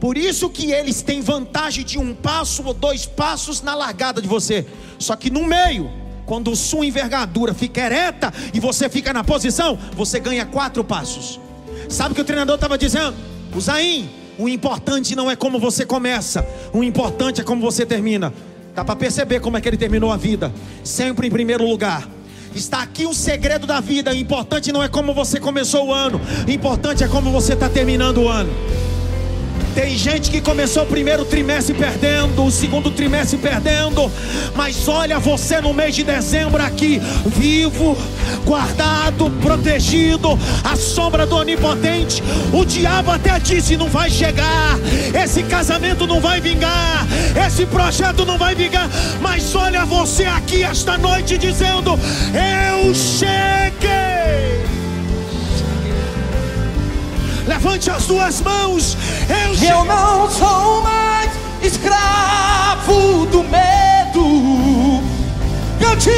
Por 0.00 0.16
isso 0.16 0.48
que 0.48 0.72
eles 0.72 1.02
têm 1.02 1.20
vantagem 1.20 1.84
de 1.84 1.98
um 1.98 2.14
passo 2.14 2.62
ou 2.64 2.72
dois 2.72 3.04
passos 3.04 3.62
na 3.62 3.74
largada 3.74 4.22
de 4.22 4.28
você. 4.28 4.64
Só 4.98 5.16
que 5.16 5.28
no 5.28 5.44
meio, 5.44 5.90
quando 6.24 6.54
sua 6.54 6.86
envergadura 6.86 7.52
fica 7.52 7.80
ereta 7.80 8.32
e 8.54 8.60
você 8.60 8.88
fica 8.88 9.12
na 9.12 9.24
posição, 9.24 9.78
você 9.96 10.20
ganha 10.20 10.46
quatro 10.46 10.84
passos. 10.84 11.40
Sabe 11.88 12.12
o 12.12 12.14
que 12.14 12.20
o 12.20 12.24
treinador 12.24 12.54
estava 12.54 12.78
dizendo? 12.78 13.16
O 13.54 13.60
Zain, 13.60 14.08
o 14.38 14.48
importante 14.48 15.16
não 15.16 15.30
é 15.30 15.34
como 15.34 15.58
você 15.58 15.84
começa, 15.84 16.46
o 16.72 16.84
importante 16.84 17.40
é 17.40 17.44
como 17.44 17.60
você 17.60 17.84
termina. 17.84 18.32
Dá 18.74 18.84
para 18.84 18.94
perceber 18.94 19.40
como 19.40 19.56
é 19.56 19.60
que 19.60 19.68
ele 19.68 19.76
terminou 19.76 20.12
a 20.12 20.16
vida, 20.16 20.52
sempre 20.84 21.26
em 21.26 21.30
primeiro 21.30 21.66
lugar. 21.66 22.08
Está 22.54 22.80
aqui 22.82 23.04
o 23.06 23.12
segredo 23.12 23.66
da 23.66 23.80
vida. 23.80 24.12
O 24.12 24.14
importante 24.14 24.72
não 24.72 24.82
é 24.82 24.88
como 24.88 25.12
você 25.12 25.40
começou 25.40 25.88
o 25.88 25.92
ano, 25.92 26.20
o 26.46 26.50
importante 26.50 27.02
é 27.02 27.08
como 27.08 27.32
você 27.32 27.54
está 27.54 27.68
terminando 27.68 28.18
o 28.18 28.28
ano. 28.28 28.52
Tem 29.78 29.96
gente 29.96 30.28
que 30.28 30.40
começou 30.40 30.82
o 30.82 30.86
primeiro 30.86 31.24
trimestre 31.24 31.72
perdendo, 31.72 32.44
o 32.44 32.50
segundo 32.50 32.90
trimestre 32.90 33.38
perdendo, 33.38 34.10
mas 34.56 34.88
olha 34.88 35.20
você 35.20 35.60
no 35.60 35.72
mês 35.72 35.94
de 35.94 36.02
dezembro 36.02 36.60
aqui, 36.60 37.00
vivo, 37.26 37.96
guardado, 38.44 39.30
protegido, 39.40 40.36
a 40.64 40.74
sombra 40.74 41.24
do 41.24 41.36
onipotente. 41.36 42.20
O 42.52 42.64
diabo 42.64 43.12
até 43.12 43.38
disse: 43.38 43.76
não 43.76 43.88
vai 43.88 44.10
chegar, 44.10 44.76
esse 45.14 45.44
casamento 45.44 46.08
não 46.08 46.20
vai 46.20 46.40
vingar, 46.40 47.06
esse 47.46 47.64
projeto 47.64 48.26
não 48.26 48.36
vai 48.36 48.56
vingar, 48.56 48.90
mas 49.20 49.54
olha 49.54 49.84
você 49.84 50.24
aqui 50.24 50.64
esta 50.64 50.98
noite 50.98 51.38
dizendo: 51.38 51.96
Eu 52.34 52.92
cheguei. 52.92 54.77
Levante 57.48 57.90
as 57.90 58.04
duas 58.06 58.42
mãos. 58.42 58.94
Eu, 59.26 59.68
eu 59.70 59.84
não 59.86 60.30
sou 60.30 60.82
mais 60.82 61.30
escravo 61.62 63.24
do 63.32 63.42
medo. 63.42 65.02
Cante. 65.80 66.10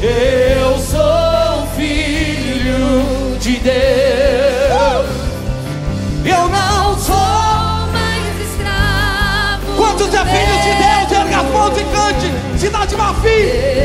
Eu 0.00 0.78
sou 0.78 1.66
filho 1.76 3.36
de 3.40 3.56
Deus. 3.56 5.06
Eu 6.24 6.48
não 6.48 6.96
sou 7.00 7.16
mais 7.92 8.48
escravo. 8.48 9.76
Quantos 9.76 10.14
é 10.14 10.24
filho 10.24 10.56
de 10.62 10.70
Deus? 10.70 11.20
Erga 11.20 11.40
as 11.40 11.50
mãos 11.50 11.76
e 11.80 11.84
cante. 11.84 12.60
Cidade 12.60 12.96
Mafi. 12.96 13.28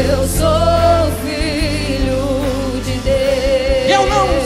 Eu 0.07 0.27
sou 0.27 1.11
filho 1.25 2.83
de 2.85 2.93
Deus. 2.99 3.89
Eu 3.89 4.05
não 4.07 4.40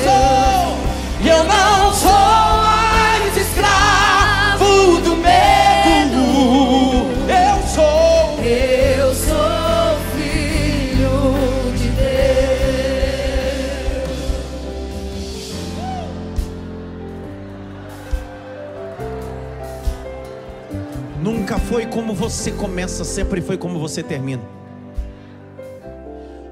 foi 21.76 21.88
como 21.88 22.14
você 22.14 22.54
começa, 22.54 23.04
sempre 23.04 23.42
foi 23.42 23.58
como 23.58 23.78
você 23.78 24.02
termina. 24.02 24.42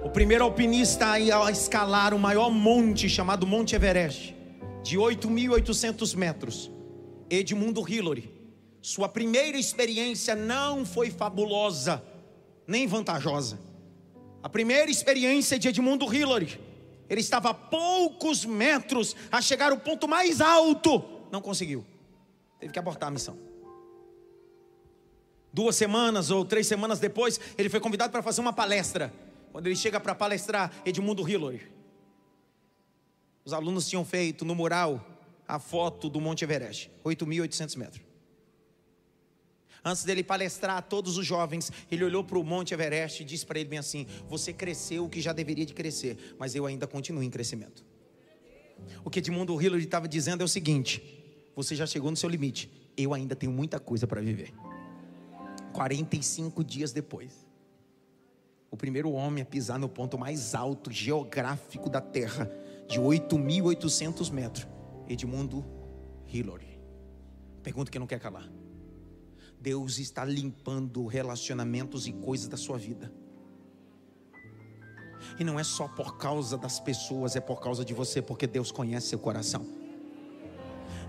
O 0.04 0.10
primeiro 0.10 0.44
alpinista 0.44 1.14
a 1.14 1.50
escalar 1.50 2.14
o 2.14 2.20
maior 2.20 2.52
monte 2.52 3.08
chamado 3.08 3.48
Monte 3.48 3.74
Everest, 3.74 4.36
de 4.84 4.98
8.800 4.98 6.14
metros, 6.18 6.70
Edmundo 7.30 7.90
Hillary. 7.90 8.30
Sua 8.82 9.08
primeira 9.08 9.58
experiência 9.58 10.36
não 10.36 10.86
foi 10.86 11.10
fabulosa, 11.10 12.04
nem 12.68 12.86
vantajosa. 12.86 13.58
A 14.44 14.50
primeira 14.50 14.92
experiência 14.92 15.58
de 15.58 15.70
Edmundo 15.70 16.14
Hillary, 16.14 16.60
ele 17.10 17.22
estava 17.22 17.52
a 17.52 17.54
poucos 17.54 18.44
metros 18.44 19.16
a 19.32 19.42
chegar 19.42 19.72
ao 19.72 19.78
ponto 19.78 20.06
mais 20.06 20.42
alto, 20.42 21.02
não 21.32 21.40
conseguiu, 21.40 21.86
teve 22.60 22.74
que 22.74 22.80
abortar 22.80 23.08
a 23.08 23.12
missão. 23.14 23.53
Duas 25.54 25.76
semanas 25.76 26.32
ou 26.32 26.43
três 26.43 26.66
semanas 26.66 26.99
depois, 26.99 27.39
ele 27.56 27.70
foi 27.70 27.80
convidado 27.80 28.12
para 28.12 28.24
fazer 28.24 28.41
uma 28.41 28.51
palestra. 28.51 29.14
Quando 29.51 29.68
ele 29.68 29.76
chega 29.76 29.99
para 29.99 30.16
palestrar, 30.16 30.74
Edmundo 30.84 31.30
Hillary. 31.30 31.72
Os 33.45 33.54
alunos 33.54 33.88
tinham 33.88 34.04
feito 34.04 34.43
no 34.43 34.56
mural 34.56 35.06
a 35.47 35.60
foto 35.60 36.10
do 36.10 36.20
Monte 36.20 36.43
Everest, 36.43 36.89
8.800 37.06 37.78
metros. 37.78 38.01
Antes 39.86 40.06
dele 40.06 40.24
palestrar 40.24 40.78
a 40.78 40.82
todos 40.82 41.18
os 41.18 41.26
jovens, 41.26 41.72
ele 41.91 42.04
olhou 42.04 42.24
para 42.24 42.39
o 42.39 42.43
Monte 42.43 42.74
Everest 42.74 43.22
e 43.22 43.26
disse 43.26 43.45
para 43.45 43.60
ele 43.60 43.70
bem 43.70 43.78
assim: 43.78 44.08
Você 44.30 44.54
cresceu 44.54 45.06
o 45.06 45.10
que 45.10 45.22
já 45.22 45.34
deveria 45.34 45.66
de 45.66 45.74
crescer, 45.74 46.36
mas 46.39 46.56
eu 46.56 46.66
ainda 46.66 46.88
continuo 46.88 47.22
em 47.22 47.30
crescimento. 47.30 47.86
O 49.04 49.10
que 49.10 49.20
Edmundo 49.20 49.62
Hillary 49.62 49.84
estava 49.84 50.08
dizendo 50.08 50.41
é 50.41 50.45
o 50.45 50.47
seguinte: 50.47 51.04
Você 51.54 51.76
já 51.76 51.86
chegou 51.86 52.10
no 52.10 52.18
seu 52.18 52.30
limite, 52.30 52.72
eu 52.95 53.14
ainda 53.14 53.36
tenho 53.36 53.51
muita 53.51 53.80
coisa 53.80 54.08
para 54.08 54.22
viver. 54.22 54.51
45 55.74 56.64
dias 56.64 56.92
depois, 56.92 57.46
o 58.72 58.78
primeiro 58.78 59.12
homem 59.12 59.42
a 59.44 59.46
pisar 59.46 59.78
no 59.78 59.90
ponto 59.90 60.18
mais 60.18 60.56
alto 60.56 60.92
geográfico 60.92 61.90
da 61.90 62.00
Terra, 62.00 62.50
de 62.88 63.00
8.800 63.00 64.32
metros, 64.32 64.68
Edmundo 65.08 65.66
Hillary. 66.28 66.80
Pergunta 67.62 67.92
que 67.92 68.00
não 68.00 68.08
quer 68.08 68.20
calar. 68.20 68.50
Deus 69.60 69.98
está 69.98 70.26
limpando 70.26 71.06
relacionamentos 71.06 72.08
e 72.08 72.14
coisas 72.14 72.48
da 72.48 72.58
sua 72.58 72.78
vida. 72.78 73.12
E 75.40 75.44
não 75.44 75.60
é 75.60 75.64
só 75.64 75.88
por 75.88 76.18
causa 76.18 76.58
das 76.58 76.80
pessoas, 76.80 77.36
é 77.36 77.40
por 77.40 77.62
causa 77.62 77.86
de 77.86 77.94
você, 77.94 78.22
porque 78.22 78.46
Deus 78.46 78.72
conhece 78.72 79.08
seu 79.08 79.20
coração. 79.20 79.83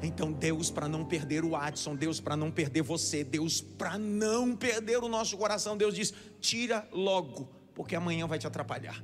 Então, 0.04 0.32
Deus, 0.32 0.70
para 0.70 0.88
não 0.88 1.04
perder 1.04 1.44
o 1.44 1.56
Adson, 1.56 1.96
Deus, 1.96 2.20
para 2.20 2.36
não 2.36 2.50
perder 2.50 2.82
você, 2.82 3.24
Deus, 3.24 3.60
para 3.60 3.98
não 3.98 4.54
perder 4.54 4.98
o 4.98 5.08
nosso 5.08 5.36
coração, 5.36 5.76
Deus 5.76 5.94
diz: 5.94 6.12
tira 6.40 6.86
logo, 6.92 7.48
porque 7.74 7.96
amanhã 7.96 8.26
vai 8.26 8.38
te 8.38 8.46
atrapalhar. 8.46 9.02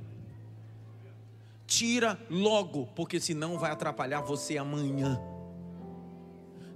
Tira 1.65 2.19
logo, 2.29 2.87
porque 2.95 3.19
senão 3.19 3.57
vai 3.57 3.71
atrapalhar 3.71 4.21
você 4.21 4.57
amanhã. 4.57 5.19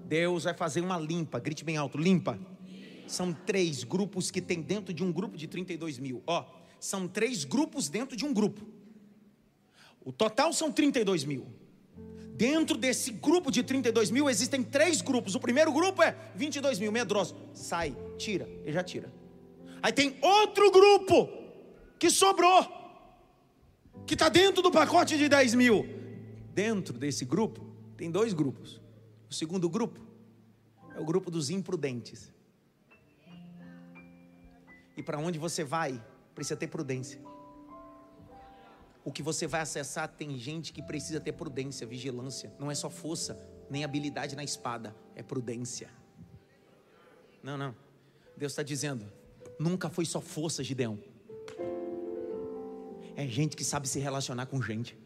Deus 0.06 0.44
vai 0.44 0.54
fazer 0.54 0.82
uma 0.82 1.00
limpa, 1.00 1.40
grite 1.40 1.64
bem 1.64 1.78
alto: 1.78 1.98
limpa. 1.98 2.40
São 3.08 3.32
três 3.32 3.84
grupos 3.84 4.32
que 4.32 4.42
tem 4.42 4.62
dentro 4.62 4.94
de 4.94 5.04
um 5.04 5.12
grupo 5.12 5.38
de 5.38 5.48
32 5.48 6.00
mil. 6.00 6.24
Ó, 6.26 6.44
são 6.80 7.08
três 7.08 7.44
grupos 7.44 7.88
dentro 7.88 8.18
de 8.18 8.26
um 8.26 8.34
grupo. 8.34 8.66
O 10.04 10.12
total 10.12 10.52
são 10.54 10.72
32 10.72 11.24
mil. 11.24 11.46
Dentro 12.36 12.78
desse 12.78 13.12
grupo 13.12 13.50
de 13.50 13.64
32 13.64 14.12
mil 14.12 14.30
existem 14.30 14.62
três 14.62 15.02
grupos. 15.02 15.36
O 15.36 15.40
primeiro 15.40 15.72
grupo 15.72 16.04
é 16.04 16.18
22 16.36 16.80
mil, 16.80 16.92
medroso. 16.92 17.34
Sai, 17.54 17.96
tira, 18.18 18.46
ele 18.66 18.74
já 18.74 18.84
tira. 18.84 19.10
Aí 19.82 19.94
tem 19.94 20.18
outro 20.22 20.70
grupo 20.70 21.30
que 21.98 22.10
sobrou, 22.10 22.68
que 24.06 24.16
está 24.16 24.28
dentro 24.28 24.62
do 24.62 24.70
pacote 24.70 25.18
de 25.18 25.30
10 25.30 25.54
mil. 25.54 25.88
Dentro 26.54 26.98
desse 26.98 27.24
grupo 27.24 27.74
tem 27.96 28.12
dois 28.12 28.34
grupos. 28.34 28.82
O 29.30 29.34
segundo 29.34 29.70
grupo 29.70 30.02
é 30.94 31.00
o 31.00 31.06
grupo 31.06 31.32
dos 31.32 31.50
imprudentes. 31.50 32.34
E 34.98 35.02
para 35.02 35.18
onde 35.18 35.40
você 35.40 35.64
vai, 35.64 36.04
precisa 36.34 36.58
ter 36.58 36.68
prudência. 36.68 37.22
O 39.06 39.12
que 39.12 39.22
você 39.22 39.46
vai 39.46 39.62
acessar 39.62 40.08
tem 40.08 40.36
gente 40.40 40.74
que 40.74 40.82
precisa 40.82 41.20
ter 41.20 41.32
prudência, 41.34 41.86
vigilância. 41.86 42.52
Não 42.60 42.72
é 42.72 42.76
só 42.76 42.90
força, 42.90 43.40
nem 43.70 43.84
habilidade 43.84 44.36
na 44.36 44.44
espada, 44.44 44.96
é 45.16 45.22
prudência. 45.22 45.90
Não, 47.44 47.56
não. 47.56 47.76
Deus 48.36 48.52
está 48.52 48.64
dizendo: 48.64 49.06
nunca 49.60 49.92
foi 49.92 50.06
só 50.06 50.20
força, 50.20 50.64
Gideão. 50.64 50.98
É 53.16 53.28
gente 53.28 53.56
que 53.56 53.64
sabe 53.64 53.88
se 53.88 54.00
relacionar 54.00 54.48
com 54.48 54.60
gente. 54.60 54.98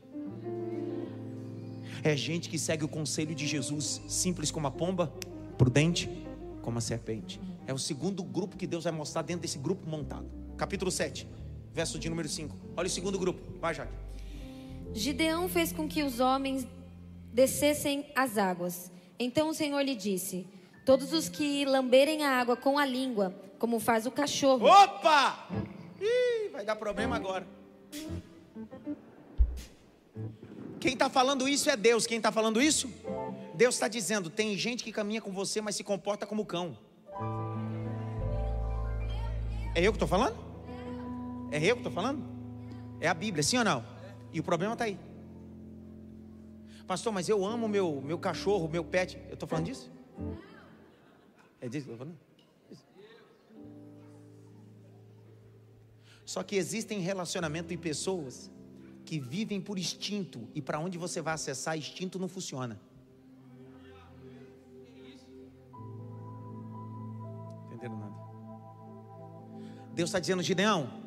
É 2.02 2.16
gente 2.16 2.50
que 2.50 2.58
segue 2.58 2.86
o 2.86 2.88
conselho 2.88 3.36
de 3.36 3.45
Jesus, 3.45 4.02
simples 4.08 4.50
como 4.50 4.66
a 4.66 4.72
pomba, 4.72 5.14
prudente 5.58 6.10
como 6.62 6.78
a 6.78 6.82
serpente. 6.82 7.41
É 7.68 7.74
o 7.74 7.78
segundo 7.78 8.24
grupo 8.24 8.56
que 8.56 8.66
Deus 8.66 8.86
vai 8.86 8.93
mostrar 8.93 9.24
dentro 9.24 9.41
desse 9.41 9.58
grupo 9.58 9.86
montado. 9.88 10.32
Capítulo 10.56 10.89
7, 10.89 11.28
verso 11.74 11.99
de 11.99 12.09
número 12.09 12.28
5. 12.28 12.55
Olha 12.76 12.88
o 12.88 12.89
segundo 12.89 13.17
grupo. 13.17 13.41
Vai, 13.59 13.74
Jaque. 13.74 13.93
Gideão 14.93 15.47
fez 15.47 15.72
com 15.72 15.88
que 15.88 16.03
os 16.03 16.20
homens 16.20 16.67
descessem 17.32 18.05
as 18.15 18.38
águas. 18.38 18.91
Então 19.20 19.49
o 19.49 19.53
Senhor 19.53 19.82
lhe 19.82 19.95
disse: 19.95 20.47
Todos 20.86 21.13
os 21.13 21.30
que 21.30 21.65
lamberem 21.65 22.24
a 22.24 22.39
água 22.39 22.55
com 22.55 22.80
a 22.80 22.86
língua, 22.86 23.34
como 23.59 23.80
faz 23.80 24.05
o 24.05 24.11
cachorro. 24.11 24.65
Opa! 24.65 25.47
Ih, 26.01 26.49
vai 26.49 26.65
dar 26.65 26.76
problema 26.76 27.15
agora. 27.15 27.45
Quem 30.80 30.93
está 30.93 31.09
falando 31.09 31.47
isso 31.47 31.70
é 31.70 31.76
Deus. 31.76 32.07
Quem 32.07 32.17
está 32.17 32.32
falando 32.32 32.61
isso? 32.61 32.89
Deus 33.53 33.76
está 33.76 33.88
dizendo: 33.88 34.30
tem 34.30 34.57
gente 34.57 34.84
que 34.84 34.91
caminha 34.91 35.22
com 35.22 35.32
você, 35.32 35.61
mas 35.61 35.76
se 35.76 35.84
comporta 35.84 36.26
como 36.26 36.45
cão. 36.45 36.78
É 39.76 39.82
eu 39.82 39.91
que 39.91 39.97
estou 39.97 40.07
falando? 40.07 40.49
É 41.52 41.58
eu 41.58 41.76
que 41.76 41.80
estou 41.80 41.91
falando? 41.91 42.24
É 43.00 43.08
a 43.08 43.14
Bíblia, 43.14 43.43
sim 43.43 43.58
ou 43.58 43.64
não? 43.64 43.84
E 44.32 44.39
o 44.39 44.43
problema 44.43 44.74
está 44.74 44.86
aí. 44.86 45.00
Pastor, 46.86 47.14
mas 47.14 47.30
eu 47.30 47.45
amo 47.45 47.68
meu, 47.68 48.02
meu 48.02 48.18
cachorro, 48.18 48.68
meu 48.68 48.84
pet. 48.84 49.18
Eu 49.28 49.36
estou 49.36 49.47
falando 49.47 49.66
disso? 49.66 49.91
É 51.62 51.68
disso 51.68 51.86
que 51.86 51.91
eu 51.91 51.95
estou 51.95 51.97
falando? 51.97 52.18
Só 56.26 56.43
que 56.43 56.56
existem 56.56 57.00
relacionamento 57.00 57.74
e 57.74 57.78
pessoas 57.78 58.52
que 59.04 59.20
vivem 59.20 59.60
por 59.60 59.80
instinto 59.80 60.47
e 60.54 60.62
para 60.62 60.80
onde 60.80 60.95
você 60.95 61.22
vai 61.22 61.34
acessar 61.34 61.76
instinto 61.76 62.20
não 62.20 62.28
funciona. 62.28 62.80
Entenderam 67.66 67.97
nada? 67.97 68.16
Deus 69.95 70.10
está 70.10 70.20
dizendo, 70.20 70.43
Gideão, 70.43 70.99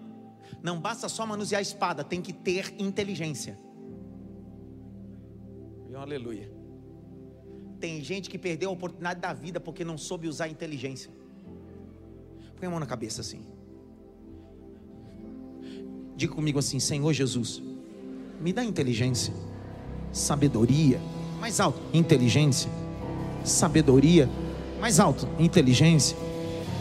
não 0.62 0.80
basta 0.80 1.08
só 1.08 1.26
manusear 1.26 1.58
a 1.58 1.62
espada, 1.62 2.04
tem 2.04 2.22
que 2.22 2.32
ter 2.32 2.74
inteligência. 2.78 3.58
E 5.90 5.94
aleluia. 5.94 6.50
Tem 7.80 8.02
gente 8.02 8.30
que 8.30 8.38
perdeu 8.38 8.70
a 8.70 8.72
oportunidade 8.72 9.20
da 9.20 9.32
vida 9.32 9.58
porque 9.58 9.84
não 9.84 9.98
soube 9.98 10.28
usar 10.28 10.44
a 10.44 10.48
inteligência. 10.48 11.10
Põe 12.56 12.68
a 12.68 12.70
mão 12.70 12.78
na 12.78 12.86
cabeça 12.86 13.20
assim. 13.20 13.44
Diga 16.14 16.32
comigo 16.32 16.60
assim: 16.60 16.78
Senhor 16.78 17.12
Jesus, 17.12 17.60
me 18.40 18.52
dá 18.52 18.64
inteligência, 18.64 19.34
sabedoria, 20.12 21.00
mais 21.40 21.58
alto, 21.58 21.80
inteligência, 21.92 22.70
sabedoria, 23.44 24.28
mais 24.80 25.00
alto, 25.00 25.28
inteligência, 25.40 26.16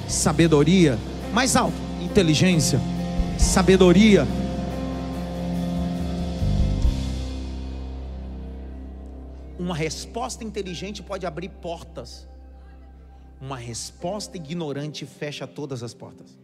sabedoria, 0.08 1.00
mais 1.34 1.56
alto, 1.56 1.78
inteligência, 2.00 2.80
sabedoria. 3.40 4.26
Uma 9.58 9.76
resposta 9.76 10.44
inteligente 10.44 11.04
pode 11.04 11.26
abrir 11.26 11.50
portas. 11.50 12.28
Uma 13.40 13.58
resposta 13.58 14.38
ignorante 14.38 15.06
fecha 15.06 15.48
todas 15.48 15.84
as 15.84 15.94
portas. 15.94 16.38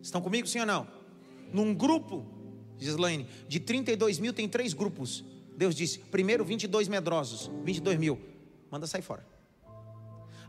Estão 0.00 0.20
comigo, 0.20 0.46
sim 0.46 0.60
ou 0.60 0.66
não? 0.66 0.86
Num 1.52 1.74
grupo, 1.74 2.26
Gislaine, 2.78 3.26
de 3.48 3.60
32 3.60 4.18
mil 4.18 4.32
tem 4.32 4.48
três 4.48 4.74
grupos. 4.74 5.24
Deus 5.56 5.74
disse: 5.74 6.00
primeiro 6.00 6.44
22 6.44 6.88
medrosos, 6.88 7.50
22 7.64 7.98
mil, 7.98 8.18
manda 8.70 8.86
sair 8.86 9.02
fora. 9.02 9.31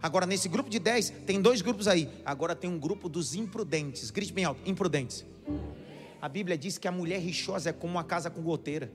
Agora, 0.04 0.26
nesse 0.26 0.49
grupo 0.49 0.70
de 0.70 0.80
10, 0.80 1.12
tem 1.26 1.41
dois 1.41 1.62
grupos 1.62 1.88
aí. 1.88 2.10
Agora 2.26 2.54
tem 2.54 2.70
um 2.70 2.78
grupo 2.78 3.08
dos 3.08 3.36
imprudentes. 3.36 4.12
Grite 4.12 4.34
bem 4.34 4.43
alto: 4.43 4.60
imprudentes. 4.70 5.26
A 6.22 6.28
Bíblia 6.28 6.58
diz 6.58 6.78
que 6.78 6.89
a 6.89 6.91
mulher 6.91 7.22
rixosa 7.22 7.70
é 7.70 7.74
como 7.74 7.93
uma 7.93 8.04
casa 8.04 8.30
com 8.30 8.41
goteira. 8.41 8.91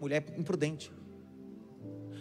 Mulher 0.00 0.24
imprudente. 0.36 0.90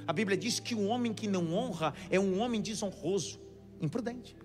A 0.05 0.13
Bíblia 0.13 0.37
diz 0.37 0.59
que 0.59 0.75
o 0.75 0.85
homem 0.85 1.11
que 1.11 1.27
não 1.27 1.55
honra 1.55 1.95
é 2.11 2.19
um 2.19 2.39
homem 2.39 2.61
desonroso, 2.61 3.39
imprudente. 3.81 4.37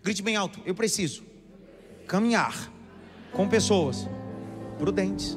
Grite 0.00 0.22
bem 0.22 0.36
alto: 0.36 0.60
eu 0.64 0.76
preciso 0.76 1.24
caminhar 2.06 2.72
com 3.32 3.48
pessoas 3.48 4.06
prudentes. 4.78 5.36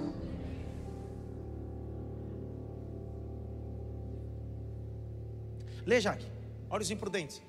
Lê, 5.84 5.99
Jaque. 5.99 6.32
Olha 6.74 6.82
os 6.82 6.89
imprudentes. 6.89 7.39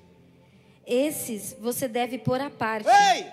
Esses 0.85 1.57
você 1.59 1.87
deve 1.87 2.19
pôr 2.19 2.39
à 2.39 2.51
parte. 2.51 2.87
Ei! 2.87 3.25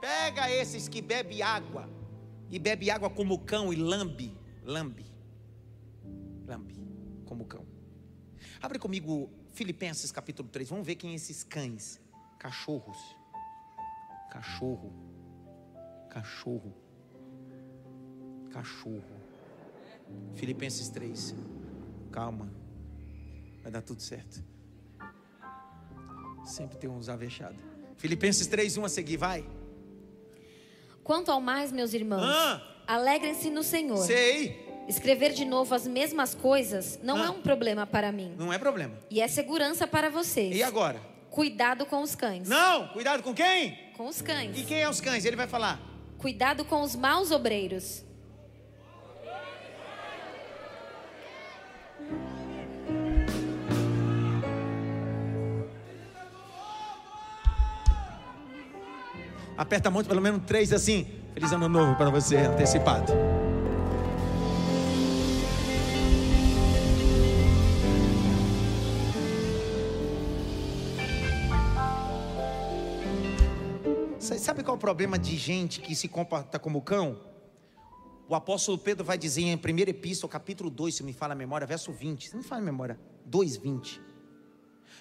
Pega 0.00 0.50
esses 0.50 0.88
que 0.88 1.00
bebe 1.00 1.40
água. 1.40 1.88
E 2.50 2.58
bebe 2.58 2.90
água 2.90 3.08
como 3.08 3.38
cão 3.38 3.72
e 3.72 3.76
lambe. 3.76 4.36
Lambe. 4.64 5.06
Lambe. 6.44 6.74
Como 7.26 7.44
cão. 7.44 7.64
Abre 8.60 8.80
comigo 8.80 9.30
Filipenses 9.52 10.10
capítulo 10.10 10.48
3. 10.48 10.68
Vamos 10.68 10.84
ver 10.84 10.96
quem 10.96 11.12
é 11.12 11.14
esses 11.14 11.44
cães. 11.44 12.00
Cachorros. 12.40 12.98
Cachorro. 14.32 14.92
Cachorro. 16.10 16.74
Cachorro. 18.50 19.20
Filipenses 20.34 20.88
3. 20.88 21.36
Calma. 22.10 22.52
Vai 23.62 23.70
dar 23.70 23.82
tudo 23.82 24.02
certo. 24.02 24.55
Sempre 26.46 26.78
tem 26.78 26.88
uns 26.88 27.08
avechados. 27.08 27.58
Filipenses 27.96 28.46
3, 28.46 28.76
1 28.78 28.84
a 28.84 28.88
seguir, 28.88 29.16
vai. 29.16 29.44
Quanto 31.02 31.30
ao 31.30 31.40
mais, 31.40 31.70
meus 31.72 31.92
irmãos, 31.94 32.22
Ah. 32.24 32.62
alegrem-se 32.86 33.50
no 33.50 33.62
Senhor. 33.62 33.98
Sei. 33.98 34.64
Escrever 34.88 35.32
de 35.32 35.44
novo 35.44 35.74
as 35.74 35.86
mesmas 35.86 36.34
coisas 36.34 36.98
não 37.02 37.16
Ah. 37.20 37.26
é 37.26 37.30
um 37.30 37.42
problema 37.42 37.86
para 37.86 38.12
mim. 38.12 38.34
Não 38.38 38.52
é 38.52 38.58
problema. 38.58 38.94
E 39.10 39.20
é 39.20 39.26
segurança 39.28 39.86
para 39.86 40.08
vocês. 40.08 40.54
E 40.54 40.62
agora? 40.62 41.00
Cuidado 41.30 41.84
com 41.86 42.00
os 42.02 42.14
cães. 42.14 42.48
Não, 42.48 42.88
cuidado 42.88 43.22
com 43.22 43.34
quem? 43.34 43.76
Com 43.96 44.06
os 44.06 44.22
cães. 44.22 44.56
E 44.58 44.62
quem 44.62 44.80
é 44.80 44.88
os 44.88 45.00
cães? 45.00 45.24
Ele 45.24 45.36
vai 45.36 45.46
falar. 45.48 45.80
Cuidado 46.18 46.64
com 46.64 46.80
os 46.82 46.94
maus 46.96 47.30
obreiros. 47.30 48.02
Aperta 59.56 59.90
muito, 59.90 60.08
pelo 60.08 60.20
menos 60.20 60.42
três 60.46 60.72
assim. 60.72 61.06
Feliz 61.34 61.52
ano 61.52 61.68
novo 61.68 61.94
para 61.96 62.10
você, 62.10 62.36
antecipado. 62.36 63.12
Sa- 74.18 74.38
Sabe 74.38 74.62
qual 74.62 74.74
é 74.74 74.78
o 74.78 74.80
problema 74.80 75.18
de 75.18 75.36
gente 75.36 75.80
que 75.80 75.94
se 75.94 76.08
comporta 76.08 76.58
como 76.58 76.82
cão? 76.82 77.20
O 78.28 78.34
apóstolo 78.34 78.76
Pedro 78.76 79.04
vai 79.04 79.16
dizer 79.16 79.42
em 79.42 79.54
1 79.54 79.58
Epístola, 79.88 80.30
capítulo 80.30 80.68
2, 80.68 80.96
se 80.96 81.02
me 81.04 81.12
fala 81.12 81.32
a 81.32 81.36
memória, 81.36 81.66
verso 81.66 81.92
20. 81.92 82.28
Se 82.30 82.36
me 82.36 82.42
fala 82.42 82.60
a 82.60 82.64
memória, 82.64 82.98
2, 83.24 83.56
20. 83.56 84.00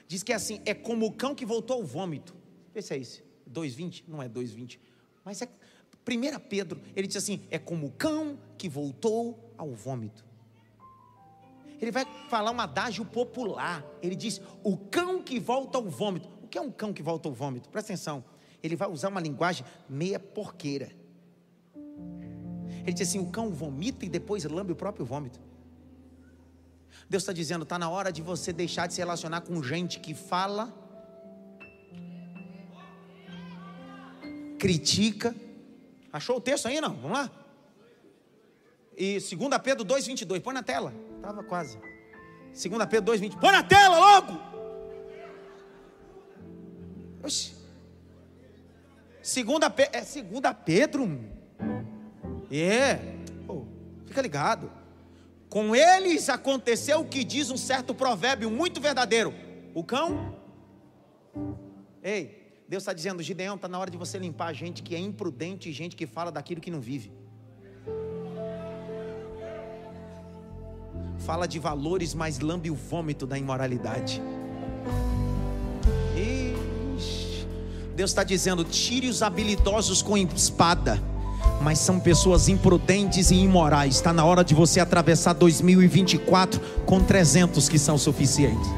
Diz 0.07 0.21
que 0.21 0.31
é 0.31 0.35
assim: 0.35 0.61
é 0.65 0.73
como 0.73 1.07
o 1.07 1.11
cão 1.11 1.33
que 1.33 1.45
voltou 1.45 1.77
ao 1.77 1.83
vômito. 1.83 2.35
Vê 2.73 2.81
se 2.81 2.93
é 2.93 2.97
isso. 2.97 3.23
2,20? 3.51 4.03
Não 4.07 4.21
é 4.21 4.29
2,20. 4.29 4.79
Mas 5.23 5.41
é. 5.41 5.49
1 6.07 6.39
Pedro, 6.47 6.79
ele 6.95 7.07
diz 7.07 7.17
assim: 7.17 7.41
é 7.49 7.57
como 7.57 7.87
o 7.87 7.91
cão 7.91 8.37
que 8.57 8.69
voltou 8.69 9.53
ao 9.57 9.73
vômito. 9.73 10.23
Ele 11.81 11.91
vai 11.91 12.05
falar 12.29 12.51
um 12.51 12.59
adágio 12.59 13.03
popular. 13.05 13.83
Ele 14.01 14.15
diz: 14.15 14.41
o 14.63 14.77
cão 14.77 15.21
que 15.21 15.39
volta 15.39 15.77
ao 15.77 15.85
vômito. 15.85 16.29
O 16.43 16.47
que 16.47 16.57
é 16.57 16.61
um 16.61 16.71
cão 16.71 16.93
que 16.93 17.01
volta 17.01 17.27
ao 17.27 17.33
vômito? 17.33 17.69
Presta 17.69 17.93
atenção. 17.93 18.23
Ele 18.61 18.75
vai 18.75 18.89
usar 18.89 19.09
uma 19.09 19.19
linguagem 19.19 19.65
meia 19.89 20.19
porqueira. 20.19 20.91
Ele 22.83 22.93
diz 22.93 23.09
assim: 23.09 23.19
o 23.19 23.31
cão 23.31 23.49
vomita 23.51 24.05
e 24.05 24.09
depois 24.09 24.43
lambe 24.45 24.71
o 24.71 24.75
próprio 24.75 25.05
vômito. 25.05 25.39
Deus 27.09 27.23
está 27.23 27.33
dizendo: 27.33 27.63
está 27.63 27.77
na 27.77 27.89
hora 27.89 28.11
de 28.11 28.21
você 28.21 28.53
deixar 28.53 28.87
de 28.87 28.93
se 28.93 29.01
relacionar 29.01 29.41
com 29.41 29.61
gente 29.61 29.99
que 29.99 30.13
fala, 30.13 30.73
critica. 34.65 35.35
Achou 36.11 36.37
o 36.37 36.41
texto 36.41 36.67
aí? 36.67 36.81
Não? 36.81 36.95
Vamos 36.95 37.11
lá? 37.11 37.31
E 38.97 39.19
2 39.19 39.61
Pedro 39.63 39.85
2,22, 39.85 40.41
põe 40.41 40.55
na 40.55 40.63
tela. 40.63 40.91
Estava 41.17 41.43
quase. 41.43 41.77
2 42.47 42.85
Pedro 42.89 43.13
2,20. 43.13 43.39
Põe 43.39 43.51
na 43.51 43.61
tela 43.61 43.99
logo! 43.99 44.39
Oxi. 47.23 47.53
2 49.21 49.45
Pe... 49.75 49.83
é 49.91 50.01
2 50.01 50.55
Pedro. 50.65 51.19
É. 52.49 52.95
Pô, 53.45 53.67
fica 54.07 54.19
ligado. 54.19 54.71
Com 55.47 55.75
eles 55.75 56.27
aconteceu 56.27 57.01
o 57.01 57.05
que 57.05 57.23
diz 57.23 57.51
um 57.51 57.57
certo 57.57 57.93
provérbio 57.93 58.49
muito 58.49 58.81
verdadeiro: 58.81 59.31
o 59.75 59.83
cão. 59.83 60.35
Ei, 62.01 62.44
Deus 62.67 62.81
está 62.81 62.93
dizendo, 62.93 63.21
Gideão, 63.21 63.55
está 63.55 63.67
na 63.67 63.77
hora 63.77 63.91
de 63.91 63.97
você 63.97 64.17
limpar 64.17 64.53
gente 64.53 64.81
que 64.81 64.95
é 64.95 64.99
imprudente 64.99 65.69
e 65.69 65.73
gente 65.73 65.95
que 65.95 66.07
fala 66.07 66.31
daquilo 66.31 66.59
que 66.59 66.71
não 66.71 66.81
vive. 66.81 67.11
Fala 71.19 71.47
de 71.47 71.59
valores, 71.59 72.13
mas 72.13 72.39
lambe 72.39 72.69
o 72.71 72.75
vômito 72.75 73.25
da 73.25 73.37
imoralidade. 73.37 74.21
Deus 77.95 78.11
está 78.11 78.23
dizendo: 78.23 78.63
tire 78.63 79.07
os 79.07 79.21
habilidosos 79.21 80.01
com 80.01 80.17
espada 80.17 81.01
mas 81.61 81.79
são 81.79 81.99
pessoas 81.99 82.47
imprudentes 82.47 83.31
e 83.31 83.35
imorais. 83.35 83.95
Está 83.95 84.13
na 84.13 84.23
hora 84.23 84.43
de 84.43 84.53
você 84.53 84.79
atravessar 84.79 85.33
2024 85.33 86.59
com 86.85 87.01
300 87.01 87.67
que 87.67 87.79
são 87.79 87.97
suficientes. 87.97 88.69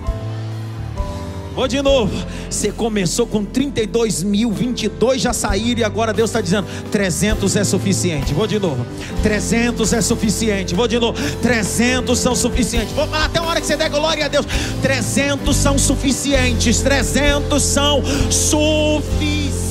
Vou 1.58 1.68
de 1.68 1.82
novo. 1.82 2.14
Você 2.52 2.72
começou 2.72 3.26
com 3.26 3.44
32 3.44 4.22
mil, 4.22 4.52
22 4.52 5.20
já 5.20 5.34
saíram 5.34 5.82
e 5.82 5.84
agora 5.84 6.14
Deus 6.14 6.30
está 6.30 6.40
dizendo: 6.40 6.68
300 6.92 7.56
é 7.56 7.64
suficiente. 7.64 8.32
Vou 8.32 8.46
de 8.46 8.60
novo. 8.60 8.86
300 9.24 9.92
é 9.92 10.00
suficiente. 10.00 10.76
Vou 10.76 10.88
de 10.88 11.00
novo. 11.00 11.18
300 11.42 12.20
são 12.20 12.36
suficientes. 12.36 12.92
Vou 12.92 13.08
falar 13.08 13.26
até 13.26 13.40
a 13.40 13.42
hora 13.42 13.60
que 13.60 13.66
você 13.66 13.76
der 13.76 13.90
glória 13.90 14.26
a 14.26 14.28
Deus. 14.28 14.46
300 14.84 15.56
são 15.56 15.80
suficientes. 15.80 16.80
300 16.82 17.64
são 17.64 18.04
suficientes. 18.30 19.66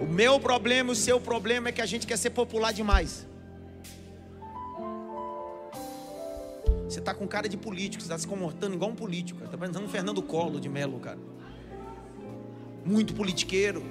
O 0.00 0.06
meu 0.06 0.38
problema, 0.38 0.92
o 0.92 0.94
seu 0.94 1.18
problema 1.18 1.70
é 1.70 1.72
que 1.72 1.82
a 1.82 1.86
gente 1.86 2.06
quer 2.06 2.16
ser 2.16 2.30
popular 2.30 2.72
demais. 2.72 3.26
Está 7.02 7.14
com 7.14 7.26
cara 7.26 7.48
de 7.48 7.56
político, 7.56 8.02
você 8.02 8.06
está 8.06 8.18
se 8.18 8.26
comportando 8.26 8.74
igual 8.74 8.90
um 8.90 8.94
político. 8.94 9.40
Parecendo 9.40 9.84
um 9.84 9.88
Fernando 9.88 10.22
Collor 10.22 10.60
de 10.60 10.68
Melo, 10.68 10.98
cara. 10.98 11.18
Muito 12.84 13.14
politiqueiro. 13.14 13.84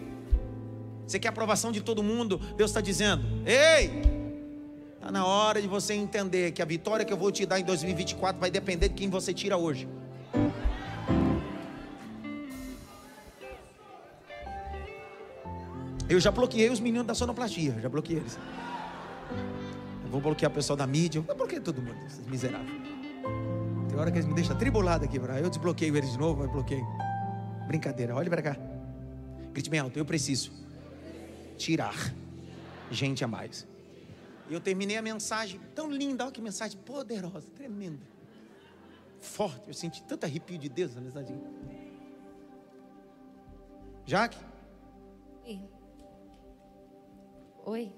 Você 1.05 1.19
quer 1.19 1.27
aprovação 1.27 1.71
de 1.71 1.81
todo 1.81 2.01
mundo. 2.01 2.37
Deus 2.57 2.71
está 2.71 2.81
dizendo: 2.81 3.23
Ei, 3.45 4.01
está 4.95 5.11
na 5.11 5.25
hora 5.25 5.61
de 5.61 5.67
você 5.67 5.93
entender 5.93 6.51
que 6.51 6.61
a 6.61 6.65
vitória 6.65 7.05
que 7.05 7.13
eu 7.13 7.17
vou 7.17 7.31
te 7.31 7.45
dar 7.45 7.59
em 7.59 7.63
2024 7.63 8.39
vai 8.39 8.49
depender 8.49 8.89
de 8.89 8.95
quem 8.95 9.09
você 9.09 9.33
tira 9.33 9.57
hoje. 9.57 9.87
Eu 16.11 16.19
já 16.19 16.29
bloqueei 16.29 16.69
os 16.69 16.81
meninos 16.81 17.07
da 17.07 17.13
sonoplastia, 17.13 17.77
já 17.81 17.87
bloqueei 17.87 18.19
eles. 18.19 18.37
Eu 20.03 20.09
vou 20.09 20.19
bloquear 20.19 20.51
o 20.51 20.53
pessoal 20.53 20.75
da 20.75 20.85
mídia, 20.85 21.23
eu 21.25 21.35
bloqueei 21.35 21.61
todo 21.61 21.81
mundo, 21.81 21.97
esses 22.05 22.25
miseráveis. 22.27 22.80
Tem 23.89 23.99
hora 23.99 24.11
que 24.11 24.17
eles 24.17 24.27
me 24.27 24.33
deixam 24.33 24.57
tribulado 24.57 25.05
aqui, 25.05 25.17
eu 25.17 25.49
desbloqueio 25.49 25.95
eles 25.95 26.11
de 26.11 26.17
novo, 26.17 26.39
mas 26.39 26.51
bloqueio. 26.51 26.85
Brincadeira, 27.67 28.15
olhe 28.15 28.29
para 28.29 28.41
cá. 28.41 28.57
Grite 29.53 29.69
bem 29.69 29.79
alto, 29.79 29.97
eu 29.97 30.05
preciso 30.05 30.51
tirar 31.57 31.95
gente 32.89 33.23
a 33.23 33.27
mais. 33.27 33.67
E 34.49 34.53
eu 34.53 34.59
terminei 34.59 34.97
a 34.97 35.01
mensagem 35.01 35.59
tão 35.75 35.89
linda, 35.89 36.23
olha 36.23 36.31
que 36.31 36.41
mensagem 36.41 36.77
poderosa, 36.79 37.49
tremenda. 37.55 38.01
Forte, 39.19 39.67
eu 39.67 39.73
senti 39.73 40.03
tanto 40.03 40.25
arrepio 40.25 40.57
de 40.57 40.67
Deus 40.67 40.95
na 40.95 41.01
mensagem. 41.01 41.39
Jaque? 44.05 44.37
Oi. 45.45 45.61
Oi. 47.65 47.93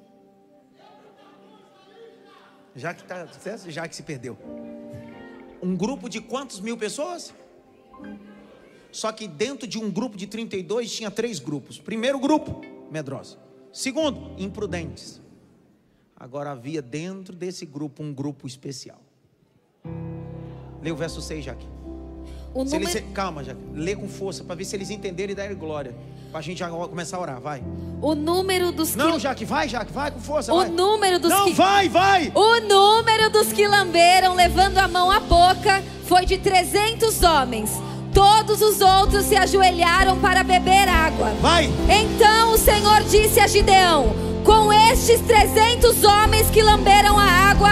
Já 2.76 2.94
que 2.94 3.04
tá 3.04 3.28
sucesso, 3.28 3.72
já 3.72 3.88
que 3.88 3.96
se 3.96 4.04
perdeu. 4.04 4.38
Um 5.64 5.78
grupo 5.78 6.10
de 6.10 6.20
quantos 6.20 6.60
mil 6.60 6.76
pessoas? 6.76 7.34
Só 8.92 9.14
que 9.14 9.30
dentro 9.30 9.66
de 9.66 9.80
um 9.80 9.90
grupo 9.90 10.18
de 10.18 10.28
32 10.28 10.92
tinha 10.92 11.10
três 11.10 11.40
grupos. 11.40 11.80
Primeiro 11.80 12.20
grupo, 12.20 12.60
medrosos. 12.92 13.38
Segundo, 13.72 14.36
imprudentes. 14.38 15.22
Agora 16.18 16.52
havia 16.52 16.82
dentro 16.82 17.34
desse 17.34 17.66
grupo 17.66 18.04
um 18.04 18.14
grupo 18.14 18.46
especial. 18.46 19.02
Lê 20.82 20.92
o 20.92 20.98
verso 20.98 21.22
6, 21.22 21.46
Jaque. 21.46 21.66
O 22.54 22.66
Se 22.66 22.74
número, 22.74 22.92
eles, 22.92 23.04
calma, 23.14 23.44
Jaque. 23.44 23.60
Lê 23.74 23.96
com 23.96 24.08
força 24.08 24.44
para 24.44 24.56
ver 24.56 24.66
se 24.66 24.76
eles 24.76 24.90
entenderem 24.90 25.34
e 25.34 25.36
darem 25.36 25.56
glória. 25.56 25.96
Para 26.32 26.40
a 26.40 26.44
gente 26.44 26.60
já 26.60 26.70
começar 26.70 27.18
a 27.18 27.22
orar, 27.22 27.40
vai. 27.42 27.64
o 28.02 28.16
número 28.16 28.72
dos 28.72 28.96
Não, 28.96 29.14
que 29.14 29.20
Jaque, 29.20 29.46
vai, 29.46 29.68
Jaque, 29.70 29.92
vai 29.94 30.12
com 30.12 30.20
força. 30.20 30.54
o 30.54 30.58
vai. 30.58 30.70
número 30.70 31.20
dos 31.20 31.30
Não, 31.30 31.46
que 31.46 31.54
vai, 31.54 31.90
vai. 31.90 32.32
O 32.34 32.60
número 32.62 33.30
dos 33.30 33.52
que 33.54 33.68
lamberam 33.68 34.34
levando 34.36 34.78
a 34.80 34.88
mão 34.88 35.12
à 35.12 35.20
boca 35.20 35.84
foi 36.06 36.26
de 36.26 36.38
300 36.38 37.22
homens. 37.24 37.72
Todos 38.14 38.62
os 38.62 38.82
outros 38.82 39.26
se 39.26 39.36
ajoelharam 39.36 40.20
para 40.20 40.44
beber 40.44 40.88
água. 40.88 41.30
Vai. 41.42 41.66
Então 41.90 42.54
o 42.54 42.58
Senhor 42.58 43.02
disse 43.04 43.40
a 43.40 43.48
Gideão: 43.48 44.14
Com 44.44 44.72
estes 44.72 45.20
300 45.22 46.04
homens 46.04 46.50
que 46.52 46.62
lamberam 46.62 47.18
a 47.18 47.24
água, 47.26 47.70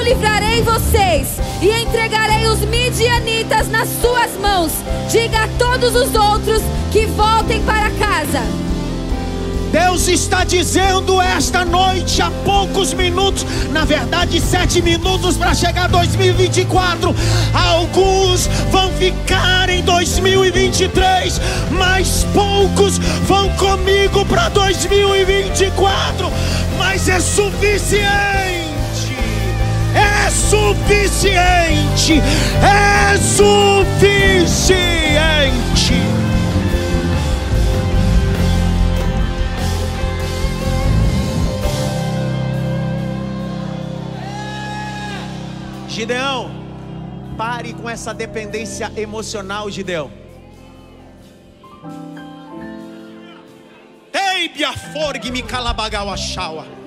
eu 0.00 0.04
livrarei 0.04 0.62
vocês 0.62 1.28
e 1.60 1.70
entregarei 1.82 2.46
os 2.46 2.60
midianitas 2.60 3.68
nas 3.68 3.88
suas 4.00 4.30
mãos. 4.40 4.72
Diga 5.10 5.44
a 5.44 5.48
todos 5.58 5.94
os 5.94 6.14
outros 6.14 6.62
que 6.90 7.04
voltem 7.06 7.62
para 7.64 7.90
casa. 7.90 8.40
Deus 9.70 10.08
está 10.08 10.42
dizendo 10.42 11.20
esta 11.20 11.64
noite, 11.64 12.20
há 12.20 12.30
poucos 12.44 12.92
minutos, 12.94 13.46
na 13.70 13.84
verdade, 13.84 14.40
sete 14.40 14.82
minutos 14.82 15.36
para 15.36 15.54
chegar 15.54 15.84
a 15.84 15.88
2024. 15.88 17.14
Alguns 17.52 18.48
vão 18.70 18.90
ficar 18.92 19.68
em 19.68 19.82
2023, 19.82 21.40
mas 21.70 22.26
poucos 22.32 22.98
vão 23.28 23.48
comigo 23.50 24.24
para 24.24 24.48
2024. 24.48 26.32
Mas 26.78 27.08
é 27.08 27.20
suficiente, 27.20 28.59
é 29.94 30.30
suficiente, 30.30 32.20
é 32.62 33.16
suficiente. 33.18 34.80
Gideão, 45.88 46.50
pare 47.36 47.74
com 47.74 47.90
essa 47.90 48.14
dependência 48.14 48.90
emocional, 48.96 49.70
Gideão. 49.70 50.10
Ei, 54.12 54.48
Biaforg 54.48 55.30
me 55.30 55.42
calabagauachaua. 55.42 56.79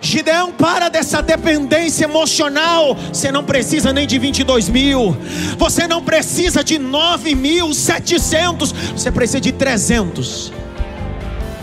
Gideão, 0.00 0.52
para 0.52 0.88
dessa 0.88 1.20
dependência 1.20 2.04
emocional. 2.04 2.96
Você 3.12 3.32
não 3.32 3.44
precisa 3.44 3.92
nem 3.92 4.06
de 4.06 4.18
22 4.18 4.68
mil. 4.68 5.16
Você 5.56 5.86
não 5.88 6.02
precisa 6.02 6.62
de 6.62 6.78
9.700. 6.78 8.72
Você 8.92 9.10
precisa 9.10 9.40
de 9.40 9.52
300. 9.52 10.52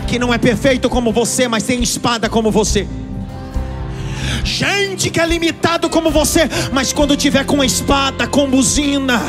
Que 0.06 0.18
não 0.18 0.32
é 0.32 0.38
perfeito 0.38 0.88
como 0.88 1.12
você, 1.12 1.48
mas 1.48 1.64
tem 1.64 1.82
espada 1.82 2.28
como 2.28 2.50
você 2.50 2.86
gente 4.46 5.10
que 5.10 5.20
é 5.20 5.26
limitado 5.26 5.90
como 5.90 6.10
você, 6.10 6.48
mas 6.72 6.92
quando 6.92 7.16
tiver 7.16 7.44
com 7.44 7.62
espada, 7.62 8.26
com 8.26 8.48
buzina, 8.48 9.20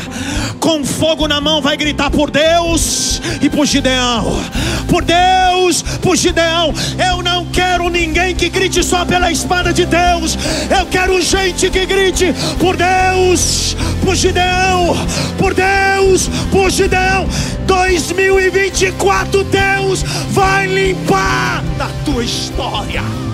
com 0.60 0.86
fogo 0.86 1.28
na 1.28 1.42
mão, 1.42 1.62
vai 1.62 1.76
gritar 1.76 2.12
por 2.12 2.30
Deus 2.30 3.20
e 3.42 3.50
por 3.50 3.66
Gideão. 3.66 4.40
Por 4.88 5.04
Deus, 5.04 5.82
por 6.02 6.16
Gideão. 6.16 6.74
Eu 7.10 7.22
não 7.22 7.46
quero 7.48 7.90
ninguém 7.90 8.36
que 8.36 8.48
grite 8.48 8.84
só 8.84 9.04
pela 9.04 9.32
espada 9.32 9.74
de 9.74 9.86
Deus. 9.86 10.38
Eu 10.70 10.86
quero 10.86 11.22
gente 11.22 11.70
que 11.70 11.86
grite 11.86 12.34
por 12.60 12.78
Deus, 12.78 13.76
por 14.04 14.16
Gideão, 14.16 14.96
por 15.38 15.54
Deus, 15.54 16.30
por 16.52 16.70
Gideão. 16.70 17.28
2024, 17.66 19.44
Deus 19.44 20.04
vai 20.30 20.68
limpar 20.68 21.64
a 21.80 22.06
tua 22.06 22.24
história. 22.24 23.27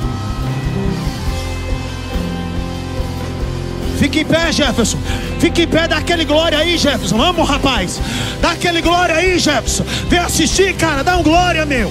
Fique 4.04 4.20
em 4.20 4.26
pé, 4.26 4.52
Jefferson. 4.52 4.98
Fique 5.40 5.62
em 5.62 5.68
pé, 5.68 5.88
dá 5.88 5.98
aquele 5.98 6.26
glória 6.26 6.58
aí, 6.58 6.78
Jefferson. 6.78 7.16
Vamos, 7.16 7.48
rapaz. 7.48 8.02
Dá 8.42 8.52
aquele 8.52 8.82
glória 8.82 9.16
aí, 9.16 9.40
Jefferson. 9.40 9.86
Vem 10.10 10.20
assistir, 10.20 10.76
cara. 10.76 11.06
Dá 11.06 11.16
um 11.16 11.24
glória, 11.24 11.66
meu. 11.66 11.90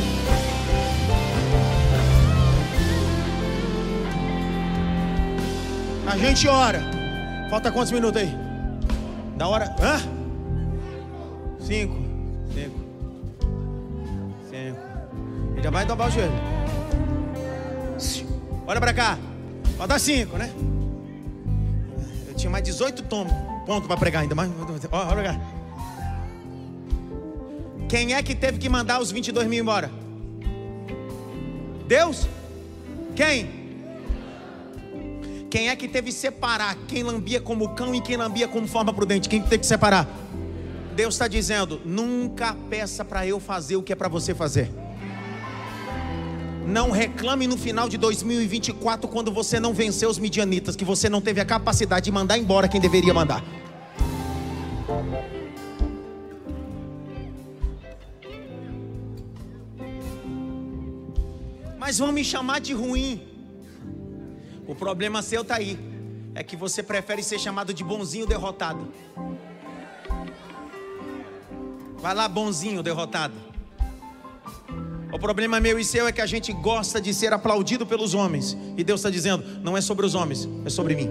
A 6.07 6.19
gente 6.19 6.47
ora. 6.47 6.83
Falta 7.49 7.73
quantos 7.73 7.91
minutos 7.91 8.21
aí? 8.21 8.31
Da 9.39 9.49
hora. 9.49 9.75
Hã? 9.81 9.99
Cinco. 11.61 11.97
Cinco. 12.53 12.79
Cinco. 14.51 15.63
Já 15.63 15.71
vai 15.71 15.87
dobrar 15.87 16.09
o 16.09 16.11
joelho. 16.11 16.33
Olha 18.67 18.81
pra 18.81 18.93
cá. 18.93 19.17
Falta 19.79 19.99
cinco, 19.99 20.37
né? 20.37 20.51
Tinha 22.43 22.51
mais 22.51 22.64
18 22.64 23.05
tomos, 23.05 23.32
ponto 23.64 23.86
para 23.86 23.97
pregar 23.97 24.22
ainda 24.22 24.34
mais. 24.34 24.51
Olha. 24.90 25.40
Quem 27.88 28.14
é 28.14 28.22
que 28.22 28.34
teve 28.34 28.59
que 28.59 28.68
mandar 28.68 29.01
os 29.01 29.12
22 29.12 29.47
mil 29.47 29.61
embora? 29.61 29.90
Deus? 31.86 32.26
Quem? 33.14 33.62
Quem 35.49 35.68
é 35.68 35.76
que 35.76 35.86
teve 35.86 36.09
que 36.09 36.14
separar 36.14 36.76
quem 36.88 37.03
lambia 37.03 37.40
como 37.40 37.74
cão 37.74 37.95
e 37.95 38.01
quem 38.01 38.16
lambia 38.16 38.49
como 38.49 38.66
forma 38.66 38.93
prudente? 38.93 39.28
Quem 39.28 39.43
teve 39.43 39.59
que 39.59 39.66
separar? 39.66 40.09
Deus 40.97 41.14
está 41.14 41.28
dizendo: 41.28 41.80
nunca 41.84 42.57
peça 42.68 43.05
para 43.05 43.26
eu 43.26 43.38
fazer 43.38 43.76
o 43.76 43.82
que 43.82 43.93
é 43.93 43.97
para 43.97 44.09
você 44.09 44.34
fazer. 44.34 44.82
Não 46.67 46.91
reclame 46.91 47.47
no 47.47 47.57
final 47.57 47.89
de 47.89 47.99
2024 47.99 49.09
quando 49.09 49.33
você 49.33 49.59
não 49.59 49.75
venceu 49.75 50.09
os 50.09 50.19
midianitas, 50.19 50.77
que 50.77 50.85
você 50.85 51.09
não 51.09 51.21
teve 51.21 51.41
a 51.41 51.45
capacidade 51.45 52.05
de 52.05 52.13
mandar 52.13 52.39
embora 52.39 52.69
quem 52.69 52.81
deveria 52.81 53.13
mandar. 53.13 53.43
Mas 61.79 61.99
vão 61.99 62.13
me 62.13 62.25
chamar 62.25 62.61
de 62.61 62.73
ruim. 62.73 63.27
O 64.67 64.75
problema 64.75 65.21
seu 65.21 65.43
está 65.43 65.57
aí. 65.57 65.79
É 66.35 66.43
que 66.43 66.57
você 66.57 66.83
prefere 66.83 67.23
ser 67.23 67.39
chamado 67.39 67.75
de 67.75 67.85
bonzinho 67.85 68.27
derrotado. 68.27 68.89
Vai 71.99 72.15
lá, 72.15 72.27
bonzinho 72.29 72.83
derrotado. 72.83 73.51
O 75.13 75.19
problema 75.19 75.61
meu 75.61 75.79
e 75.79 75.85
seu 75.85 76.09
é 76.09 76.13
que 76.13 76.23
a 76.23 76.27
gente 76.27 76.55
gosta 76.55 76.99
de 76.99 77.13
ser 77.13 77.35
aplaudido 77.35 77.85
pelos 77.87 78.15
homens. 78.15 78.57
E 78.79 78.83
Deus 78.83 79.01
está 79.01 79.11
dizendo: 79.11 79.45
não 79.63 79.77
é 79.77 79.81
sobre 79.83 80.07
os 80.07 80.15
homens, 80.15 80.49
é 80.65 80.71
sobre 80.71 80.97
mim. 80.97 81.11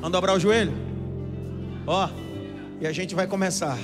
Vamos 0.00 0.10
dobrar 0.10 0.34
o 0.34 0.40
joelho? 0.40 0.72
Ó, 1.86 2.08
e 2.80 2.86
a 2.86 2.92
gente 2.92 3.14
vai 3.14 3.28
começar 3.28 3.78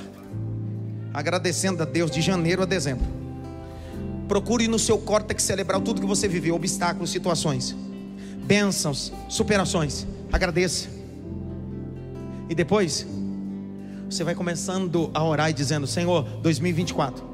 agradecendo 1.15 1.83
a 1.85 1.87
Deus 1.87 2.11
de 2.11 2.21
janeiro 2.21 2.63
a 2.63 2.67
dezembro. 2.67 3.07
Procure 4.27 4.67
no 4.67 4.79
seu 4.79 4.99
córtex 4.99 5.45
celebrar 5.45 5.81
tudo 5.81 6.01
que 6.01 6.07
você 6.07 6.27
viveu, 6.27 6.57
obstáculos, 6.57 7.11
situações, 7.11 7.77
bênçãos, 8.43 9.13
superações. 9.29 10.05
Agradeça. 10.33 10.89
E 12.49 12.55
depois, 12.57 13.07
você 14.09 14.25
vai 14.25 14.35
começando 14.35 15.13
a 15.15 15.23
orar 15.23 15.49
e 15.49 15.53
dizendo: 15.53 15.87
Senhor, 15.87 16.25
2024 16.43 17.30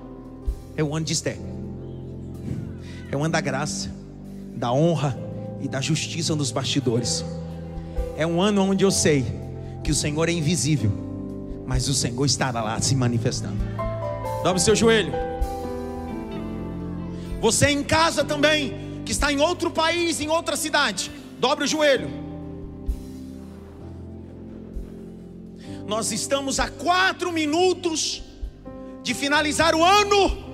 é 0.76 0.82
o 0.82 0.94
ano 0.94 1.06
de 1.06 1.12
Esther. 1.12 1.38
É 3.10 3.16
o 3.16 3.22
ano 3.22 3.32
da 3.32 3.40
graça, 3.40 3.90
da 4.54 4.72
honra 4.72 5.18
e 5.60 5.68
da 5.68 5.80
justiça 5.80 6.34
nos 6.36 6.50
bastidores. 6.50 7.24
É 8.16 8.26
um 8.26 8.40
ano 8.40 8.62
onde 8.62 8.84
eu 8.84 8.90
sei 8.90 9.24
que 9.82 9.90
o 9.90 9.94
Senhor 9.94 10.28
é 10.28 10.32
invisível, 10.32 10.92
mas 11.66 11.88
o 11.88 11.94
Senhor 11.94 12.24
estará 12.24 12.62
lá 12.62 12.80
se 12.80 12.94
manifestando. 12.94 13.58
Dobre 14.42 14.60
seu 14.60 14.76
joelho. 14.76 15.12
Você 17.40 17.68
em 17.68 17.82
casa 17.82 18.24
também, 18.24 19.02
que 19.04 19.12
está 19.12 19.32
em 19.32 19.40
outro 19.40 19.70
país, 19.70 20.20
em 20.20 20.28
outra 20.28 20.56
cidade, 20.56 21.10
dobre 21.38 21.64
o 21.64 21.68
joelho. 21.68 22.10
Nós 25.86 26.10
estamos 26.10 26.58
a 26.58 26.68
quatro 26.68 27.30
minutos 27.32 28.22
de 29.04 29.14
finalizar 29.14 29.74
o 29.74 29.84
ano 29.84 30.45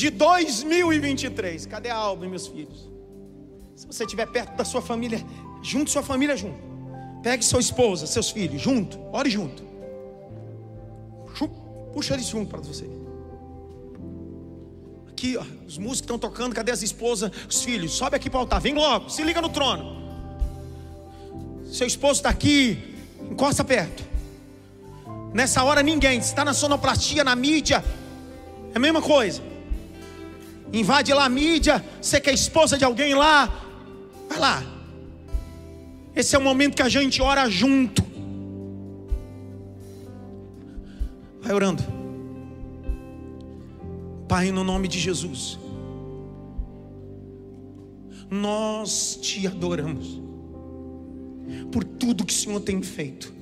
de 0.00 0.08
2023. 0.08 1.66
Cadê 1.66 1.90
a 1.90 1.94
Alba, 1.94 2.26
meus 2.26 2.46
filhos? 2.46 2.90
Se 3.76 3.86
você 3.86 4.04
estiver 4.04 4.26
perto 4.26 4.56
da 4.56 4.64
sua 4.64 4.80
família, 4.80 5.22
junte 5.62 5.90
sua 5.90 6.02
família 6.02 6.34
junto. 6.36 6.58
Pegue 7.22 7.44
sua 7.44 7.60
esposa, 7.60 8.06
seus 8.06 8.30
filhos, 8.30 8.62
junto. 8.62 8.98
Ore 9.12 9.28
junto. 9.28 9.62
Puxa 11.92 12.14
eles 12.14 12.26
junto 12.26 12.48
para 12.48 12.60
você. 12.60 12.88
Aqui, 15.08 15.36
ó, 15.36 15.42
os 15.66 15.76
músicos 15.76 16.00
estão 16.00 16.18
tocando. 16.18 16.54
Cadê 16.54 16.72
as 16.72 16.82
esposas, 16.82 17.30
os 17.46 17.62
filhos? 17.62 17.92
Sobe 17.92 18.16
aqui 18.16 18.30
para 18.30 18.38
o 18.38 18.40
altar. 18.40 18.60
Vem 18.60 18.74
logo. 18.74 19.10
Se 19.10 19.22
liga 19.22 19.42
no 19.42 19.50
trono. 19.50 20.00
Seu 21.70 21.86
esposo 21.86 22.20
está 22.20 22.30
aqui. 22.30 22.96
Encosta 23.30 23.62
perto. 23.62 24.02
Nessa 25.34 25.62
hora 25.62 25.82
ninguém. 25.82 26.20
Está 26.20 26.42
na 26.42 26.54
sonoplastia, 26.54 27.22
na 27.22 27.36
mídia. 27.36 27.84
É 28.72 28.76
a 28.76 28.80
mesma 28.80 29.02
coisa 29.02 29.50
invade 30.72 31.12
lá 31.12 31.24
a 31.24 31.28
mídia, 31.28 31.84
você 32.00 32.20
que 32.20 32.30
é 32.30 32.34
esposa 32.34 32.78
de 32.78 32.84
alguém 32.84 33.14
lá, 33.14 33.46
vai 34.28 34.38
lá. 34.38 34.62
Esse 36.14 36.36
é 36.36 36.38
o 36.38 36.42
momento 36.42 36.74
que 36.76 36.82
a 36.82 36.88
gente 36.88 37.22
ora 37.22 37.48
junto. 37.48 38.02
Vai 41.40 41.52
orando. 41.52 41.82
Pai, 44.28 44.52
no 44.52 44.62
nome 44.62 44.86
de 44.86 44.98
Jesus. 44.98 45.58
nós 48.30 49.18
te 49.20 49.44
adoramos 49.48 50.20
por 51.72 51.82
tudo 51.82 52.24
que 52.24 52.32
o 52.32 52.36
Senhor 52.36 52.60
tem 52.60 52.80
feito. 52.80 53.32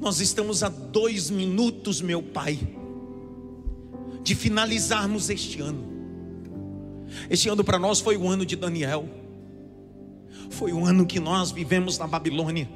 Nós 0.00 0.20
estamos 0.20 0.62
a 0.62 0.68
dois 0.68 1.28
minutos, 1.28 2.00
meu 2.00 2.22
Pai, 2.22 2.58
de 4.22 4.34
finalizarmos 4.34 5.30
este 5.30 5.60
ano. 5.60 5.90
Este 7.28 7.48
ano 7.48 7.62
para 7.62 7.78
nós 7.78 8.00
foi 8.00 8.16
o 8.16 8.28
ano 8.28 8.46
de 8.46 8.56
Daniel, 8.56 9.08
foi 10.50 10.72
o 10.72 10.84
ano 10.84 11.06
que 11.06 11.20
nós 11.20 11.50
vivemos 11.50 11.98
na 11.98 12.06
Babilônia. 12.06 12.68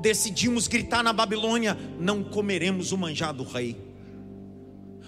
Decidimos 0.00 0.68
gritar 0.68 1.02
na 1.02 1.12
Babilônia: 1.12 1.76
não 1.98 2.22
comeremos 2.22 2.92
o 2.92 2.98
manjado 2.98 3.44
do 3.44 3.50
rei. 3.50 3.76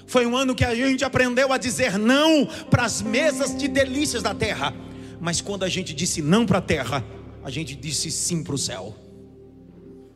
Foi 0.07 0.27
um 0.27 0.37
ano 0.37 0.55
que 0.55 0.65
a 0.65 0.75
gente 0.75 1.05
aprendeu 1.05 1.53
a 1.53 1.59
dizer 1.59 1.99
não 1.99 2.47
para 2.71 2.85
as 2.85 3.01
mesas 3.01 3.57
de 3.57 3.69
delícias 3.69 4.23
da 4.23 4.35
terra. 4.35 4.75
Mas 5.21 5.41
quando 5.41 5.63
a 5.63 5.69
gente 5.69 5.95
disse 5.95 6.21
não 6.21 6.45
para 6.45 6.59
a 6.59 6.63
terra, 6.63 7.05
a 7.45 7.51
gente 7.51 7.75
disse 7.75 8.11
sim 8.11 8.43
para 8.43 8.55
o 8.55 8.59
céu. 8.59 8.95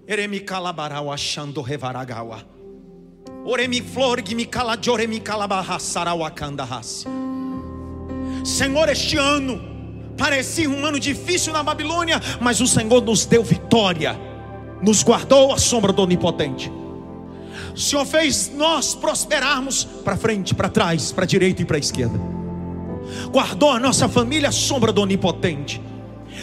Eremi 0.06 0.40
calabarau 0.40 1.10
achando 1.12 1.60
revaragawa. 1.60 2.55
Oremi 3.46 3.80
flor 3.80 4.20
me 4.34 4.44
calajoremi 4.44 5.20
calabarrassarauacandahas. 5.20 7.06
Senhor, 8.44 8.88
este 8.88 9.16
ano 9.16 9.60
parecia 10.18 10.68
um 10.68 10.84
ano 10.84 10.98
difícil 10.98 11.52
na 11.52 11.62
Babilônia, 11.62 12.20
mas 12.40 12.60
o 12.60 12.66
Senhor 12.66 13.00
nos 13.02 13.24
deu 13.24 13.44
vitória, 13.44 14.18
nos 14.82 15.04
guardou 15.04 15.52
a 15.52 15.58
sombra 15.58 15.92
do 15.92 16.02
Onipotente. 16.02 16.72
O 17.72 17.78
Senhor 17.78 18.04
fez 18.04 18.50
nós 18.52 18.96
prosperarmos 18.96 19.84
para 19.84 20.16
frente, 20.16 20.52
para 20.52 20.68
trás, 20.68 21.12
para 21.12 21.22
a 21.22 21.26
direita 21.26 21.62
e 21.62 21.64
para 21.64 21.76
a 21.76 21.80
esquerda. 21.80 22.18
Guardou 23.30 23.70
a 23.70 23.78
nossa 23.78 24.08
família 24.08 24.48
à 24.48 24.52
sombra 24.52 24.92
do 24.92 25.02
Onipotente. 25.02 25.80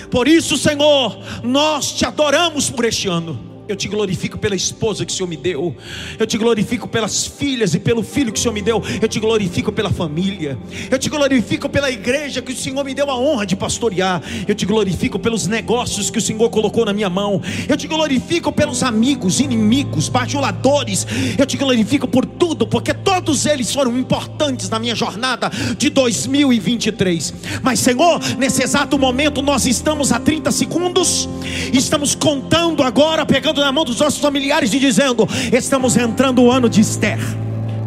Por 0.09 0.25
isso, 0.25 0.57
Senhor, 0.57 1.17
nós 1.43 1.91
te 1.91 2.05
adoramos 2.05 2.69
por 2.69 2.85
este 2.85 3.09
ano. 3.09 3.52
Eu 3.65 3.77
te 3.77 3.87
glorifico 3.87 4.37
pela 4.37 4.55
esposa 4.55 5.05
que 5.05 5.13
o 5.13 5.15
Senhor 5.15 5.27
me 5.27 5.37
deu. 5.37 5.73
Eu 6.19 6.27
te 6.27 6.37
glorifico 6.37 6.85
pelas 6.85 7.25
filhas 7.25 7.73
e 7.73 7.79
pelo 7.79 8.03
filho 8.03 8.31
que 8.31 8.37
o 8.37 8.41
Senhor 8.41 8.53
me 8.53 8.61
deu. 8.61 8.83
Eu 9.01 9.07
te 9.07 9.21
glorifico 9.21 9.71
pela 9.71 9.89
família. 9.89 10.57
Eu 10.91 10.99
te 10.99 11.09
glorifico 11.09 11.69
pela 11.69 11.89
igreja 11.89 12.41
que 12.41 12.51
o 12.51 12.55
Senhor 12.55 12.83
me 12.83 12.93
deu 12.93 13.09
a 13.09 13.17
honra 13.17 13.45
de 13.45 13.55
pastorear. 13.55 14.21
Eu 14.45 14.53
te 14.53 14.65
glorifico 14.65 15.17
pelos 15.17 15.47
negócios 15.47 16.09
que 16.09 16.17
o 16.17 16.21
Senhor 16.21 16.49
colocou 16.49 16.83
na 16.83 16.91
minha 16.91 17.09
mão. 17.09 17.41
Eu 17.69 17.77
te 17.77 17.87
glorifico 17.87 18.51
pelos 18.51 18.83
amigos, 18.83 19.39
inimigos, 19.39 20.09
bajuladores. 20.09 21.07
Eu 21.37 21.45
te 21.45 21.55
glorifico 21.55 22.05
por 22.05 22.25
tudo, 22.25 22.67
porque 22.67 22.93
todos 22.93 23.45
eles 23.45 23.73
foram 23.73 23.97
importantes 23.97 24.69
na 24.69 24.77
minha 24.77 24.93
jornada 24.93 25.49
de 25.77 25.89
2023. 25.89 27.33
Mas, 27.61 27.79
Senhor, 27.79 28.19
nesse 28.37 28.61
exato 28.61 28.99
momento 28.99 29.41
nós 29.41 29.65
estamos 29.65 30.11
a 30.11 30.19
30 30.19 30.51
segundos. 30.51 31.29
Estamos 31.71 32.13
contando 32.13 32.83
agora, 32.83 33.25
pegando 33.25 33.52
na 33.61 33.71
mão 33.71 33.85
dos 33.85 33.99
nossos 33.99 34.19
familiares 34.19 34.73
e 34.73 34.79
dizendo: 34.79 35.27
Estamos 35.51 35.97
entrando 35.97 36.41
no 36.41 36.51
ano 36.51 36.69
de 36.69 36.81
Esther. 36.81 37.19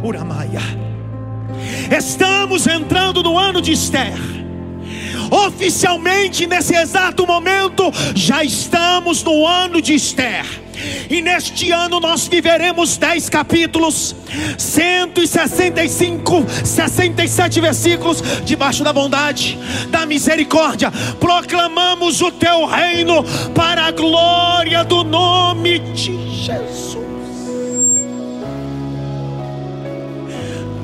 Uramaia. 0.03 0.62
Estamos 1.91 2.67
entrando 2.67 3.23
no 3.23 3.39
ano 3.39 3.61
de 3.61 3.73
Esther. 3.73 4.14
Oficialmente, 5.31 6.47
nesse 6.47 6.75
exato 6.75 7.27
momento, 7.27 7.93
já 8.14 8.45
estamos 8.45 9.23
no 9.23 9.47
ano 9.47 9.81
de 9.81 9.95
Esther. 9.95 10.66
E 11.09 11.22
neste 11.22 11.70
ano 11.70 12.01
nós 12.01 12.27
viveremos 12.27 12.97
10 12.97 13.29
capítulos, 13.29 14.14
165, 14.59 16.45
67 16.64 17.61
versículos 17.61 18.22
debaixo 18.45 18.85
da 18.85 18.93
bondade, 18.93 19.59
da 19.91 20.05
misericórdia. 20.07 20.93
Proclamamos 21.18 22.20
o 22.20 22.31
teu 22.31 22.66
reino 22.66 23.24
para 23.55 23.87
a 23.87 23.91
glória 23.91 24.85
do 24.85 25.05
nome 25.05 25.79
de 25.79 26.31
Jesus. 26.31 27.07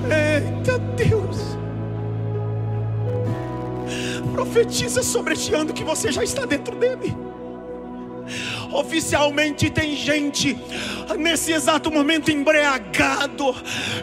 Eita 0.04 0.78
Deus. 0.96 1.38
Profetiza 4.32 5.02
sobre 5.02 5.34
este 5.34 5.54
ano 5.54 5.72
que 5.72 5.84
você 5.84 6.10
já 6.10 6.24
está 6.24 6.46
dentro 6.46 6.76
dele. 6.76 7.31
Oficialmente 8.72 9.68
tem 9.70 9.94
gente 9.94 10.56
nesse 11.18 11.52
exato 11.52 11.90
momento 11.90 12.30
embriagado, 12.30 13.54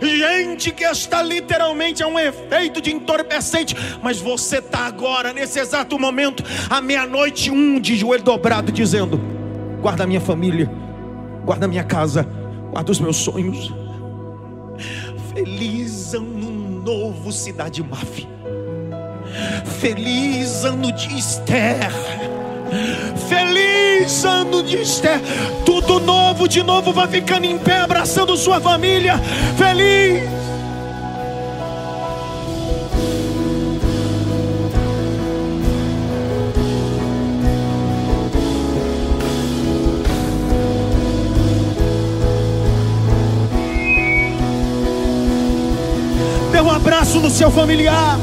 gente 0.01 0.71
que 0.71 0.83
está 0.83 1.21
literalmente 1.23 2.03
a 2.03 2.07
um 2.07 2.19
efeito 2.19 2.81
de 2.81 2.93
entorpecente, 2.93 3.75
mas 4.01 4.19
você 4.19 4.59
está 4.59 4.85
agora, 4.85 5.33
nesse 5.33 5.59
exato 5.59 5.97
momento, 5.97 6.43
à 6.69 6.79
meia-noite, 6.81 7.49
um 7.49 7.79
de 7.79 7.95
joelho 7.95 8.23
dobrado, 8.23 8.71
dizendo: 8.71 9.19
Guarda 9.81 10.05
minha 10.05 10.21
família, 10.21 10.69
guarda 11.43 11.67
minha 11.67 11.83
casa, 11.83 12.27
guarda 12.71 12.91
os 12.91 12.99
meus 12.99 13.17
sonhos. 13.17 13.73
Feliz 15.33 16.13
ano 16.13 16.81
novo, 16.83 17.31
cidade 17.31 17.81
máfia. 17.81 18.27
Feliz 19.79 20.65
ano 20.65 20.91
de 20.91 21.17
Esther. 21.17 22.18
Feliz 23.27 24.23
ano 24.25 24.63
de 24.63 24.77
Esther. 24.77 25.19
Tudo 25.65 25.99
novo 25.99 26.47
de 26.47 26.63
novo 26.63 26.93
vai 26.93 27.07
ficando 27.07 27.45
em 27.45 27.57
pé, 27.57 27.79
abraçando 27.79 28.35
sua 28.37 28.59
família. 28.59 29.17
Feliz. 29.57 30.23
Dê 46.51 46.61
um 46.61 46.71
abraço 46.71 47.19
no 47.19 47.29
seu 47.29 47.51
familiar. 47.51 48.17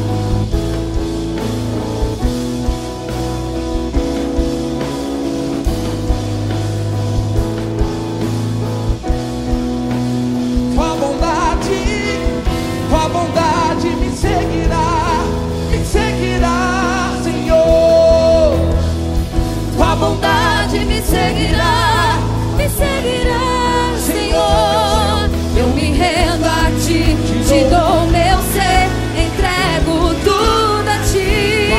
Seguirá, 21.07 22.19
me 22.57 22.69
seguirá, 22.69 23.95
Senhor. 23.99 25.31
Eu 25.57 25.69
me 25.69 25.93
rendo 25.93 26.47
a 26.47 26.71
ti, 26.85 27.17
te 27.47 27.65
dou 27.71 28.07
meu 28.07 28.39
ser, 28.53 28.89
entrego 29.17 30.15
tudo 30.25 30.89
a 30.89 30.99
ti. 31.11 31.71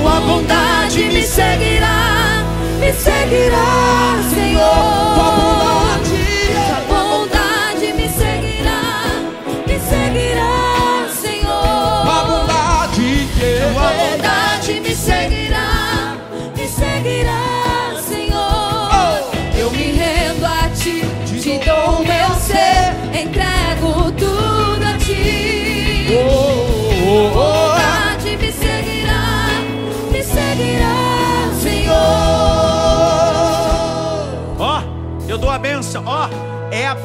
Tua 0.00 0.20
bondade 0.20 1.04
me 1.04 1.22
seguirá, 1.22 2.44
me 2.80 2.92
seguirá, 2.92 4.16
Senhor. 4.30 4.43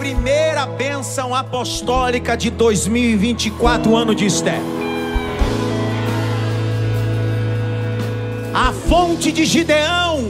Primeira 0.09 0.65
benção 0.65 1.35
apostólica 1.35 2.35
de 2.35 2.49
2024, 2.49 3.95
ano 3.95 4.15
de 4.15 4.25
Esther. 4.25 4.59
A 8.51 8.73
fonte 8.73 9.31
de 9.31 9.45
Gideão 9.45 10.23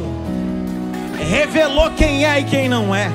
revelou 1.18 1.92
quem 1.92 2.26
é 2.26 2.42
e 2.42 2.44
quem 2.44 2.68
não 2.68 2.94
é. 2.94 3.10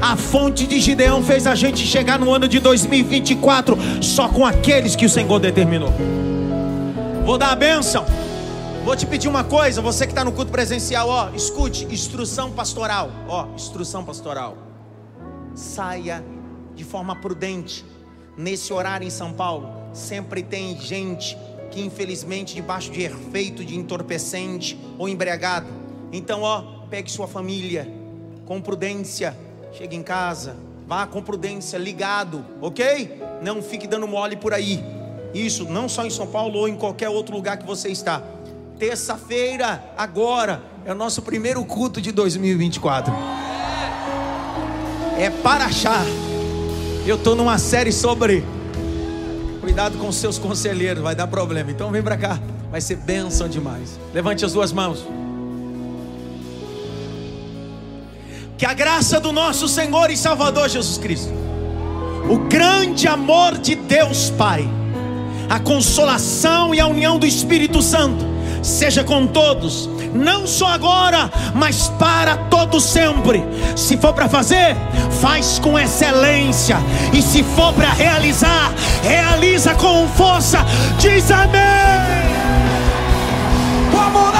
A 0.00 0.16
fonte 0.16 0.64
de 0.64 0.78
Gideão 0.78 1.24
fez 1.24 1.44
a 1.44 1.56
gente 1.56 1.84
chegar 1.84 2.20
no 2.20 2.32
ano 2.32 2.46
de 2.46 2.60
2024 2.60 3.76
só 4.00 4.28
com 4.28 4.46
aqueles 4.46 4.94
que 4.94 5.06
o 5.06 5.10
Senhor 5.10 5.40
determinou. 5.40 5.92
Vou 7.24 7.36
dar 7.36 7.50
a 7.50 7.56
benção. 7.56 8.06
Vou 8.84 8.94
te 8.94 9.06
pedir 9.06 9.26
uma 9.26 9.42
coisa, 9.42 9.82
você 9.82 10.06
que 10.06 10.12
está 10.12 10.24
no 10.24 10.30
culto 10.30 10.52
presencial, 10.52 11.08
ó, 11.08 11.30
escute, 11.34 11.84
instrução 11.90 12.52
pastoral, 12.52 13.10
ó, 13.28 13.46
instrução 13.56 14.04
pastoral. 14.04 14.71
Saia 15.54 16.24
de 16.74 16.84
forma 16.84 17.16
prudente. 17.16 17.84
Nesse 18.36 18.72
horário 18.72 19.06
em 19.06 19.10
São 19.10 19.32
Paulo, 19.32 19.68
sempre 19.92 20.42
tem 20.42 20.78
gente 20.80 21.36
aqui, 21.72 21.80
infelizmente, 21.84 22.54
debaixo 22.54 22.90
de 22.90 23.02
efeito 23.02 23.64
de 23.64 23.76
entorpecente 23.76 24.78
ou 24.98 25.08
embriagado. 25.08 25.66
Então, 26.12 26.42
ó, 26.42 26.62
pegue 26.90 27.10
sua 27.10 27.26
família 27.26 27.90
com 28.44 28.60
prudência, 28.60 29.36
chegue 29.72 29.96
em 29.96 30.02
casa, 30.02 30.56
vá 30.86 31.06
com 31.06 31.22
prudência, 31.22 31.78
ligado, 31.78 32.44
ok? 32.60 33.20
Não 33.42 33.62
fique 33.62 33.86
dando 33.86 34.06
mole 34.06 34.36
por 34.36 34.52
aí. 34.52 34.82
Isso, 35.32 35.64
não 35.64 35.88
só 35.88 36.04
em 36.04 36.10
São 36.10 36.26
Paulo 36.26 36.58
ou 36.58 36.68
em 36.68 36.76
qualquer 36.76 37.08
outro 37.08 37.34
lugar 37.34 37.56
que 37.56 37.66
você 37.66 37.88
está. 37.88 38.22
Terça-feira, 38.78 39.82
agora, 39.96 40.62
é 40.84 40.92
o 40.92 40.94
nosso 40.94 41.22
primeiro 41.22 41.64
culto 41.64 42.00
de 42.00 42.12
2024. 42.12 43.41
É 45.18 45.30
para 45.30 45.66
achar. 45.66 46.04
Eu 47.06 47.16
estou 47.16 47.34
numa 47.34 47.58
série 47.58 47.92
sobre. 47.92 48.44
Cuidado 49.60 49.98
com 49.98 50.10
seus 50.10 50.38
conselheiros, 50.38 51.02
vai 51.02 51.14
dar 51.14 51.26
problema. 51.26 51.70
Então 51.70 51.90
vem 51.90 52.02
para 52.02 52.16
cá, 52.16 52.38
vai 52.70 52.80
ser 52.80 52.96
bênção 52.96 53.48
demais. 53.48 53.98
Levante 54.12 54.44
as 54.44 54.52
duas 54.52 54.72
mãos. 54.72 55.04
Que 58.58 58.66
a 58.66 58.74
graça 58.74 59.18
do 59.18 59.32
nosso 59.32 59.66
Senhor 59.66 60.10
e 60.10 60.16
Salvador 60.16 60.68
Jesus 60.68 60.96
Cristo, 60.98 61.32
o 62.30 62.38
grande 62.48 63.08
amor 63.08 63.58
de 63.58 63.74
Deus 63.74 64.30
Pai, 64.30 64.68
a 65.50 65.58
consolação 65.58 66.72
e 66.74 66.78
a 66.78 66.86
união 66.86 67.18
do 67.18 67.26
Espírito 67.26 67.82
Santo, 67.82 68.31
seja 68.62 69.02
com 69.04 69.26
todos, 69.26 69.88
não 70.14 70.46
só 70.46 70.68
agora, 70.68 71.30
mas 71.54 71.88
para 71.98 72.36
todo 72.36 72.80
sempre. 72.80 73.44
Se 73.76 73.96
for 73.96 74.12
para 74.12 74.28
fazer, 74.28 74.76
faz 75.20 75.58
com 75.58 75.78
excelência, 75.78 76.78
e 77.12 77.20
se 77.20 77.42
for 77.42 77.72
para 77.72 77.90
realizar, 77.92 78.72
realiza 79.02 79.74
com 79.74 80.06
força. 80.08 80.64
Diz 80.98 81.30
amém. 81.30 82.22
Amor 84.06 84.31